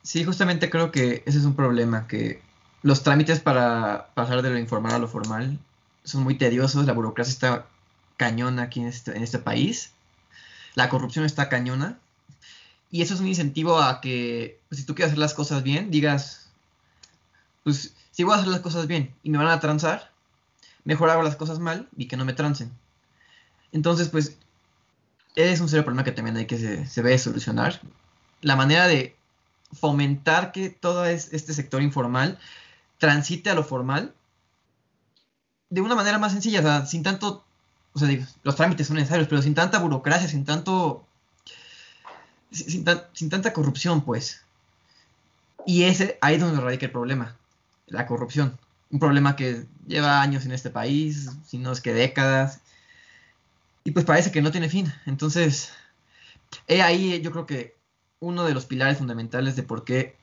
Sí, 0.02 0.24
justamente 0.24 0.70
creo 0.70 0.90
que 0.90 1.22
ese 1.26 1.38
es 1.38 1.44
un 1.44 1.56
problema, 1.56 2.06
que 2.06 2.42
los 2.82 3.02
trámites 3.02 3.40
para 3.40 4.08
pasar 4.14 4.42
de 4.42 4.50
lo 4.50 4.58
informal 4.58 4.92
a 4.92 4.98
lo 4.98 5.08
formal 5.08 5.58
son 6.04 6.22
muy 6.22 6.36
tediosos, 6.36 6.84
la 6.84 6.92
burocracia 6.92 7.32
está 7.32 7.66
cañona 8.18 8.64
aquí 8.64 8.80
en 8.80 8.88
este, 8.88 9.16
este 9.22 9.38
país, 9.38 9.92
la 10.74 10.90
corrupción 10.90 11.24
está 11.24 11.48
cañona, 11.48 11.98
y 12.90 13.02
eso 13.02 13.14
es 13.14 13.20
un 13.20 13.28
incentivo 13.28 13.80
a 13.80 14.00
que, 14.00 14.60
pues, 14.68 14.80
si 14.80 14.86
tú 14.86 14.94
quieres 14.94 15.12
hacer 15.12 15.18
las 15.18 15.34
cosas 15.34 15.62
bien, 15.62 15.90
digas, 15.90 16.43
pues 17.64 17.94
si 18.12 18.22
voy 18.22 18.34
a 18.34 18.36
hacer 18.36 18.48
las 18.48 18.60
cosas 18.60 18.86
bien 18.86 19.14
y 19.22 19.30
me 19.30 19.38
van 19.38 19.48
a 19.48 19.60
transar, 19.60 20.12
mejor 20.84 21.10
hago 21.10 21.22
las 21.22 21.36
cosas 21.36 21.58
mal 21.58 21.88
y 21.96 22.06
que 22.06 22.16
no 22.16 22.24
me 22.24 22.32
transen. 22.32 22.70
Entonces, 23.72 24.08
pues, 24.08 24.38
es 25.34 25.60
un 25.60 25.68
serio 25.68 25.84
problema 25.84 26.04
que 26.04 26.12
también 26.12 26.36
hay 26.36 26.46
que 26.46 26.58
se, 26.58 26.86
se 26.86 27.18
solucionar. 27.18 27.80
La 28.40 28.54
manera 28.54 28.86
de 28.86 29.16
fomentar 29.72 30.52
que 30.52 30.70
todo 30.70 31.06
este 31.06 31.52
sector 31.52 31.82
informal 31.82 32.38
transite 32.98 33.50
a 33.50 33.54
lo 33.54 33.64
formal 33.64 34.14
de 35.70 35.80
una 35.80 35.96
manera 35.96 36.18
más 36.18 36.32
sencilla, 36.32 36.60
o 36.60 36.62
sea, 36.62 36.86
sin 36.86 37.02
tanto, 37.02 37.44
o 37.94 37.98
sea, 37.98 38.08
los 38.44 38.54
trámites 38.54 38.86
son 38.86 38.96
necesarios, 38.96 39.26
pero 39.28 39.42
sin 39.42 39.54
tanta 39.54 39.80
burocracia, 39.80 40.28
sin 40.28 40.44
tanto, 40.44 41.04
sin, 42.52 42.84
tanta 43.28 43.52
corrupción, 43.52 44.04
pues. 44.04 44.42
Y 45.66 45.84
ese, 45.84 46.16
ahí 46.20 46.36
es 46.36 46.40
donde 46.40 46.60
radica 46.60 46.86
el 46.86 46.92
problema, 46.92 47.36
la 47.86 48.06
corrupción. 48.06 48.58
Un 48.90 48.98
problema 49.00 49.36
que 49.36 49.66
lleva 49.86 50.22
años 50.22 50.44
en 50.46 50.52
este 50.52 50.70
país, 50.70 51.30
si 51.46 51.58
no 51.58 51.72
es 51.72 51.80
que 51.80 51.92
décadas, 51.92 52.60
y 53.84 53.90
pues 53.90 54.04
parece 54.04 54.32
que 54.32 54.42
no 54.42 54.50
tiene 54.50 54.68
fin. 54.68 54.92
Entonces, 55.06 55.72
he 56.66 56.82
ahí 56.82 57.20
yo 57.20 57.30
creo 57.32 57.46
que 57.46 57.76
uno 58.20 58.44
de 58.44 58.54
los 58.54 58.66
pilares 58.66 58.98
fundamentales 58.98 59.56
de 59.56 59.62
por 59.62 59.84
qué, 59.84 60.16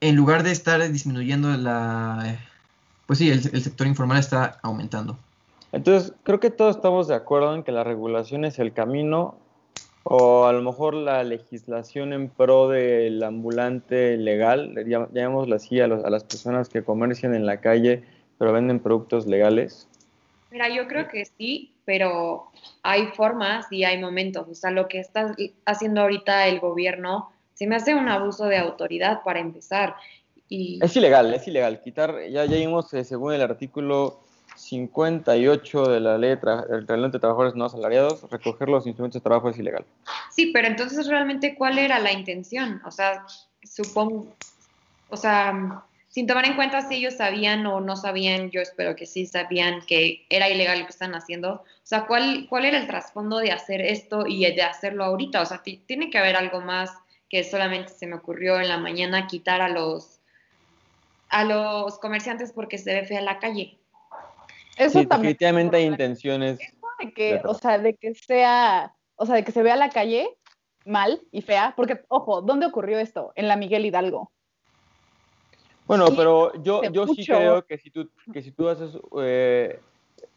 en 0.00 0.16
lugar 0.16 0.42
de 0.42 0.52
estar 0.52 0.80
disminuyendo 0.90 1.54
la, 1.56 2.38
pues 3.06 3.18
sí, 3.18 3.30
el, 3.30 3.42
sector 3.42 3.86
informal 3.86 4.18
está 4.18 4.60
aumentando. 4.62 5.18
Entonces, 5.72 6.12
creo 6.22 6.40
que 6.40 6.50
todos 6.50 6.76
estamos 6.76 7.08
de 7.08 7.14
acuerdo 7.16 7.54
en 7.54 7.64
que 7.64 7.72
la 7.72 7.84
regulación 7.84 8.44
es 8.44 8.58
el 8.58 8.72
camino, 8.72 9.36
o 10.04 10.46
a 10.46 10.52
lo 10.52 10.62
mejor 10.62 10.94
la 10.94 11.22
legislación 11.24 12.12
en 12.12 12.28
pro 12.28 12.68
del 12.68 13.22
ambulante 13.22 14.16
legal, 14.16 14.74
llamémoslo 14.86 15.56
así, 15.56 15.80
a, 15.80 15.84
a 15.84 15.88
las 15.88 16.24
personas 16.24 16.68
que 16.68 16.82
comercian 16.82 17.34
en 17.34 17.46
la 17.46 17.60
calle 17.60 18.02
pero 18.40 18.54
venden 18.54 18.80
productos 18.80 19.26
legales. 19.26 19.86
Mira, 20.50 20.70
yo 20.70 20.88
creo 20.88 21.08
que 21.08 21.26
sí, 21.26 21.74
pero 21.84 22.50
hay 22.82 23.08
formas 23.08 23.70
y 23.70 23.84
hay 23.84 24.00
momentos. 24.00 24.48
O 24.48 24.54
sea, 24.54 24.70
lo 24.70 24.88
que 24.88 24.98
está 24.98 25.36
haciendo 25.66 26.00
ahorita 26.00 26.48
el 26.48 26.58
gobierno 26.58 27.30
se 27.52 27.66
me 27.66 27.76
hace 27.76 27.94
un 27.94 28.08
abuso 28.08 28.46
de 28.46 28.56
autoridad 28.56 29.22
para 29.24 29.40
empezar. 29.40 29.94
Y... 30.48 30.78
Es 30.82 30.96
ilegal, 30.96 31.34
es 31.34 31.46
ilegal. 31.46 31.82
Quitar, 31.82 32.14
ya, 32.30 32.46
ya 32.46 32.56
vimos, 32.56 32.94
eh, 32.94 33.04
según 33.04 33.34
el 33.34 33.42
artículo 33.42 34.20
58 34.70 35.82
de 35.88 36.00
la 36.00 36.16
ley 36.16 36.30
del 36.30 36.86
reglamento 36.86 37.18
de 37.18 37.20
trabajadores 37.20 37.56
no 37.56 37.64
asalariados, 37.64 38.30
recoger 38.30 38.68
los 38.68 38.86
instrumentos 38.86 39.20
de 39.20 39.24
trabajo 39.24 39.50
es 39.50 39.58
ilegal. 39.58 39.84
Sí, 40.30 40.52
pero 40.52 40.68
entonces 40.68 41.08
realmente, 41.08 41.56
¿cuál 41.56 41.78
era 41.78 41.98
la 41.98 42.12
intención? 42.12 42.80
O 42.84 42.92
sea, 42.92 43.26
supongo, 43.64 44.28
o 45.08 45.16
sea, 45.16 45.82
sin 46.08 46.28
tomar 46.28 46.44
en 46.44 46.54
cuenta 46.54 46.82
si 46.82 46.96
ellos 46.96 47.14
sabían 47.14 47.66
o 47.66 47.80
no 47.80 47.96
sabían, 47.96 48.50
yo 48.50 48.60
espero 48.60 48.94
que 48.94 49.06
sí 49.06 49.26
sabían 49.26 49.80
que 49.88 50.24
era 50.30 50.48
ilegal 50.48 50.78
lo 50.78 50.84
que 50.84 50.92
están 50.92 51.16
haciendo. 51.16 51.54
O 51.54 51.64
sea, 51.82 52.06
¿cuál, 52.06 52.46
cuál 52.48 52.64
era 52.64 52.78
el 52.78 52.86
trasfondo 52.86 53.38
de 53.38 53.50
hacer 53.50 53.80
esto 53.80 54.24
y 54.28 54.44
de 54.52 54.62
hacerlo 54.62 55.02
ahorita? 55.02 55.42
O 55.42 55.46
sea, 55.46 55.62
tiene 55.62 56.10
que 56.10 56.18
haber 56.18 56.36
algo 56.36 56.60
más 56.60 56.92
que 57.28 57.42
solamente 57.42 57.92
se 57.92 58.06
me 58.06 58.16
ocurrió 58.16 58.60
en 58.60 58.68
la 58.68 58.78
mañana 58.78 59.26
quitar 59.26 59.60
a 59.62 59.68
los 59.68 60.18
a 61.28 61.44
los 61.44 61.98
comerciantes 62.00 62.52
porque 62.52 62.76
se 62.76 62.92
ve 62.92 63.06
fea 63.06 63.20
la 63.20 63.38
calle. 63.38 63.79
Eso 64.76 65.00
sí, 65.00 65.06
también. 65.06 65.32
Definitivamente 65.32 65.76
hay 65.76 65.84
intenciones. 65.84 66.58
De 66.98 67.12
que, 67.12 67.40
o 67.44 67.54
sea, 67.54 67.78
de 67.78 67.94
que 67.94 68.14
sea, 68.14 68.94
o 69.16 69.26
sea, 69.26 69.34
de 69.36 69.44
que 69.44 69.52
se 69.52 69.62
vea 69.62 69.76
la 69.76 69.90
calle 69.90 70.36
mal 70.84 71.20
y 71.32 71.42
fea, 71.42 71.74
porque, 71.76 72.00
ojo, 72.08 72.42
¿dónde 72.42 72.66
ocurrió 72.66 72.98
esto? 72.98 73.32
En 73.34 73.48
la 73.48 73.56
Miguel 73.56 73.86
Hidalgo. 73.86 74.30
Bueno, 75.86 76.06
pero 76.16 76.52
yo, 76.62 76.82
yo 76.84 77.06
sí 77.08 77.26
creo 77.26 77.64
que 77.64 77.78
si 77.78 77.90
tú, 77.90 78.08
que 78.32 78.42
si 78.42 78.52
tú 78.52 78.68
haces, 78.68 78.96
eh, 79.20 79.80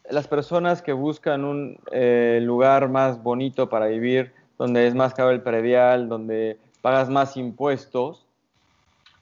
las 0.09 0.27
personas 0.27 0.81
que 0.81 0.93
buscan 0.93 1.43
un 1.45 1.77
eh, 1.91 2.39
lugar 2.41 2.89
más 2.89 3.21
bonito 3.21 3.69
para 3.69 3.87
vivir, 3.87 4.33
donde 4.57 4.87
es 4.87 4.95
más 4.95 5.13
caro 5.13 5.31
el 5.31 5.41
predial, 5.41 6.09
donde 6.09 6.57
pagas 6.81 7.09
más 7.09 7.37
impuestos, 7.37 8.25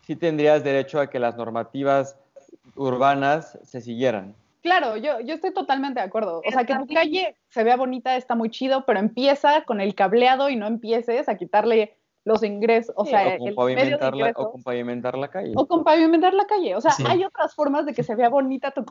sí 0.06 0.16
tendrías 0.16 0.64
derecho 0.64 1.00
a 1.00 1.08
que 1.08 1.20
las 1.20 1.36
normativas 1.36 2.18
urbanas 2.76 3.60
se 3.64 3.82
siguieran. 3.82 4.36
Claro, 4.62 4.96
yo, 4.98 5.20
yo 5.22 5.34
estoy 5.34 5.54
totalmente 5.54 6.00
de 6.00 6.06
acuerdo. 6.06 6.42
O 6.46 6.52
sea, 6.52 6.66
que 6.66 6.76
tu 6.76 6.88
calle 6.88 7.36
se 7.50 7.64
vea 7.64 7.76
bonita 7.76 8.16
está 8.16 8.36
muy 8.36 8.50
chido, 8.50 8.86
pero 8.86 9.00
empieza 9.00 9.64
con 9.64 9.82
el 9.82 9.96
cableado 9.96 10.50
y 10.50 10.56
no 10.56 10.68
empieces 10.68 11.28
a 11.30 11.36
quitarle 11.36 11.98
los 12.24 12.44
ingresos, 12.44 12.94
o 12.96 13.06
sea, 13.06 13.36
o 13.40 13.46
con, 13.46 13.56
pavimentar 13.56 14.16
la, 14.16 14.32
o 14.36 14.52
con 14.52 14.62
pavimentar 14.62 15.18
la 15.18 15.28
calle. 15.30 15.54
O 15.56 15.68
con 15.68 15.84
pavimentar 15.84 16.36
la 16.36 16.46
calle. 16.46 16.76
O 16.76 16.82
sea, 16.82 16.94
hay 17.08 17.24
otras 17.24 17.56
formas 17.56 17.88
de 17.88 17.94
que 17.94 18.04
se 18.04 18.14
vea 18.14 18.30
bonita 18.30 18.72
tu 18.72 18.86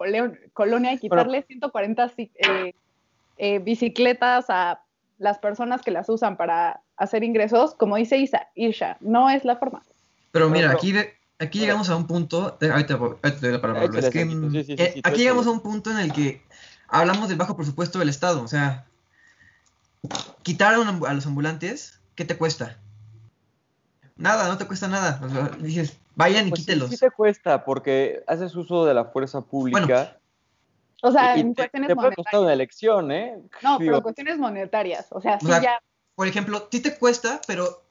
colonia 0.52 0.92
y 0.92 0.98
quitarle 0.98 1.42
140 1.42 2.12
eh, 2.16 2.74
eh, 3.38 3.58
bicicletas 3.60 4.46
a 4.48 4.82
las 5.18 5.38
personas 5.38 5.82
que 5.82 5.92
las 5.92 6.08
usan 6.08 6.36
para 6.36 6.80
hacer 6.96 7.22
ingresos, 7.22 7.74
como 7.74 7.96
dice 7.96 8.16
Isa, 8.16 8.48
Isha, 8.56 8.96
no 9.00 9.30
es 9.30 9.44
la 9.44 9.56
forma. 9.56 9.82
Pero 10.32 10.48
mira, 10.48 10.72
aquí, 10.72 10.92
aquí 11.40 11.58
llegamos 11.58 11.88
a 11.88 11.96
un 11.96 12.06
punto, 12.06 12.58
ahorita, 12.60 12.98
te 13.22 13.40
doy 13.40 13.52
la 13.52 13.60
palabra, 13.60 13.98
es 13.98 14.10
que 14.10 15.00
aquí 15.02 15.22
llegamos 15.22 15.46
a 15.46 15.50
un 15.50 15.60
punto 15.60 15.90
en 15.90 15.98
el 15.98 16.12
que 16.12 16.42
hablamos 16.86 17.28
del 17.28 17.38
bajo 17.38 17.56
presupuesto 17.56 17.98
del 17.98 18.10
Estado, 18.10 18.42
o 18.42 18.48
sea, 18.48 18.86
quitar 20.42 20.74
a, 20.74 21.14
los 21.14 21.26
ambulantes, 21.26 22.00
¿qué 22.14 22.24
te 22.24 22.36
cuesta? 22.36 22.78
Nada, 24.16 24.48
no 24.48 24.58
te 24.58 24.66
cuesta 24.66 24.86
nada. 24.86 25.18
dices, 25.60 25.96
vayan 26.14 26.48
y 26.48 26.50
pues 26.50 26.60
quítelos. 26.60 26.90
Sí, 26.90 26.98
te 26.98 27.10
cuesta, 27.10 27.64
porque 27.64 28.22
haces 28.26 28.54
uso 28.54 28.84
de 28.84 28.92
la 28.92 29.06
fuerza 29.06 29.40
pública. 29.40 30.18
o 31.02 31.10
sea, 31.10 31.36
en 31.36 31.54
cuestiones 31.54 31.88
te, 31.88 31.96
puede 31.96 32.14
costar 32.14 32.40
una 32.40 32.52
elección, 32.52 33.10
¿eh? 33.12 33.38
No, 33.62 33.78
pero 33.78 34.02
cuestiones 34.02 34.36
monetarias. 34.36 35.06
O 35.10 35.22
sea, 35.22 35.40
sí 35.40 35.46
ya. 35.46 35.80
Por 36.14 36.28
ejemplo, 36.28 36.64
ti 36.64 36.80
te 36.80 36.98
cuesta, 36.98 37.40
pero 37.46 37.82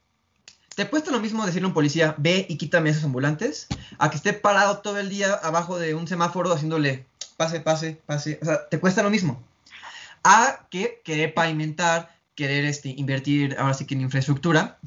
¿te 0.76 0.90
cuesta 0.90 1.12
lo 1.12 1.20
mismo 1.20 1.46
decirle 1.46 1.66
a 1.66 1.70
un 1.70 1.74
policía, 1.74 2.16
ve 2.18 2.46
y 2.50 2.58
quítame 2.58 2.90
esos 2.90 3.04
ambulantes? 3.04 3.68
A 3.98 4.10
que 4.10 4.18
esté 4.18 4.34
parado 4.34 4.80
todo 4.80 4.98
el 4.98 5.10
día 5.10 5.34
abajo 5.34 5.78
de 5.78 5.96
un 5.96 6.08
semáforo 6.08 6.52
haciéndole 6.52 7.06
pase, 7.38 7.62
pase, 7.62 8.02
pase. 8.06 8.40
O 8.42 8.46
sea, 8.46 8.68
te 8.68 8.80
cuesta 8.80 9.04
lo 9.04 9.10
mismo 9.10 9.44
a 10.24 10.68
que 10.70 11.02
querer 11.04 11.34
pavimentar, 11.34 12.10
querer 12.36 12.66
este, 12.66 12.90
invertir 12.90 13.56
ahora 13.58 13.74
sí 13.74 13.86
que 13.86 13.96
en 13.96 14.02
infraestructura, 14.02 14.78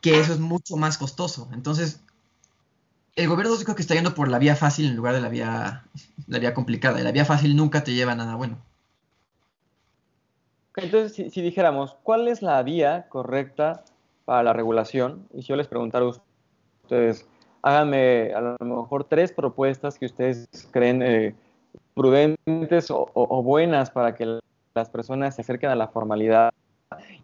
que 0.00 0.20
eso 0.20 0.32
es 0.32 0.38
mucho 0.38 0.76
más 0.76 0.98
costoso. 0.98 1.48
Entonces, 1.52 2.00
el 3.16 3.28
gobierno 3.28 3.56
creo 3.56 3.74
que 3.74 3.82
está 3.82 3.94
yendo 3.94 4.14
por 4.14 4.28
la 4.28 4.38
vía 4.38 4.54
fácil 4.54 4.86
en 4.86 4.96
lugar 4.96 5.14
de 5.14 5.20
la 5.20 5.28
vía, 5.28 5.84
la 6.28 6.38
vía 6.38 6.54
complicada. 6.54 7.00
Y 7.00 7.02
la 7.02 7.12
vía 7.12 7.24
fácil 7.24 7.56
nunca 7.56 7.82
te 7.82 7.92
lleva 7.92 8.12
a 8.12 8.16
nada 8.16 8.36
bueno. 8.36 8.58
Entonces, 10.76 11.32
si, 11.32 11.42
dijéramos, 11.42 11.96
¿cuál 12.04 12.28
es 12.28 12.42
la 12.42 12.62
vía 12.62 13.08
correcta 13.08 13.84
para 14.28 14.42
la 14.42 14.52
regulación? 14.52 15.26
Y 15.32 15.40
si 15.40 15.48
yo 15.48 15.56
les 15.56 15.68
preguntara 15.68 16.04
a 16.04 16.08
ustedes, 16.84 17.26
háganme 17.62 18.34
a 18.34 18.42
lo 18.42 18.56
mejor 18.60 19.04
tres 19.04 19.32
propuestas 19.32 19.98
que 19.98 20.04
ustedes 20.04 20.46
creen 20.70 21.00
eh, 21.00 21.34
prudentes 21.94 22.90
o, 22.90 23.42
buenas 23.42 23.90
para 23.90 24.14
que 24.14 24.38
las 24.74 24.90
personas 24.90 25.34
se 25.34 25.40
acerquen 25.40 25.70
a 25.70 25.76
la 25.76 25.88
formalidad 25.88 26.52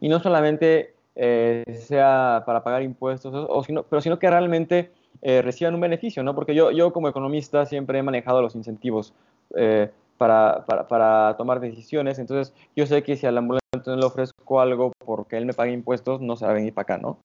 y 0.01 0.09
no 0.09 0.19
solamente 0.19 0.95
eh, 1.15 1.63
sea 1.79 2.43
para 2.47 2.65
pagar 2.65 2.81
impuestos, 2.83 3.35
o, 3.35 3.63
sino, 3.65 3.83
pero 3.83 4.01
sino 4.01 4.19
que 4.19 4.31
realmente 4.31 4.91
eh, 5.21 5.43
reciban 5.43 5.75
un 5.75 5.83
beneficio, 5.83 6.23
¿no? 6.23 6.35
Porque 6.35 6.55
yo, 6.55 6.71
yo 6.71 6.91
como 6.95 7.11
economista 7.11 7.67
siempre 7.67 7.99
he 7.99 8.03
manejado 8.03 8.41
los 8.41 8.55
incentivos 8.55 9.13
eh, 9.55 9.91
para, 10.19 10.65
para, 10.67 10.87
para, 10.87 11.37
tomar 11.37 11.61
decisiones, 11.61 12.19
entonces 12.19 12.55
yo 12.77 12.87
sé 12.87 13.03
que 13.03 13.17
si 13.17 13.27
al 13.27 13.39
ambulante 13.39 13.63
no 13.87 13.97
le 13.97 14.07
ofrezco 14.07 14.61
algo 14.61 14.93
porque 15.05 15.37
él 15.37 15.47
me 15.47 15.55
paga 15.55 15.71
impuestos, 15.71 16.21
no 16.21 16.37
se 16.37 16.45
va 16.45 16.53
a 16.53 16.55
venir 16.55 16.73
para 16.73 16.83
acá, 16.83 16.99
¿no? 16.99 17.19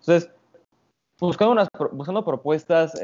Entonces, 0.00 0.30
buscando, 1.20 1.52
unas, 1.52 1.68
buscando 1.92 2.24
propuestas 2.24 3.00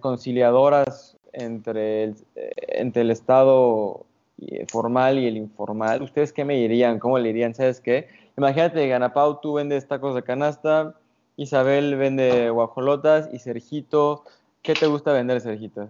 conciliadoras 0.00 1.16
entre 1.32 2.04
el, 2.04 2.16
eh, 2.34 2.50
entre 2.68 3.02
el 3.02 3.10
Estado 3.10 4.04
eh, 4.38 4.66
formal 4.70 5.18
y 5.18 5.26
el 5.26 5.36
informal, 5.36 6.02
¿ustedes 6.02 6.32
qué 6.32 6.44
me 6.44 6.56
dirían? 6.56 6.98
¿Cómo 6.98 7.18
le 7.18 7.28
dirían? 7.28 7.54
¿Sabes 7.54 7.80
qué? 7.80 8.08
Imagínate, 8.36 8.86
Ganapau, 8.88 9.40
tú 9.40 9.54
vendes 9.54 9.88
tacos 9.88 10.14
de 10.14 10.22
canasta, 10.22 10.94
Isabel 11.36 11.96
vende 11.96 12.50
guajolotas 12.50 13.28
y 13.32 13.38
Sergito, 13.38 14.24
¿qué 14.62 14.74
te 14.74 14.86
gusta 14.86 15.12
vender, 15.12 15.40
Sergito? 15.40 15.88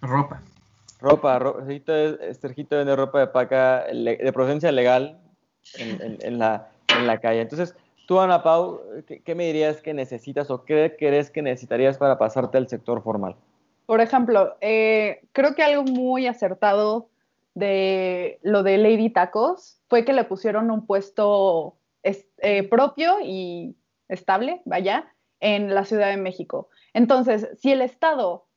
Ropa. 0.00 0.42
Ropa, 1.00 1.38
Sergito, 2.40 2.76
vende 2.76 2.96
ropa 2.96 3.20
de 3.20 3.26
paca 3.28 3.84
de 3.84 4.32
procedencia 4.32 4.72
legal 4.72 5.20
en, 5.78 6.38
la, 6.38 6.70
en 6.88 7.06
la 7.06 7.20
calle. 7.20 7.40
Entonces, 7.40 7.76
tú, 8.06 8.18
Ana 8.18 8.42
Pau, 8.42 8.80
¿qué, 9.06 9.34
me 9.34 9.46
dirías 9.46 9.80
que 9.80 9.94
necesitas 9.94 10.50
o 10.50 10.64
qué 10.64 10.96
crees 10.98 11.30
que 11.30 11.42
necesitarías 11.42 11.98
para 11.98 12.18
pasarte 12.18 12.58
al 12.58 12.68
sector 12.68 13.02
formal? 13.02 13.36
Por 13.86 14.00
ejemplo, 14.00 14.56
eh, 14.60 15.20
creo 15.32 15.54
que 15.54 15.62
algo 15.62 15.84
muy 15.84 16.26
acertado 16.26 17.08
de 17.54 18.38
lo 18.42 18.62
de 18.62 18.78
Lady 18.78 19.10
Tacos 19.10 19.80
fue 19.88 20.04
que 20.04 20.12
le 20.12 20.24
pusieron 20.24 20.70
un 20.70 20.84
puesto 20.86 21.76
eh, 22.02 22.68
propio 22.68 23.18
y 23.22 23.76
estable, 24.08 24.62
vaya, 24.64 25.12
en 25.40 25.74
la 25.74 25.84
Ciudad 25.84 26.08
de 26.08 26.16
México. 26.16 26.68
Entonces, 26.92 27.48
si 27.58 27.72
el 27.72 27.82
Estado 27.82 28.47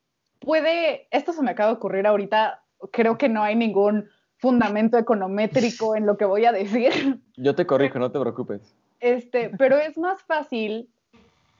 puede, 0.41 1.07
esto 1.11 1.31
se 1.31 1.41
me 1.41 1.51
acaba 1.51 1.69
de 1.69 1.77
ocurrir 1.77 2.05
ahorita, 2.05 2.63
creo 2.91 3.17
que 3.17 3.29
no 3.29 3.43
hay 3.43 3.55
ningún 3.55 4.09
fundamento 4.37 4.97
econométrico 4.97 5.95
en 5.95 6.05
lo 6.05 6.17
que 6.17 6.25
voy 6.25 6.45
a 6.45 6.51
decir. 6.51 6.91
Yo 7.37 7.55
te 7.55 7.65
corrijo, 7.65 7.99
no 7.99 8.11
te 8.11 8.19
preocupes. 8.19 8.75
Este, 8.99 9.51
pero 9.57 9.77
es 9.77 9.97
más 9.97 10.21
fácil 10.23 10.89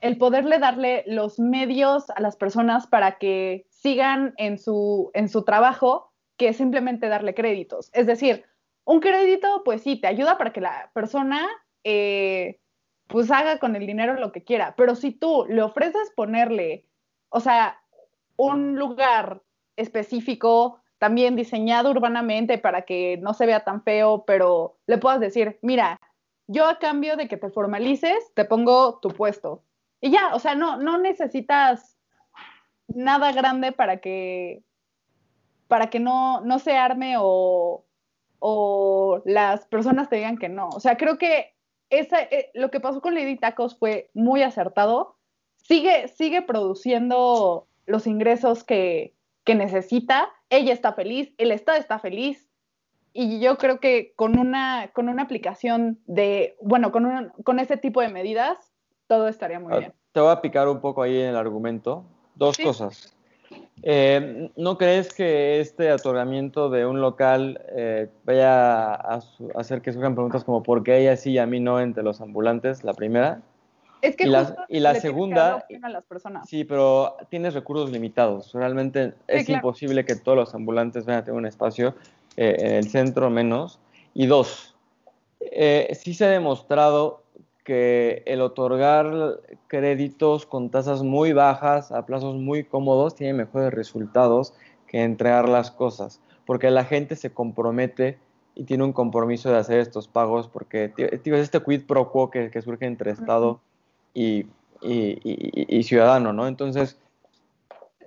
el 0.02 0.18
poderle 0.18 0.58
darle 0.58 1.04
los 1.06 1.40
medios 1.40 2.10
a 2.10 2.20
las 2.22 2.36
personas 2.36 2.88
para 2.88 3.20
que 3.20 3.68
sigan 3.70 4.34
en 4.38 4.58
su, 4.58 5.12
en 5.14 5.30
su 5.30 5.44
trabajo 5.44 6.12
que 6.38 6.54
simplemente 6.54 7.08
darle 7.08 7.36
créditos. 7.36 7.92
Es 7.94 8.08
decir, 8.08 8.46
un 8.84 9.00
crédito, 9.00 9.62
pues 9.64 9.84
sí, 9.84 10.02
te 10.02 10.08
ayuda 10.08 10.40
para 10.40 10.52
que 10.52 10.62
la 10.62 10.90
persona 10.94 11.48
eh, 11.84 12.60
pues 13.08 13.30
haga 13.30 13.60
con 13.60 13.76
el 13.76 13.86
dinero 13.86 14.16
lo 14.16 14.32
que 14.32 14.44
quiera, 14.44 14.74
pero 14.76 14.96
si 14.96 15.12
tú 15.12 15.46
le 15.48 15.62
ofreces 15.62 16.12
ponerle, 16.16 16.88
o 17.30 17.40
sea, 17.40 17.81
un 18.48 18.78
lugar 18.78 19.42
específico, 19.76 20.80
también 20.98 21.36
diseñado 21.36 21.90
urbanamente 21.90 22.58
para 22.58 22.84
que 22.84 23.18
no 23.18 23.34
se 23.34 23.46
vea 23.46 23.64
tan 23.64 23.84
feo, 23.84 24.24
pero 24.26 24.78
le 24.86 24.98
puedas 24.98 25.20
decir, 25.20 25.58
mira, 25.62 26.00
yo 26.48 26.68
a 26.68 26.80
cambio 26.80 27.18
de 27.18 27.28
que 27.28 27.38
te 27.38 27.50
formalices, 27.50 28.34
te 28.36 28.46
pongo 28.46 29.00
tu 29.00 29.10
puesto. 29.10 29.64
Y 30.00 30.12
ya, 30.12 30.36
o 30.36 30.40
sea, 30.40 30.56
no, 30.56 30.78
no 30.78 30.98
necesitas 30.98 31.98
nada 32.88 33.32
grande 33.32 33.72
para 33.72 33.98
que, 33.98 34.64
para 35.68 35.90
que 35.90 36.00
no, 36.00 36.42
no 36.42 36.60
se 36.60 36.76
arme 36.76 37.16
o, 37.20 37.86
o 38.40 39.22
las 39.26 39.66
personas 39.68 40.10
te 40.10 40.18
digan 40.18 40.38
que 40.38 40.50
no. 40.50 40.70
O 40.70 40.80
sea, 40.80 40.98
creo 40.98 41.18
que 41.18 41.56
esa, 41.90 42.22
eh, 42.22 42.52
lo 42.54 42.72
que 42.72 42.80
pasó 42.80 43.02
con 43.02 43.14
Lady 43.14 43.38
Tacos 43.38 43.78
fue 43.78 44.10
muy 44.14 44.42
acertado. 44.44 45.16
Sigue, 45.58 46.08
sigue 46.10 46.42
produciendo 46.42 47.68
los 47.86 48.08
ingresos 48.08 48.64
que, 48.64 49.14
que 49.44 49.56
necesita. 49.56 50.30
Ella 50.50 50.74
está 50.74 50.94
feliz, 50.94 51.34
el 51.38 51.52
Estado 51.52 51.78
está 51.78 52.00
feliz. 52.00 52.48
Y 53.14 53.42
yo 53.42 53.58
creo 53.58 53.80
que 53.80 54.14
con 54.16 54.40
una, 54.40 54.90
con 54.94 55.10
una 55.10 55.24
aplicación 55.24 56.00
de, 56.06 56.56
bueno, 56.62 56.92
con, 56.92 57.06
un, 57.06 57.30
con 57.44 57.60
ese 57.60 57.76
tipo 57.76 58.02
de 58.02 58.08
medidas, 58.08 58.58
todo 59.08 59.28
estaría 59.28 59.60
muy 59.60 59.74
ah, 59.74 59.80
bien. 59.80 59.94
Te 60.14 60.22
voy 60.22 60.32
a 60.32 60.42
picar 60.42 60.70
un 60.70 60.80
poco 60.80 61.02
ahí 61.02 61.20
en 61.20 61.30
el 61.30 61.36
argumento. 61.36 62.06
Dos 62.36 62.58
cosas. 62.58 63.14
Eh, 63.84 64.50
¿No 64.56 64.78
crees 64.78 65.14
que 65.14 65.60
este 65.60 65.92
otorgamiento 65.92 66.70
de 66.70 66.86
un 66.86 67.02
local 67.02 67.62
eh, 67.76 68.10
vaya 68.24 68.94
a, 68.94 69.20
hacer 69.56 69.82
que 69.82 69.92
surjan 69.92 70.14
preguntas 70.14 70.44
como 70.44 70.62
¿por 70.64 70.84
qué 70.84 71.00
ella 71.00 71.18
sí 71.18 71.32
y 71.32 71.38
a 71.40 71.46
mí 71.46 71.60
no 71.60 71.80
entre 71.80 72.04
los 72.04 72.22
ambulantes? 72.22 72.84
La 72.84 72.94
primera. 72.94 73.42
Es 74.02 74.16
que 74.16 74.26
y 74.26 74.30
la, 74.30 74.66
y 74.68 74.80
la 74.80 74.96
segunda, 74.96 75.66
a 75.82 75.90
las 75.90 76.04
personas. 76.06 76.50
sí, 76.50 76.64
pero 76.64 77.18
tienes 77.30 77.54
recursos 77.54 77.92
limitados. 77.92 78.52
Realmente 78.54 79.14
es 79.28 79.48
imposible 79.50 80.06
que 80.06 80.16
todos 80.16 80.38
los 80.38 80.56
ambulantes 80.56 81.06
vayan 81.06 81.22
a 81.22 81.24
tener 81.24 81.38
un 81.38 81.46
espacio 81.46 81.96
eh, 82.38 82.56
en 82.60 82.72
el 82.76 82.90
centro 82.90 83.30
menos. 83.30 83.80
Y 84.14 84.26
dos, 84.26 84.76
sí 85.40 86.14
se 86.14 86.26
ha 86.26 86.30
demostrado 86.30 87.22
que 87.64 88.24
el 88.26 88.42
otorgar 88.42 89.40
créditos 89.68 90.46
con 90.46 90.70
tasas 90.70 91.04
muy 91.04 91.34
bajas 91.34 91.92
a 91.92 92.06
plazos 92.06 92.36
muy 92.36 92.64
cómodos 92.64 93.16
tiene 93.16 93.34
mejores 93.34 93.72
resultados 93.74 94.54
que 94.88 95.04
entregar 95.04 95.48
las 95.48 95.72
cosas, 95.72 96.22
porque 96.46 96.70
la 96.72 96.84
gente 96.86 97.16
se 97.16 97.32
compromete 97.32 98.18
y 98.56 98.66
tiene 98.66 98.84
un 98.84 98.94
compromiso 98.94 99.50
de 99.50 99.58
hacer 99.58 99.80
estos 99.80 100.08
pagos, 100.08 100.50
porque 100.50 100.92
es 100.98 101.22
este 101.26 101.62
quid 101.62 101.86
pro 101.86 102.12
quo 102.12 102.30
que, 102.30 102.62
surge 102.62 102.86
entre 102.86 103.12
Estado 103.12 103.62
y, 104.14 104.46
ciudadano, 105.84 106.34
¿no? 106.34 106.48
Entonces, 106.48 106.98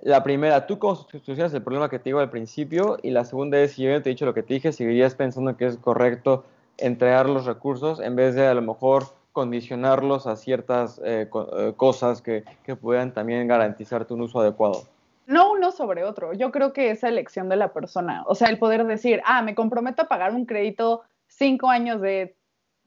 la 0.01 0.23
primera, 0.23 0.67
tú 0.67 0.77
constitucionas 0.77 1.53
el 1.53 1.63
problema 1.63 1.89
que 1.89 1.99
te 1.99 2.09
digo 2.09 2.19
al 2.19 2.29
principio, 2.29 2.97
y 3.01 3.11
la 3.11 3.25
segunda 3.25 3.59
es, 3.59 3.73
si 3.73 3.83
yo 3.83 4.01
te 4.01 4.09
he 4.09 4.13
dicho 4.13 4.25
lo 4.25 4.33
que 4.33 4.43
te 4.43 4.53
dije, 4.53 4.71
seguirías 4.71 5.15
pensando 5.15 5.57
que 5.57 5.65
es 5.65 5.77
correcto 5.77 6.45
entregar 6.77 7.29
los 7.29 7.45
recursos 7.45 7.99
en 7.99 8.15
vez 8.15 8.35
de 8.35 8.45
a 8.47 8.53
lo 8.53 8.61
mejor 8.61 9.05
condicionarlos 9.31 10.27
a 10.27 10.37
ciertas 10.37 11.01
eh, 11.03 11.29
eh, 11.57 11.73
cosas 11.75 12.21
que, 12.21 12.43
puedan 12.79 13.13
también 13.13 13.47
garantizarte 13.47 14.13
un 14.13 14.21
uso 14.21 14.39
adecuado. 14.39 14.83
No 15.27 15.51
uno 15.51 15.71
sobre 15.71 16.03
otro. 16.03 16.33
Yo 16.33 16.51
creo 16.51 16.71
que 16.71 16.91
esa 16.91 17.09
elección 17.09 17.49
de 17.49 17.55
la 17.57 17.73
persona, 17.73 18.23
o 18.27 18.35
sea, 18.35 18.47
el 18.47 18.59
poder 18.59 18.85
decir, 18.85 19.21
ah, 19.25 19.41
me 19.41 19.55
comprometo 19.55 20.03
a 20.03 20.07
pagar 20.07 20.33
un 20.33 20.45
crédito 20.45 21.01
cinco 21.27 21.67
años 21.67 21.99
de 21.99 22.35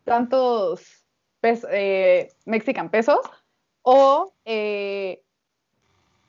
tantos 0.05 1.05
eh, 1.43 2.29
Mexican 2.45 2.91
pesos, 2.91 3.21
o, 3.83 4.33
eh, 4.45 5.23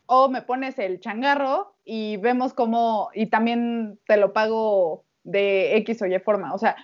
o 0.06 0.30
me 0.30 0.42
pones 0.42 0.80
el 0.80 1.00
changarro 1.00 1.76
y 1.84 2.18
vemos 2.18 2.54
cómo, 2.54 3.10
y 3.14 3.28
también 3.28 4.00
te 4.08 4.18
lo 4.18 4.34
pago 4.34 5.04
de 5.24 5.78
X 5.78 6.02
o 6.02 6.06
Y 6.06 6.20
forma. 6.20 6.54
O 6.54 6.58
sea, 6.58 6.76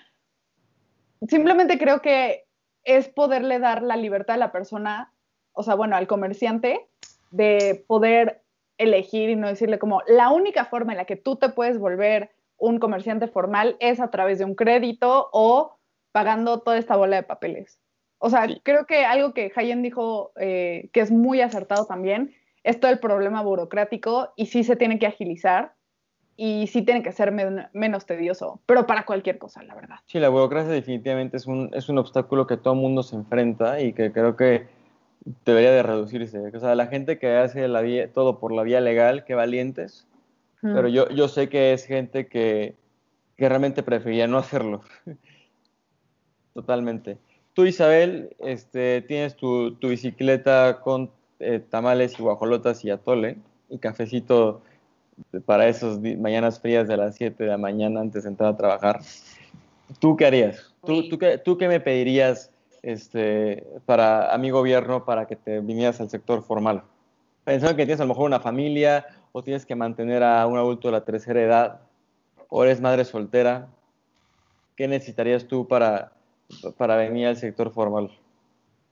simplemente 1.28 1.78
creo 1.78 2.02
que 2.02 2.46
es 2.84 3.08
poderle 3.08 3.58
dar 3.58 3.82
la 3.82 3.96
libertad 3.96 4.34
a 4.34 4.38
la 4.38 4.52
persona, 4.52 5.12
o 5.52 5.62
sea, 5.62 5.74
bueno, 5.74 5.96
al 5.96 6.06
comerciante, 6.06 6.88
de 7.30 7.84
poder 7.86 8.42
elegir 8.78 9.30
y 9.30 9.36
no 9.36 9.48
decirle 9.48 9.78
como 9.78 10.02
la 10.06 10.30
única 10.30 10.66
forma 10.66 10.92
en 10.92 10.98
la 10.98 11.04
que 11.04 11.16
tú 11.16 11.36
te 11.36 11.48
puedes 11.48 11.78
volver 11.78 12.30
un 12.58 12.78
comerciante 12.78 13.28
formal 13.28 13.76
es 13.80 14.00
a 14.00 14.10
través 14.10 14.38
de 14.38 14.44
un 14.44 14.54
crédito 14.54 15.28
o 15.32 15.78
pagando 16.12 16.60
toda 16.60 16.78
esta 16.78 16.96
bola 16.96 17.16
de 17.16 17.22
papeles. 17.22 17.78
O 18.18 18.30
sea, 18.30 18.46
creo 18.62 18.86
que 18.86 19.04
algo 19.04 19.34
que 19.34 19.52
Hayen 19.54 19.82
dijo 19.82 20.32
eh, 20.36 20.88
que 20.92 21.00
es 21.00 21.10
muy 21.10 21.40
acertado 21.40 21.86
también 21.86 22.34
es 22.64 22.80
todo 22.80 22.90
el 22.90 22.98
problema 22.98 23.42
burocrático 23.42 24.32
y 24.36 24.46
sí 24.46 24.64
se 24.64 24.76
tiene 24.76 24.98
que 24.98 25.06
agilizar 25.06 25.74
y 26.36 26.66
sí 26.66 26.82
tiene 26.82 27.02
que 27.02 27.12
ser 27.12 27.32
menos 27.72 28.06
tedioso, 28.06 28.60
pero 28.66 28.86
para 28.86 29.06
cualquier 29.06 29.38
cosa, 29.38 29.62
la 29.62 29.74
verdad. 29.74 29.96
Sí, 30.06 30.18
la 30.18 30.28
burocracia 30.28 30.70
definitivamente 30.70 31.38
es 31.38 31.46
un, 31.46 31.70
es 31.72 31.88
un 31.88 31.98
obstáculo 31.98 32.46
que 32.46 32.58
todo 32.58 32.74
el 32.74 32.80
mundo 32.80 33.02
se 33.02 33.16
enfrenta 33.16 33.80
y 33.80 33.94
que 33.94 34.12
creo 34.12 34.36
que 34.36 34.66
debería 35.44 35.72
de 35.72 35.82
reducirse. 35.82 36.38
O 36.54 36.60
sea, 36.60 36.74
la 36.74 36.86
gente 36.88 37.18
que 37.18 37.36
hace 37.36 37.66
la 37.68 37.80
vía, 37.80 38.12
todo 38.12 38.38
por 38.38 38.52
la 38.52 38.62
vía 38.62 38.80
legal, 38.80 39.24
qué 39.24 39.34
valientes, 39.34 40.06
pero 40.60 40.88
yo, 40.88 41.08
yo 41.10 41.28
sé 41.28 41.48
que 41.48 41.72
es 41.72 41.86
gente 41.86 42.26
que, 42.26 42.74
que 43.36 43.48
realmente 43.48 43.82
prefería 43.82 44.26
no 44.26 44.36
hacerlo. 44.36 44.80
Totalmente. 46.54 47.18
Tú, 47.56 47.64
Isabel, 47.64 48.36
este, 48.40 49.00
tienes 49.00 49.34
tu, 49.34 49.76
tu 49.76 49.88
bicicleta 49.88 50.82
con 50.82 51.10
eh, 51.40 51.58
tamales 51.70 52.12
y 52.18 52.22
guajolotas 52.22 52.84
y 52.84 52.90
atole 52.90 53.38
y 53.70 53.78
cafecito 53.78 54.60
para 55.46 55.66
esas 55.66 55.98
mañanas 55.98 56.60
frías 56.60 56.86
de 56.86 56.98
las 56.98 57.16
7 57.16 57.44
de 57.44 57.48
la 57.48 57.56
mañana 57.56 58.02
antes 58.02 58.24
de 58.24 58.28
entrar 58.28 58.52
a 58.52 58.56
trabajar. 58.58 59.00
¿Tú 59.98 60.18
qué 60.18 60.26
harías? 60.26 60.74
¿Tú, 60.84 61.08
tú, 61.08 61.18
qué, 61.18 61.38
tú 61.38 61.56
qué 61.56 61.66
me 61.66 61.80
pedirías 61.80 62.50
este, 62.82 63.66
para, 63.86 64.34
a 64.34 64.36
mi 64.36 64.50
gobierno 64.50 65.06
para 65.06 65.26
que 65.26 65.36
te 65.36 65.60
vinieras 65.60 65.98
al 66.02 66.10
sector 66.10 66.42
formal? 66.42 66.82
Pensando 67.44 67.74
que 67.74 67.86
tienes 67.86 68.00
a 68.00 68.04
lo 68.04 68.08
mejor 68.08 68.26
una 68.26 68.40
familia 68.40 69.06
o 69.32 69.42
tienes 69.42 69.64
que 69.64 69.74
mantener 69.74 70.22
a 70.22 70.46
un 70.46 70.58
adulto 70.58 70.88
de 70.88 70.92
la 70.92 71.06
tercera 71.06 71.40
edad 71.40 71.80
o 72.50 72.64
eres 72.64 72.82
madre 72.82 73.06
soltera, 73.06 73.68
¿qué 74.76 74.88
necesitarías 74.88 75.46
tú 75.46 75.66
para, 75.66 76.12
para 76.76 76.96
venir 76.96 77.26
al 77.26 77.36
sector 77.36 77.72
formal? 77.72 78.10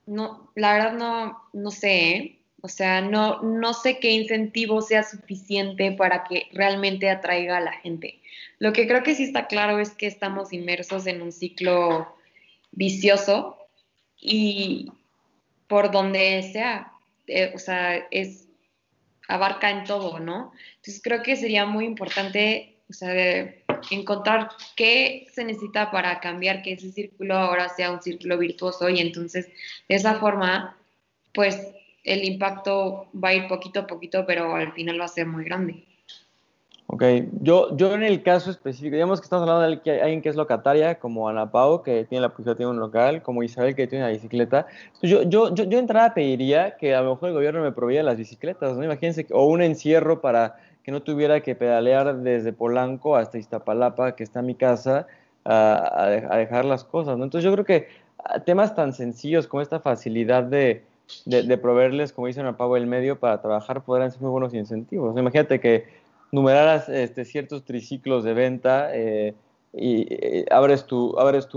No, 0.05 0.51
la 0.55 0.73
verdad 0.73 0.93
no, 0.93 1.41
no 1.53 1.71
sé, 1.71 2.09
¿eh? 2.09 2.39
O 2.61 2.67
sea, 2.67 2.99
no, 2.99 3.43
no 3.43 3.73
sé 3.73 3.99
qué 3.99 4.11
incentivo 4.11 4.81
sea 4.81 5.03
suficiente 5.03 5.91
para 5.91 6.23
que 6.23 6.47
realmente 6.51 7.11
atraiga 7.11 7.57
a 7.57 7.61
la 7.61 7.73
gente. 7.73 8.19
Lo 8.57 8.73
que 8.73 8.87
creo 8.87 9.03
que 9.03 9.13
sí 9.13 9.23
está 9.23 9.45
claro 9.45 9.77
es 9.77 9.91
que 9.91 10.07
estamos 10.07 10.51
inmersos 10.51 11.05
en 11.05 11.21
un 11.21 11.31
ciclo 11.31 12.15
vicioso 12.71 13.57
y 14.19 14.91
por 15.67 15.91
donde 15.91 16.41
sea, 16.51 16.91
eh, 17.27 17.51
o 17.53 17.59
sea, 17.59 17.97
es 18.09 18.47
abarca 19.27 19.69
en 19.69 19.83
todo, 19.83 20.19
¿no? 20.19 20.51
Entonces 20.77 21.01
creo 21.03 21.21
que 21.21 21.35
sería 21.35 21.65
muy 21.65 21.85
importante, 21.85 22.77
o 22.89 22.93
sea, 22.93 23.13
encontrar 23.91 24.49
qué 24.75 25.27
se 25.33 25.43
necesita 25.43 25.91
para 25.91 26.19
cambiar 26.19 26.61
que 26.61 26.73
ese 26.73 26.91
círculo 26.91 27.35
ahora 27.35 27.69
sea 27.69 27.91
un 27.91 28.01
círculo 28.01 28.37
virtuoso 28.37 28.89
y 28.89 28.99
entonces 28.99 29.47
de 29.87 29.95
esa 29.95 30.15
forma, 30.15 30.77
pues 31.33 31.73
el 32.03 32.23
impacto 32.23 33.07
va 33.21 33.29
a 33.29 33.33
ir 33.33 33.47
poquito 33.47 33.81
a 33.81 33.87
poquito, 33.87 34.25
pero 34.25 34.55
al 34.55 34.73
final 34.73 34.99
va 34.99 35.05
a 35.05 35.09
ser 35.09 35.25
muy 35.25 35.43
grande. 35.43 35.83
Ok, 36.87 37.03
yo, 37.41 37.75
yo 37.75 37.95
en 37.95 38.03
el 38.03 38.21
caso 38.21 38.51
específico, 38.51 38.93
digamos 38.93 39.19
que 39.19 39.25
estamos 39.25 39.49
hablando 39.49 39.81
de 39.83 40.01
alguien 40.01 40.21
que 40.21 40.29
es 40.29 40.35
locataria, 40.35 40.99
como 40.99 41.27
Ana 41.27 41.49
Pau, 41.49 41.81
que 41.81 42.05
tiene 42.05 42.21
la 42.21 42.29
posibilidad 42.29 42.57
de 42.57 42.67
un 42.67 42.79
local, 42.79 43.23
como 43.23 43.41
Isabel, 43.41 43.75
que 43.75 43.87
tiene 43.87 44.05
una 44.05 44.13
bicicleta. 44.13 44.67
Yo, 45.01 45.23
yo, 45.23 45.53
yo, 45.55 45.63
yo 45.63 45.79
entrada 45.79 46.13
pediría 46.13 46.77
que 46.77 46.93
a 46.93 47.01
lo 47.01 47.15
mejor 47.15 47.29
el 47.29 47.35
gobierno 47.35 47.63
me 47.63 47.71
provea 47.71 48.03
las 48.03 48.17
bicicletas, 48.17 48.77
¿no? 48.77 48.83
Imagínense, 48.83 49.25
o 49.31 49.47
un 49.47 49.63
encierro 49.63 50.21
para 50.21 50.57
que 50.85 50.91
no 50.91 51.01
tuviera 51.01 51.41
que 51.41 51.55
pedalear 51.55 52.17
desde 52.17 52.53
Polanco 52.53 53.15
hasta 53.15 53.39
Iztapalapa, 53.39 54.15
que 54.15 54.23
está 54.23 54.43
mi 54.43 54.53
casa, 54.53 55.07
a, 55.43 56.05
a 56.05 56.37
dejar 56.37 56.63
las 56.63 56.83
cosas. 56.83 57.15
Entonces 57.15 57.43
yo 57.43 57.51
creo 57.51 57.65
que 57.65 57.87
temas 58.45 58.75
tan 58.75 58.93
sencillos 58.93 59.47
como 59.47 59.61
esta 59.61 59.79
facilidad 59.79 60.43
de 60.43 60.83
proveerles, 61.61 62.13
como 62.13 62.27
dice 62.27 62.41
Ana 62.41 62.55
Pau, 62.57 62.75
el 62.75 62.85
medio 62.85 63.19
para 63.19 63.41
trabajar 63.41 63.83
podrán 63.83 64.11
ser 64.11 64.21
muy 64.21 64.29
buenos 64.29 64.53
incentivos. 64.53 65.17
Imagínate 65.17 65.59
que 65.59 65.85
numeraras 66.31 66.87
este, 66.89 67.25
ciertos 67.25 67.63
triciclos 67.63 68.23
de 68.23 68.33
venta 68.33 68.89
eh, 68.93 69.33
y 69.73 70.07
eh, 70.09 70.45
abres 70.51 70.85
tú, 70.85 71.17
abres 71.19 71.47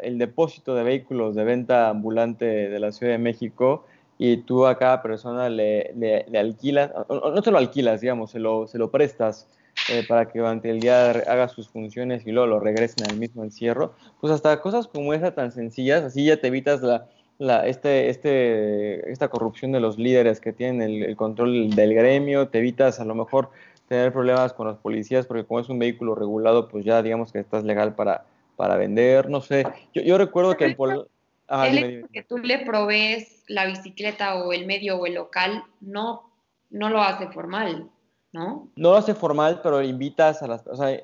el 0.00 0.18
depósito 0.18 0.74
de 0.74 0.84
vehículos 0.84 1.34
de 1.34 1.44
venta 1.44 1.88
ambulante 1.88 2.44
de 2.44 2.78
la 2.78 2.92
Ciudad 2.92 3.12
de 3.12 3.18
México 3.18 3.84
y 4.18 4.38
tú 4.38 4.66
a 4.66 4.78
cada 4.78 5.02
persona 5.02 5.48
le, 5.48 5.92
le, 5.94 6.38
alquilas, 6.38 6.90
no 7.08 7.42
te 7.42 7.50
lo 7.50 7.58
alquilas, 7.58 8.00
digamos, 8.00 8.30
se 8.30 8.38
lo, 8.38 8.66
se 8.66 8.78
lo 8.78 8.90
prestas 8.90 9.48
eh, 9.90 10.04
para 10.08 10.26
que 10.26 10.38
durante 10.38 10.70
el 10.70 10.80
día 10.80 11.10
haga 11.10 11.48
sus 11.48 11.68
funciones 11.68 12.26
y 12.26 12.32
luego 12.32 12.46
lo 12.46 12.60
regresen 12.60 13.10
al 13.10 13.16
mismo 13.16 13.44
encierro. 13.44 13.92
Pues 14.20 14.32
hasta 14.32 14.60
cosas 14.60 14.88
como 14.88 15.12
esa 15.12 15.34
tan 15.34 15.52
sencillas, 15.52 16.02
así 16.02 16.24
ya 16.24 16.38
te 16.38 16.46
evitas 16.46 16.82
la 16.82 17.06
la, 17.38 17.66
este, 17.66 18.08
este, 18.08 19.10
esta 19.10 19.28
corrupción 19.28 19.72
de 19.72 19.80
los 19.80 19.98
líderes 19.98 20.40
que 20.40 20.52
tienen 20.52 20.80
el, 20.80 21.16
control 21.16 21.70
del 21.74 21.94
gremio, 21.94 22.48
te 22.48 22.58
evitas 22.58 23.00
a 23.00 23.04
lo 23.04 23.14
mejor 23.14 23.50
tener 23.88 24.12
problemas 24.12 24.52
con 24.52 24.66
los 24.66 24.78
policías 24.78 25.26
porque 25.26 25.44
como 25.44 25.60
es 25.60 25.68
un 25.68 25.78
vehículo 25.78 26.14
regulado, 26.14 26.68
pues 26.68 26.84
ya 26.84 27.02
digamos 27.02 27.32
que 27.32 27.38
estás 27.38 27.64
legal 27.64 27.94
para, 27.94 28.24
para 28.56 28.76
vender, 28.76 29.28
no 29.28 29.40
sé. 29.40 29.64
Yo, 29.94 30.02
yo 30.02 30.18
recuerdo 30.18 30.56
que 30.56 30.64
en 30.64 30.76
Pol 30.76 31.08
el 31.48 32.08
que 32.12 32.22
tú 32.22 32.38
le 32.38 32.58
provees 32.64 33.44
la 33.48 33.66
bicicleta 33.66 34.36
o 34.36 34.52
el 34.52 34.66
medio 34.66 34.98
o 34.98 35.06
el 35.06 35.14
local 35.14 35.64
no, 35.80 36.30
no 36.70 36.88
lo 36.88 37.00
hace 37.00 37.28
formal, 37.28 37.88
¿no? 38.32 38.68
No 38.76 38.90
lo 38.90 38.96
hace 38.96 39.14
formal, 39.14 39.60
pero 39.62 39.82
invitas 39.82 40.42
a 40.42 40.48
las... 40.48 40.66
O 40.66 40.76
sea, 40.76 41.00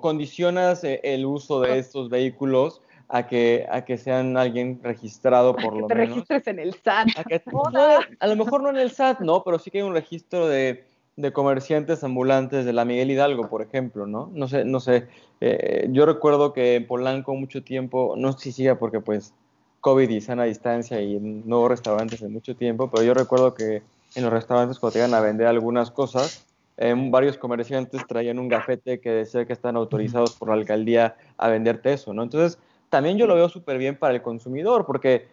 condicionas 0.00 0.84
eh, 0.84 1.00
el 1.02 1.26
uso 1.26 1.60
de 1.60 1.78
estos 1.78 2.08
vehículos 2.08 2.80
a 3.08 3.26
que, 3.26 3.66
a 3.70 3.84
que 3.84 3.96
sean 3.96 4.36
alguien 4.36 4.80
registrado 4.82 5.56
por 5.56 5.74
lo 5.74 5.88
que 5.88 5.94
te 5.94 6.00
registres 6.00 6.46
en 6.46 6.58
el 6.58 6.74
SAT. 6.74 7.08
A, 8.20 8.26
lo 8.26 8.36
mejor 8.36 8.62
no 8.62 8.70
en 8.70 8.76
el 8.76 8.90
SAT, 8.90 9.20
no, 9.20 9.42
pero 9.42 9.58
sí 9.58 9.70
que 9.70 9.78
hay 9.78 9.84
un 9.84 9.94
registro 9.94 10.46
de, 10.46 10.84
de 11.18 11.32
comerciantes 11.32 12.04
ambulantes 12.04 12.64
de 12.64 12.72
la 12.72 12.84
Miguel 12.84 13.10
Hidalgo, 13.10 13.48
por 13.48 13.60
ejemplo, 13.60 14.06
¿no? 14.06 14.30
No 14.32 14.46
sé, 14.46 14.64
no 14.64 14.78
sé. 14.78 15.08
Eh, 15.40 15.88
yo 15.90 16.06
recuerdo 16.06 16.52
que 16.52 16.76
en 16.76 16.86
Polanco 16.86 17.34
mucho 17.34 17.64
tiempo, 17.64 18.14
no 18.16 18.32
sé 18.32 18.38
si 18.38 18.52
siga 18.52 18.78
porque 18.78 19.00
pues 19.00 19.34
COVID 19.80 20.08
y 20.08 20.20
sana 20.20 20.44
distancia 20.44 21.02
y 21.02 21.18
no 21.18 21.66
restaurantes 21.66 22.20
de 22.20 22.28
mucho 22.28 22.54
tiempo, 22.54 22.88
pero 22.88 23.02
yo 23.02 23.14
recuerdo 23.14 23.52
que 23.52 23.82
en 24.14 24.22
los 24.22 24.32
restaurantes 24.32 24.78
cuando 24.78 25.00
iban 25.00 25.12
a 25.12 25.20
vender 25.20 25.48
algunas 25.48 25.90
cosas, 25.90 26.46
eh, 26.76 26.94
varios 26.96 27.36
comerciantes 27.36 28.06
traían 28.06 28.38
un 28.38 28.46
gafete 28.46 29.00
que 29.00 29.10
decía 29.10 29.44
que 29.44 29.52
están 29.52 29.74
autorizados 29.74 30.36
por 30.36 30.50
la 30.50 30.54
alcaldía 30.54 31.16
a 31.36 31.48
venderte 31.48 31.94
eso, 31.94 32.14
¿no? 32.14 32.22
Entonces, 32.22 32.60
también 32.90 33.18
yo 33.18 33.26
lo 33.26 33.34
veo 33.34 33.48
súper 33.48 33.78
bien 33.78 33.98
para 33.98 34.14
el 34.14 34.22
consumidor, 34.22 34.86
porque 34.86 35.26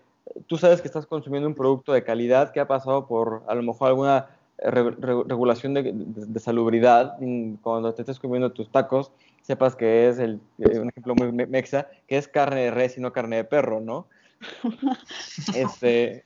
tú 0.48 0.58
sabes 0.58 0.82
que 0.82 0.88
estás 0.88 1.06
consumiendo 1.06 1.48
un 1.48 1.54
producto 1.54 1.94
de 1.94 2.04
calidad 2.04 2.52
que 2.52 2.60
ha 2.60 2.68
pasado 2.68 3.06
por 3.06 3.44
a 3.48 3.54
lo 3.54 3.62
mejor 3.62 3.90
alguna 3.90 4.30
regulación 4.58 5.74
de, 5.74 6.40
salubridad. 6.40 7.18
Cuando 7.62 7.94
te 7.94 8.02
estés 8.02 8.20
comiendo 8.20 8.52
tus 8.52 8.70
tacos, 8.70 9.12
sepas 9.42 9.76
que 9.76 10.08
es 10.10 10.20
el, 10.20 10.40
eh, 10.60 10.80
un 10.80 10.90
ejemplo 10.90 11.16
muy 11.16 11.32
mexa, 11.32 11.88
que 12.08 12.18
es 12.18 12.28
carne 12.28 12.62
de 12.62 12.72
res 12.72 12.98
y 12.98 13.02
no 13.02 13.14
carne 13.14 13.38
de 13.38 13.44
perro, 13.44 13.80
¿no? 13.82 14.08
este, 15.56 16.26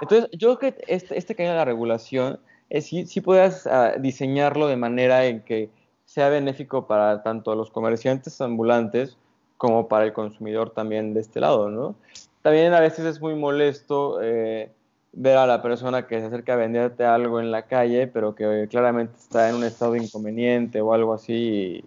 entonces, 0.00 0.28
yo 0.32 0.58
creo 0.58 0.72
que 0.72 0.84
este, 0.86 1.16
este 1.18 1.34
que 1.34 1.44
haya 1.44 1.54
la 1.54 1.64
regulación, 1.64 2.40
es, 2.68 2.86
sí, 2.86 3.06
sí 3.06 3.20
puedas 3.20 3.66
ah, 3.66 3.94
diseñarlo 3.98 4.66
de 4.66 4.76
manera 4.76 5.26
en 5.26 5.42
que 5.42 5.70
sea 6.04 6.28
benéfico 6.28 6.86
para 6.86 7.22
tanto 7.22 7.54
los 7.54 7.70
comerciantes 7.70 8.40
ambulantes 8.40 9.16
como 9.56 9.88
para 9.88 10.04
el 10.04 10.12
consumidor 10.12 10.70
también 10.70 11.14
de 11.14 11.20
este 11.20 11.40
lado, 11.40 11.70
¿no? 11.70 11.96
También 12.42 12.72
a 12.72 12.80
veces 12.80 13.04
es 13.04 13.20
muy 13.20 13.34
molesto 13.34 14.20
eh, 14.22 14.70
ver 15.12 15.36
a 15.36 15.46
la 15.46 15.62
persona 15.62 16.06
que 16.06 16.20
se 16.20 16.26
acerca 16.26 16.54
a 16.54 16.56
venderte 16.56 17.04
algo 17.04 17.40
en 17.40 17.50
la 17.50 17.62
calle, 17.62 18.06
pero 18.06 18.34
que 18.34 18.66
claramente 18.70 19.14
está 19.18 19.48
en 19.48 19.56
un 19.56 19.64
estado 19.64 19.96
inconveniente 19.96 20.80
o 20.80 20.92
algo 20.92 21.14
así, 21.14 21.84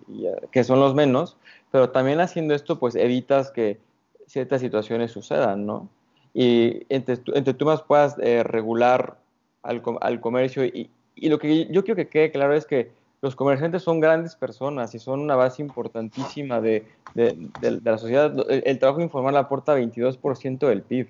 que 0.51 0.63
son 0.63 0.79
los 0.79 0.95
menos, 0.95 1.37
pero 1.71 1.89
también 1.89 2.19
haciendo 2.19 2.53
esto, 2.53 2.79
pues 2.79 2.95
evitas 2.95 3.51
que 3.51 3.79
ciertas 4.27 4.61
situaciones 4.61 5.11
sucedan, 5.11 5.65
¿no? 5.65 5.89
Y 6.33 6.85
entre, 6.89 7.19
entre 7.33 7.53
tú 7.53 7.65
más 7.65 7.81
puedas 7.81 8.17
eh, 8.19 8.43
regular 8.43 9.17
al, 9.63 9.81
comercio 10.21 10.65
y, 10.65 10.89
y, 11.15 11.29
lo 11.29 11.39
que 11.39 11.67
yo 11.67 11.83
quiero 11.83 11.97
que 11.97 12.07
quede 12.07 12.31
claro 12.31 12.53
es 12.55 12.65
que 12.65 12.91
los 13.21 13.35
comerciantes 13.35 13.83
son 13.83 13.99
grandes 13.99 14.35
personas 14.35 14.95
y 14.95 14.99
son 14.99 15.19
una 15.19 15.35
base 15.35 15.61
importantísima 15.61 16.59
de, 16.59 16.85
la 17.13 17.97
sociedad. 17.97 18.33
El, 18.49 18.79
trabajo 18.79 19.01
informal 19.01 19.37
aporta 19.37 19.77
22% 19.77 20.67
del 20.67 20.81
PIB. 20.81 21.07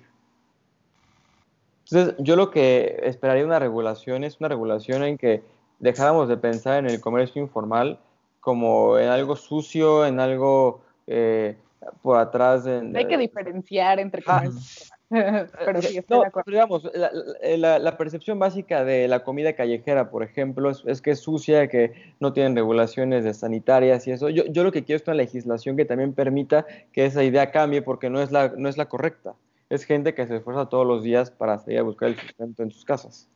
Entonces, 1.92 2.14
yo 2.24 2.36
lo 2.36 2.50
que 2.50 3.00
esperaría 3.02 3.44
una 3.44 3.58
regulación 3.58 4.24
es 4.24 4.40
una 4.40 4.48
regulación 4.48 5.04
en 5.04 5.18
que 5.18 5.42
dejáramos 5.78 6.28
de 6.28 6.38
pensar 6.38 6.78
en 6.78 6.86
el 6.86 7.00
comercio 7.00 7.42
informal 7.42 7.98
como 8.40 8.98
en 8.98 9.08
algo 9.08 9.36
sucio, 9.36 10.06
en 10.06 10.18
algo 10.18 10.80
eh, 11.06 11.56
por 12.00 12.18
atrás. 12.18 12.66
Hay 12.66 13.06
que 13.06 13.18
diferenciar 13.18 14.00
entre 14.00 14.22
ah. 14.26 14.38
comercio 14.38 14.86
pero 15.66 15.82
sí, 15.82 15.98
estoy 15.98 16.20
de 16.20 16.26
acuerdo. 16.26 16.50
digamos, 16.50 16.90
la, 16.94 17.96
percepción 17.98 18.38
básica 18.38 18.82
de 18.82 19.06
la 19.08 19.22
comida 19.22 19.52
callejera, 19.52 20.10
por 20.10 20.22
ejemplo, 20.22 20.70
es, 20.70 21.02
que 21.02 21.10
es 21.10 21.20
sucia, 21.20 21.68
que 21.68 21.92
no 22.18 22.32
tienen 22.32 22.56
regulaciones 22.56 23.22
de 23.22 23.34
sanitarias 23.34 24.06
y 24.06 24.12
eso. 24.12 24.30
Yo, 24.30 24.46
yo 24.46 24.64
lo 24.64 24.72
que 24.72 24.84
quiero 24.84 25.02
es 25.02 25.06
una 25.06 25.16
legislación 25.16 25.76
que 25.76 25.84
también 25.84 26.14
permita 26.14 26.64
que 26.92 27.04
esa 27.04 27.22
idea 27.24 27.50
cambie 27.50 27.82
porque 27.82 28.08
no 28.08 28.22
es 28.22 28.32
la, 28.32 28.54
no 28.56 28.70
es 28.70 28.78
la 28.78 28.86
correcta. 28.86 29.34
Es 29.72 29.84
gente 29.84 30.12
que 30.12 30.26
se 30.26 30.36
esfuerza 30.36 30.68
todos 30.68 30.86
los 30.86 31.02
días 31.02 31.30
para 31.30 31.58
salir 31.58 31.78
a 31.78 31.82
buscar 31.82 32.10
el 32.10 32.20
sustento 32.20 32.62
en 32.62 32.70
sus 32.70 32.84
casas. 32.84 33.30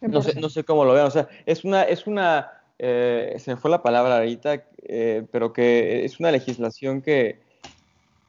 No 0.00 0.22
sé, 0.22 0.40
no 0.40 0.48
sé 0.48 0.64
cómo 0.64 0.86
lo 0.86 0.94
vean. 0.94 1.06
O 1.06 1.10
sea, 1.10 1.28
es 1.44 1.64
una, 1.64 1.82
es 1.82 2.06
una, 2.06 2.50
eh, 2.78 3.36
se 3.38 3.50
me 3.50 3.60
fue 3.60 3.70
la 3.70 3.82
palabra 3.82 4.16
ahorita, 4.16 4.64
eh, 4.84 5.26
pero 5.30 5.52
que 5.52 6.06
es 6.06 6.18
una 6.18 6.30
legislación 6.30 7.02
que, 7.02 7.42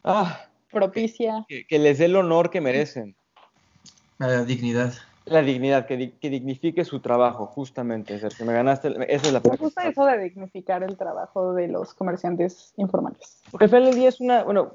ah, 0.03 0.41
propicia. 0.69 1.45
Que, 1.47 1.79
les 1.79 1.99
dé 1.99 2.05
el 2.05 2.17
honor 2.17 2.49
que 2.49 2.59
merecen. 2.59 3.15
La 4.17 4.43
dignidad. 4.43 4.91
La 5.23 5.41
dignidad, 5.41 5.85
que, 5.85 5.95
dignifique 5.95 6.83
su 6.83 6.99
trabajo, 6.99 7.45
justamente. 7.45 8.19
Sergio, 8.19 8.45
me 8.45 8.51
ganaste, 8.51 8.89
esa 9.07 9.27
es 9.27 9.31
la 9.31 9.39
Me 9.39 9.55
gusta 9.55 9.87
eso 9.87 10.03
de 10.03 10.19
dignificar 10.19 10.83
el 10.83 10.97
trabajo 10.97 11.53
de 11.53 11.69
los 11.69 11.93
comerciantes 11.93 12.73
informales. 12.75 13.41
Porque 13.51 13.67
día 13.67 14.09
es 14.09 14.19
una, 14.19 14.43
bueno, 14.43 14.73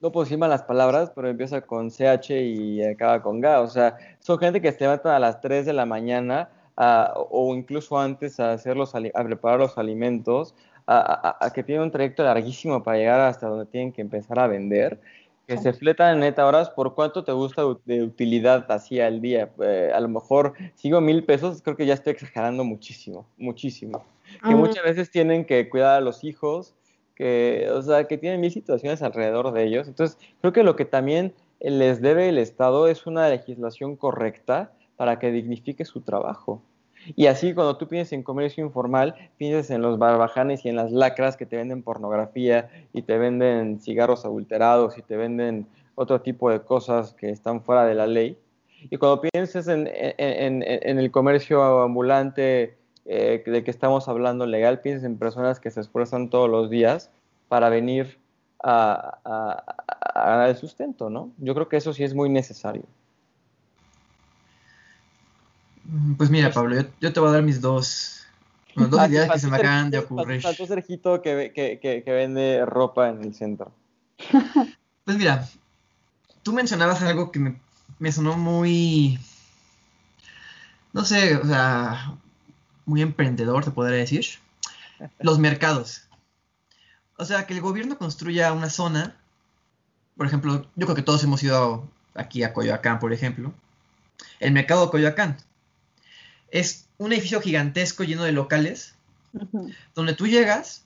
no 0.00 0.12
puedo 0.12 0.24
decir 0.24 0.38
malas 0.38 0.62
palabras, 0.62 1.10
pero 1.14 1.28
empieza 1.28 1.60
con 1.60 1.90
CH 1.90 2.30
y 2.30 2.82
acaba 2.84 3.22
con 3.22 3.40
GA. 3.40 3.60
O 3.60 3.68
sea, 3.68 3.96
son 4.20 4.38
gente 4.38 4.60
que 4.60 4.72
se 4.72 4.80
levanta 4.80 5.14
a 5.16 5.18
las 5.18 5.40
3 5.40 5.66
de 5.66 5.72
la 5.72 5.86
mañana 5.86 6.50
o 6.76 7.54
incluso 7.56 7.98
antes 7.98 8.38
a, 8.38 8.52
hacer 8.52 8.76
a 8.78 9.24
preparar 9.24 9.58
los 9.58 9.76
alimentos, 9.78 10.54
a, 10.86 11.50
que 11.52 11.62
tienen 11.62 11.84
un 11.84 11.90
trayecto 11.90 12.22
larguísimo 12.22 12.82
para 12.82 12.98
llegar 12.98 13.20
hasta 13.20 13.48
donde 13.48 13.66
tienen 13.66 13.92
que 13.92 14.00
empezar 14.00 14.38
a 14.38 14.46
vender 14.46 15.00
que 15.48 15.56
se 15.56 15.72
fletan 15.72 16.12
en 16.12 16.20
neta 16.20 16.46
horas, 16.46 16.68
¿por 16.68 16.94
cuánto 16.94 17.24
te 17.24 17.32
gusta 17.32 17.62
de 17.86 18.02
utilidad 18.02 18.70
así 18.70 19.00
al 19.00 19.22
día? 19.22 19.50
Eh, 19.62 19.90
a 19.94 19.98
lo 19.98 20.08
mejor 20.08 20.52
sigo 20.74 21.00
mil 21.00 21.24
pesos, 21.24 21.62
creo 21.62 21.74
que 21.74 21.86
ya 21.86 21.94
estoy 21.94 22.12
exagerando 22.12 22.64
muchísimo, 22.64 23.26
muchísimo. 23.38 24.04
Que 24.46 24.54
muchas 24.54 24.84
veces 24.84 25.10
tienen 25.10 25.46
que 25.46 25.70
cuidar 25.70 25.96
a 25.96 26.00
los 26.02 26.22
hijos, 26.22 26.74
que, 27.18 27.68
o 27.72 27.82
sea, 27.82 28.04
que 28.04 28.16
tienen 28.16 28.40
mil 28.40 28.52
situaciones 28.52 29.02
alrededor 29.02 29.52
de 29.52 29.64
ellos. 29.64 29.88
Entonces, 29.88 30.16
creo 30.40 30.52
que 30.52 30.62
lo 30.62 30.76
que 30.76 30.84
también 30.84 31.34
les 31.60 32.00
debe 32.00 32.28
el 32.28 32.38
Estado 32.38 32.86
es 32.86 33.06
una 33.06 33.28
legislación 33.28 33.96
correcta 33.96 34.72
para 34.96 35.18
que 35.18 35.32
dignifique 35.32 35.84
su 35.84 36.00
trabajo. 36.00 36.62
Y 37.16 37.26
así 37.26 37.54
cuando 37.54 37.76
tú 37.76 37.88
piensas 37.88 38.12
en 38.12 38.22
comercio 38.22 38.64
informal, 38.64 39.14
piensas 39.36 39.70
en 39.70 39.82
los 39.82 39.98
barbajanes 39.98 40.64
y 40.64 40.68
en 40.68 40.76
las 40.76 40.92
lacras 40.92 41.36
que 41.36 41.46
te 41.46 41.56
venden 41.56 41.82
pornografía 41.82 42.70
y 42.92 43.02
te 43.02 43.18
venden 43.18 43.80
cigarros 43.80 44.24
adulterados 44.24 44.96
y 44.96 45.02
te 45.02 45.16
venden 45.16 45.66
otro 45.96 46.20
tipo 46.20 46.50
de 46.50 46.60
cosas 46.60 47.14
que 47.14 47.30
están 47.30 47.62
fuera 47.62 47.84
de 47.84 47.94
la 47.94 48.06
ley. 48.06 48.38
Y 48.90 48.96
cuando 48.96 49.22
piensas 49.22 49.66
en, 49.66 49.88
el 49.88 51.10
comercio 51.10 51.82
ambulante 51.82 52.76
eh, 53.08 53.42
del 53.44 53.64
que 53.64 53.70
estamos 53.70 54.08
hablando 54.08 54.46
legal, 54.46 54.80
piensas 54.80 55.04
en 55.04 55.18
personas 55.18 55.58
que 55.58 55.70
se 55.70 55.80
esfuerzan 55.80 56.30
todos 56.30 56.48
los 56.48 56.70
días 56.70 57.10
para 57.48 57.68
venir 57.68 58.18
a, 58.62 59.18
a 59.24 60.22
ganar 60.28 60.48
el 60.50 60.56
sustento, 60.56 61.10
¿no? 61.10 61.32
Yo 61.38 61.54
creo 61.54 61.68
que 61.68 61.78
eso 61.78 61.92
sí 61.92 62.04
es 62.04 62.14
muy 62.14 62.28
necesario. 62.28 62.84
Mm, 65.88 66.14
pues 66.14 66.30
mira, 66.30 66.50
Pablo, 66.50 66.76
yo, 67.00 67.12
te 67.12 67.20
voy 67.20 67.30
a 67.30 67.32
dar 67.32 67.42
mis 67.42 67.60
dos, 67.60 68.26
dos 68.76 68.88
ah, 69.00 69.08
ideas 69.08 69.30
que 69.30 69.38
se 69.38 69.48
me 69.48 69.56
acaban 69.56 69.90
de 69.90 69.98
ocurrir. 69.98 70.42
Faltó 70.42 70.66
Sergito 70.66 71.22
que, 71.22 71.52
que, 71.54 71.80
que, 71.80 72.12
vende 72.12 72.64
ropa 72.66 73.08
en 73.08 73.24
el 73.24 73.34
centro. 73.34 73.72
Pues 75.04 75.16
mira, 75.16 75.48
tú 76.42 76.52
mencionabas 76.52 77.00
algo 77.00 77.32
que 77.32 77.38
me, 77.38 77.58
me 77.98 78.12
sonó 78.12 78.36
muy, 78.36 79.18
no 80.92 81.02
sé, 81.02 81.36
o 81.36 81.46
sea, 81.46 82.14
muy 82.88 83.02
emprendedor, 83.02 83.64
te 83.64 83.70
podría 83.70 83.98
decir. 83.98 84.24
Los 85.20 85.38
mercados. 85.38 86.08
O 87.16 87.24
sea, 87.24 87.46
que 87.46 87.54
el 87.54 87.60
gobierno 87.60 87.98
construya 87.98 88.52
una 88.52 88.70
zona, 88.70 89.16
por 90.16 90.26
ejemplo, 90.26 90.66
yo 90.74 90.86
creo 90.86 90.96
que 90.96 91.02
todos 91.02 91.22
hemos 91.22 91.42
ido 91.42 91.88
aquí 92.14 92.42
a 92.42 92.52
Coyoacán, 92.52 92.98
por 92.98 93.12
ejemplo. 93.12 93.52
El 94.40 94.52
mercado 94.52 94.86
de 94.86 94.90
Coyoacán 94.90 95.36
es 96.50 96.88
un 96.96 97.12
edificio 97.12 97.40
gigantesco 97.40 98.04
lleno 98.04 98.24
de 98.24 98.32
locales, 98.32 98.94
donde 99.94 100.14
tú 100.14 100.26
llegas, 100.26 100.84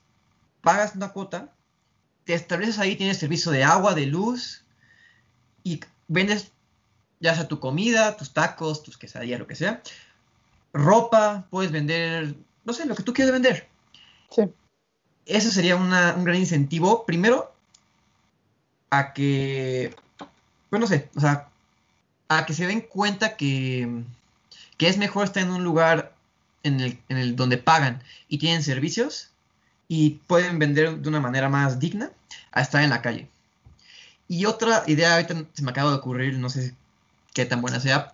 pagas 0.61 0.95
una 0.95 1.09
cuota, 1.09 1.53
te 2.25 2.33
estableces 2.33 2.79
ahí, 2.79 2.95
tienes 2.95 3.17
servicio 3.17 3.51
de 3.51 3.63
agua, 3.63 3.95
de 3.95 4.05
luz, 4.05 4.63
y 5.63 5.79
vendes 6.07 6.51
ya 7.21 7.33
sea 7.33 7.47
tu 7.47 7.61
comida, 7.61 8.17
tus 8.17 8.33
tacos, 8.33 8.83
tus 8.83 8.97
quesadillas, 8.97 9.39
lo 9.39 9.47
que 9.47 9.55
sea, 9.55 9.81
ropa, 10.73 11.45
puedes 11.49 11.71
vender, 11.71 12.35
no 12.65 12.73
sé, 12.73 12.85
lo 12.85 12.95
que 12.95 13.03
tú 13.03 13.13
quieras 13.13 13.33
vender. 13.33 13.67
Sí. 14.29 14.43
Eso 15.25 15.51
sería 15.51 15.75
un 15.75 15.89
gran 15.89 16.35
incentivo, 16.35 17.05
primero, 17.05 17.53
a 18.89 19.13
que, 19.13 19.95
pues 20.69 20.79
no 20.79 20.87
sé, 20.87 21.09
o 21.15 21.19
sea, 21.19 21.49
a 22.27 22.45
que 22.45 22.53
se 22.53 22.67
den 22.67 22.81
cuenta 22.81 23.37
que 23.37 24.03
que 24.77 24.87
es 24.87 24.97
mejor 24.97 25.25
estar 25.25 25.43
en 25.43 25.51
un 25.51 25.63
lugar 25.63 26.13
en 26.63 26.79
el, 26.79 26.99
en 27.09 27.17
el 27.17 27.35
donde 27.35 27.57
pagan 27.57 28.01
y 28.27 28.37
tienen 28.37 28.63
servicios 28.63 29.29
y 29.87 30.21
pueden 30.27 30.59
vender 30.59 30.97
de 30.99 31.09
una 31.09 31.19
manera 31.19 31.49
más 31.49 31.79
digna 31.79 32.11
a 32.51 32.61
estar 32.61 32.83
en 32.83 32.89
la 32.89 33.01
calle. 33.01 33.29
Y 34.27 34.45
otra 34.45 34.83
idea 34.87 35.13
ahorita 35.13 35.45
se 35.53 35.63
me 35.63 35.71
acaba 35.71 35.91
de 35.91 35.97
ocurrir, 35.97 36.37
no 36.37 36.49
sé 36.49 36.73
qué 37.33 37.45
tan 37.45 37.61
buena 37.61 37.79
sea, 37.79 38.13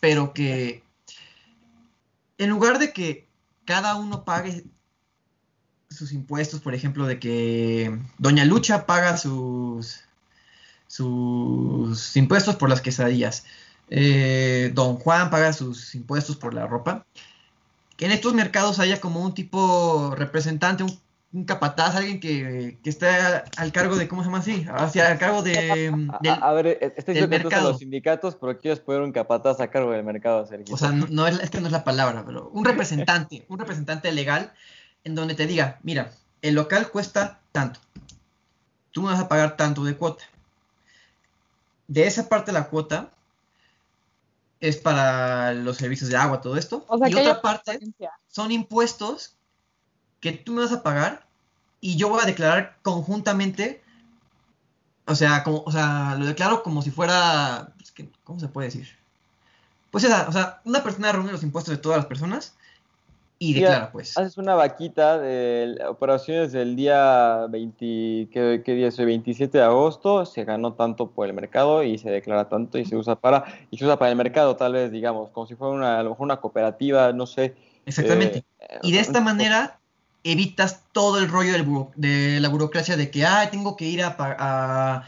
pero 0.00 0.32
que 0.32 0.82
en 2.38 2.50
lugar 2.50 2.78
de 2.78 2.92
que 2.92 3.28
cada 3.64 3.96
uno 3.96 4.24
pague 4.24 4.64
sus 5.90 6.12
impuestos, 6.12 6.60
por 6.60 6.74
ejemplo, 6.74 7.06
de 7.06 7.18
que 7.18 7.98
Doña 8.18 8.44
Lucha 8.44 8.86
paga 8.86 9.16
sus, 9.16 10.00
sus 10.86 12.16
impuestos 12.16 12.56
por 12.56 12.68
las 12.68 12.80
quesadillas, 12.80 13.44
eh, 13.88 14.70
don 14.74 14.96
Juan 14.96 15.30
paga 15.30 15.52
sus 15.52 15.94
impuestos 15.94 16.36
por 16.36 16.54
la 16.54 16.66
ropa, 16.66 17.06
que 17.96 18.06
en 18.06 18.12
estos 18.12 18.34
mercados 18.34 18.78
haya 18.78 19.00
como 19.00 19.20
un 19.20 19.34
tipo 19.34 20.14
representante, 20.16 20.82
un, 20.82 21.00
capataz, 21.44 21.96
alguien 21.96 22.20
que, 22.20 22.78
que 22.82 22.90
esté 22.90 23.08
al 23.08 23.72
cargo 23.72 23.96
de, 23.96 24.08
¿cómo 24.08 24.22
se 24.22 24.28
llama 24.28 24.38
así? 24.38 24.66
Hacia 24.68 25.10
al 25.10 25.18
cargo 25.18 25.42
de, 25.42 25.92
a, 26.40 26.52
ver, 26.52 26.66
eh, 26.66 26.94
estoy 26.96 27.14
diciendo 27.14 27.48
a 27.52 27.60
los 27.60 27.78
sindicatos, 27.78 28.36
pero 28.36 28.58
quieres 28.58 28.80
poner 28.80 29.02
un 29.02 29.12
capataz 29.12 29.60
a 29.60 29.68
cargo 29.68 29.90
del 29.92 30.04
mercado, 30.04 30.46
Sergio. 30.46 30.74
O 30.74 30.78
sea, 30.78 30.92
no, 30.92 31.26
es, 31.26 31.50
que 31.50 31.60
no 31.60 31.66
es 31.66 31.72
la 31.72 31.84
palabra, 31.84 32.24
pero 32.26 32.48
un 32.52 32.64
representante, 32.64 33.44
un 33.48 33.58
representante 33.58 34.10
legal 34.12 34.52
en 35.04 35.14
donde 35.14 35.34
te 35.34 35.46
diga, 35.46 35.78
mira, 35.82 36.12
el 36.42 36.54
local 36.54 36.90
cuesta 36.90 37.40
tanto, 37.52 37.80
tú 38.92 39.02
me 39.02 39.12
vas 39.12 39.20
a 39.20 39.28
pagar 39.28 39.56
tanto 39.56 39.84
de 39.84 39.96
cuota. 39.96 40.24
De 41.88 42.06
esa 42.06 42.28
parte 42.28 42.52
de 42.52 42.58
la 42.58 42.68
cuota, 42.68 43.10
es 44.60 44.76
para 44.76 45.52
los 45.52 45.76
servicios 45.76 46.10
de 46.10 46.16
agua, 46.16 46.40
todo 46.40 46.56
esto. 46.56 46.86
y 47.08 47.14
otra 47.14 47.40
parte 47.40 47.78
son 48.28 48.50
impuestos 48.50 49.36
que 50.20 50.32
tú 50.32 50.52
me 50.52 50.62
vas 50.62 50.72
a 50.72 50.82
pagar 50.82 51.25
y 51.86 51.94
yo 51.94 52.08
voy 52.08 52.18
a 52.20 52.26
declarar 52.26 52.78
conjuntamente, 52.82 53.80
o 55.06 55.14
sea, 55.14 55.44
como, 55.44 55.62
o 55.64 55.70
sea, 55.70 56.16
lo 56.18 56.26
declaro 56.26 56.64
como 56.64 56.82
si 56.82 56.90
fuera, 56.90 57.74
pues, 57.76 57.94
¿cómo 58.24 58.40
se 58.40 58.48
puede 58.48 58.66
decir? 58.66 58.88
Pues 59.92 60.02
esa, 60.02 60.28
o 60.28 60.32
sea, 60.32 60.60
una 60.64 60.82
persona 60.82 61.12
reúne 61.12 61.30
los 61.30 61.44
impuestos 61.44 61.76
de 61.76 61.80
todas 61.80 61.98
las 61.98 62.06
personas 62.06 62.56
y 63.38 63.54
declara, 63.54 63.92
pues. 63.92 64.18
Haces 64.18 64.36
una 64.36 64.56
vaquita 64.56 65.16
de 65.18 65.78
operaciones 65.86 66.50
del 66.50 66.74
día 66.74 67.46
20, 67.50 68.30
¿qué, 68.32 68.62
día 68.66 68.88
es 68.88 68.96
27 68.96 69.56
de 69.56 69.62
agosto, 69.62 70.26
se 70.26 70.42
ganó 70.42 70.72
tanto 70.72 71.12
por 71.12 71.28
el 71.28 71.34
mercado 71.34 71.84
y 71.84 71.98
se 71.98 72.10
declara 72.10 72.48
tanto 72.48 72.78
y 72.78 72.84
se 72.84 72.96
usa 72.96 73.14
para, 73.14 73.44
y 73.70 73.78
se 73.78 73.84
usa 73.84 73.96
para 73.96 74.10
el 74.10 74.16
mercado, 74.16 74.56
tal 74.56 74.72
vez, 74.72 74.90
digamos, 74.90 75.30
como 75.30 75.46
si 75.46 75.54
fuera 75.54 75.72
una, 75.72 76.00
a 76.00 76.02
lo 76.02 76.10
mejor 76.10 76.24
una 76.24 76.40
cooperativa, 76.40 77.12
no 77.12 77.26
sé. 77.26 77.54
Exactamente. 77.84 78.38
Eh, 78.58 78.78
y 78.82 78.90
de 78.90 78.98
esta 78.98 79.20
manera 79.20 79.78
evitas 80.32 80.82
todo 80.92 81.18
el 81.18 81.28
rollo 81.28 81.52
de 81.96 82.38
la 82.40 82.48
burocracia 82.48 82.96
de 82.96 83.10
que, 83.10 83.24
ah, 83.24 83.48
tengo 83.50 83.76
que 83.76 83.86
ir 83.86 84.02
a, 84.02 84.16
a, 84.18 85.06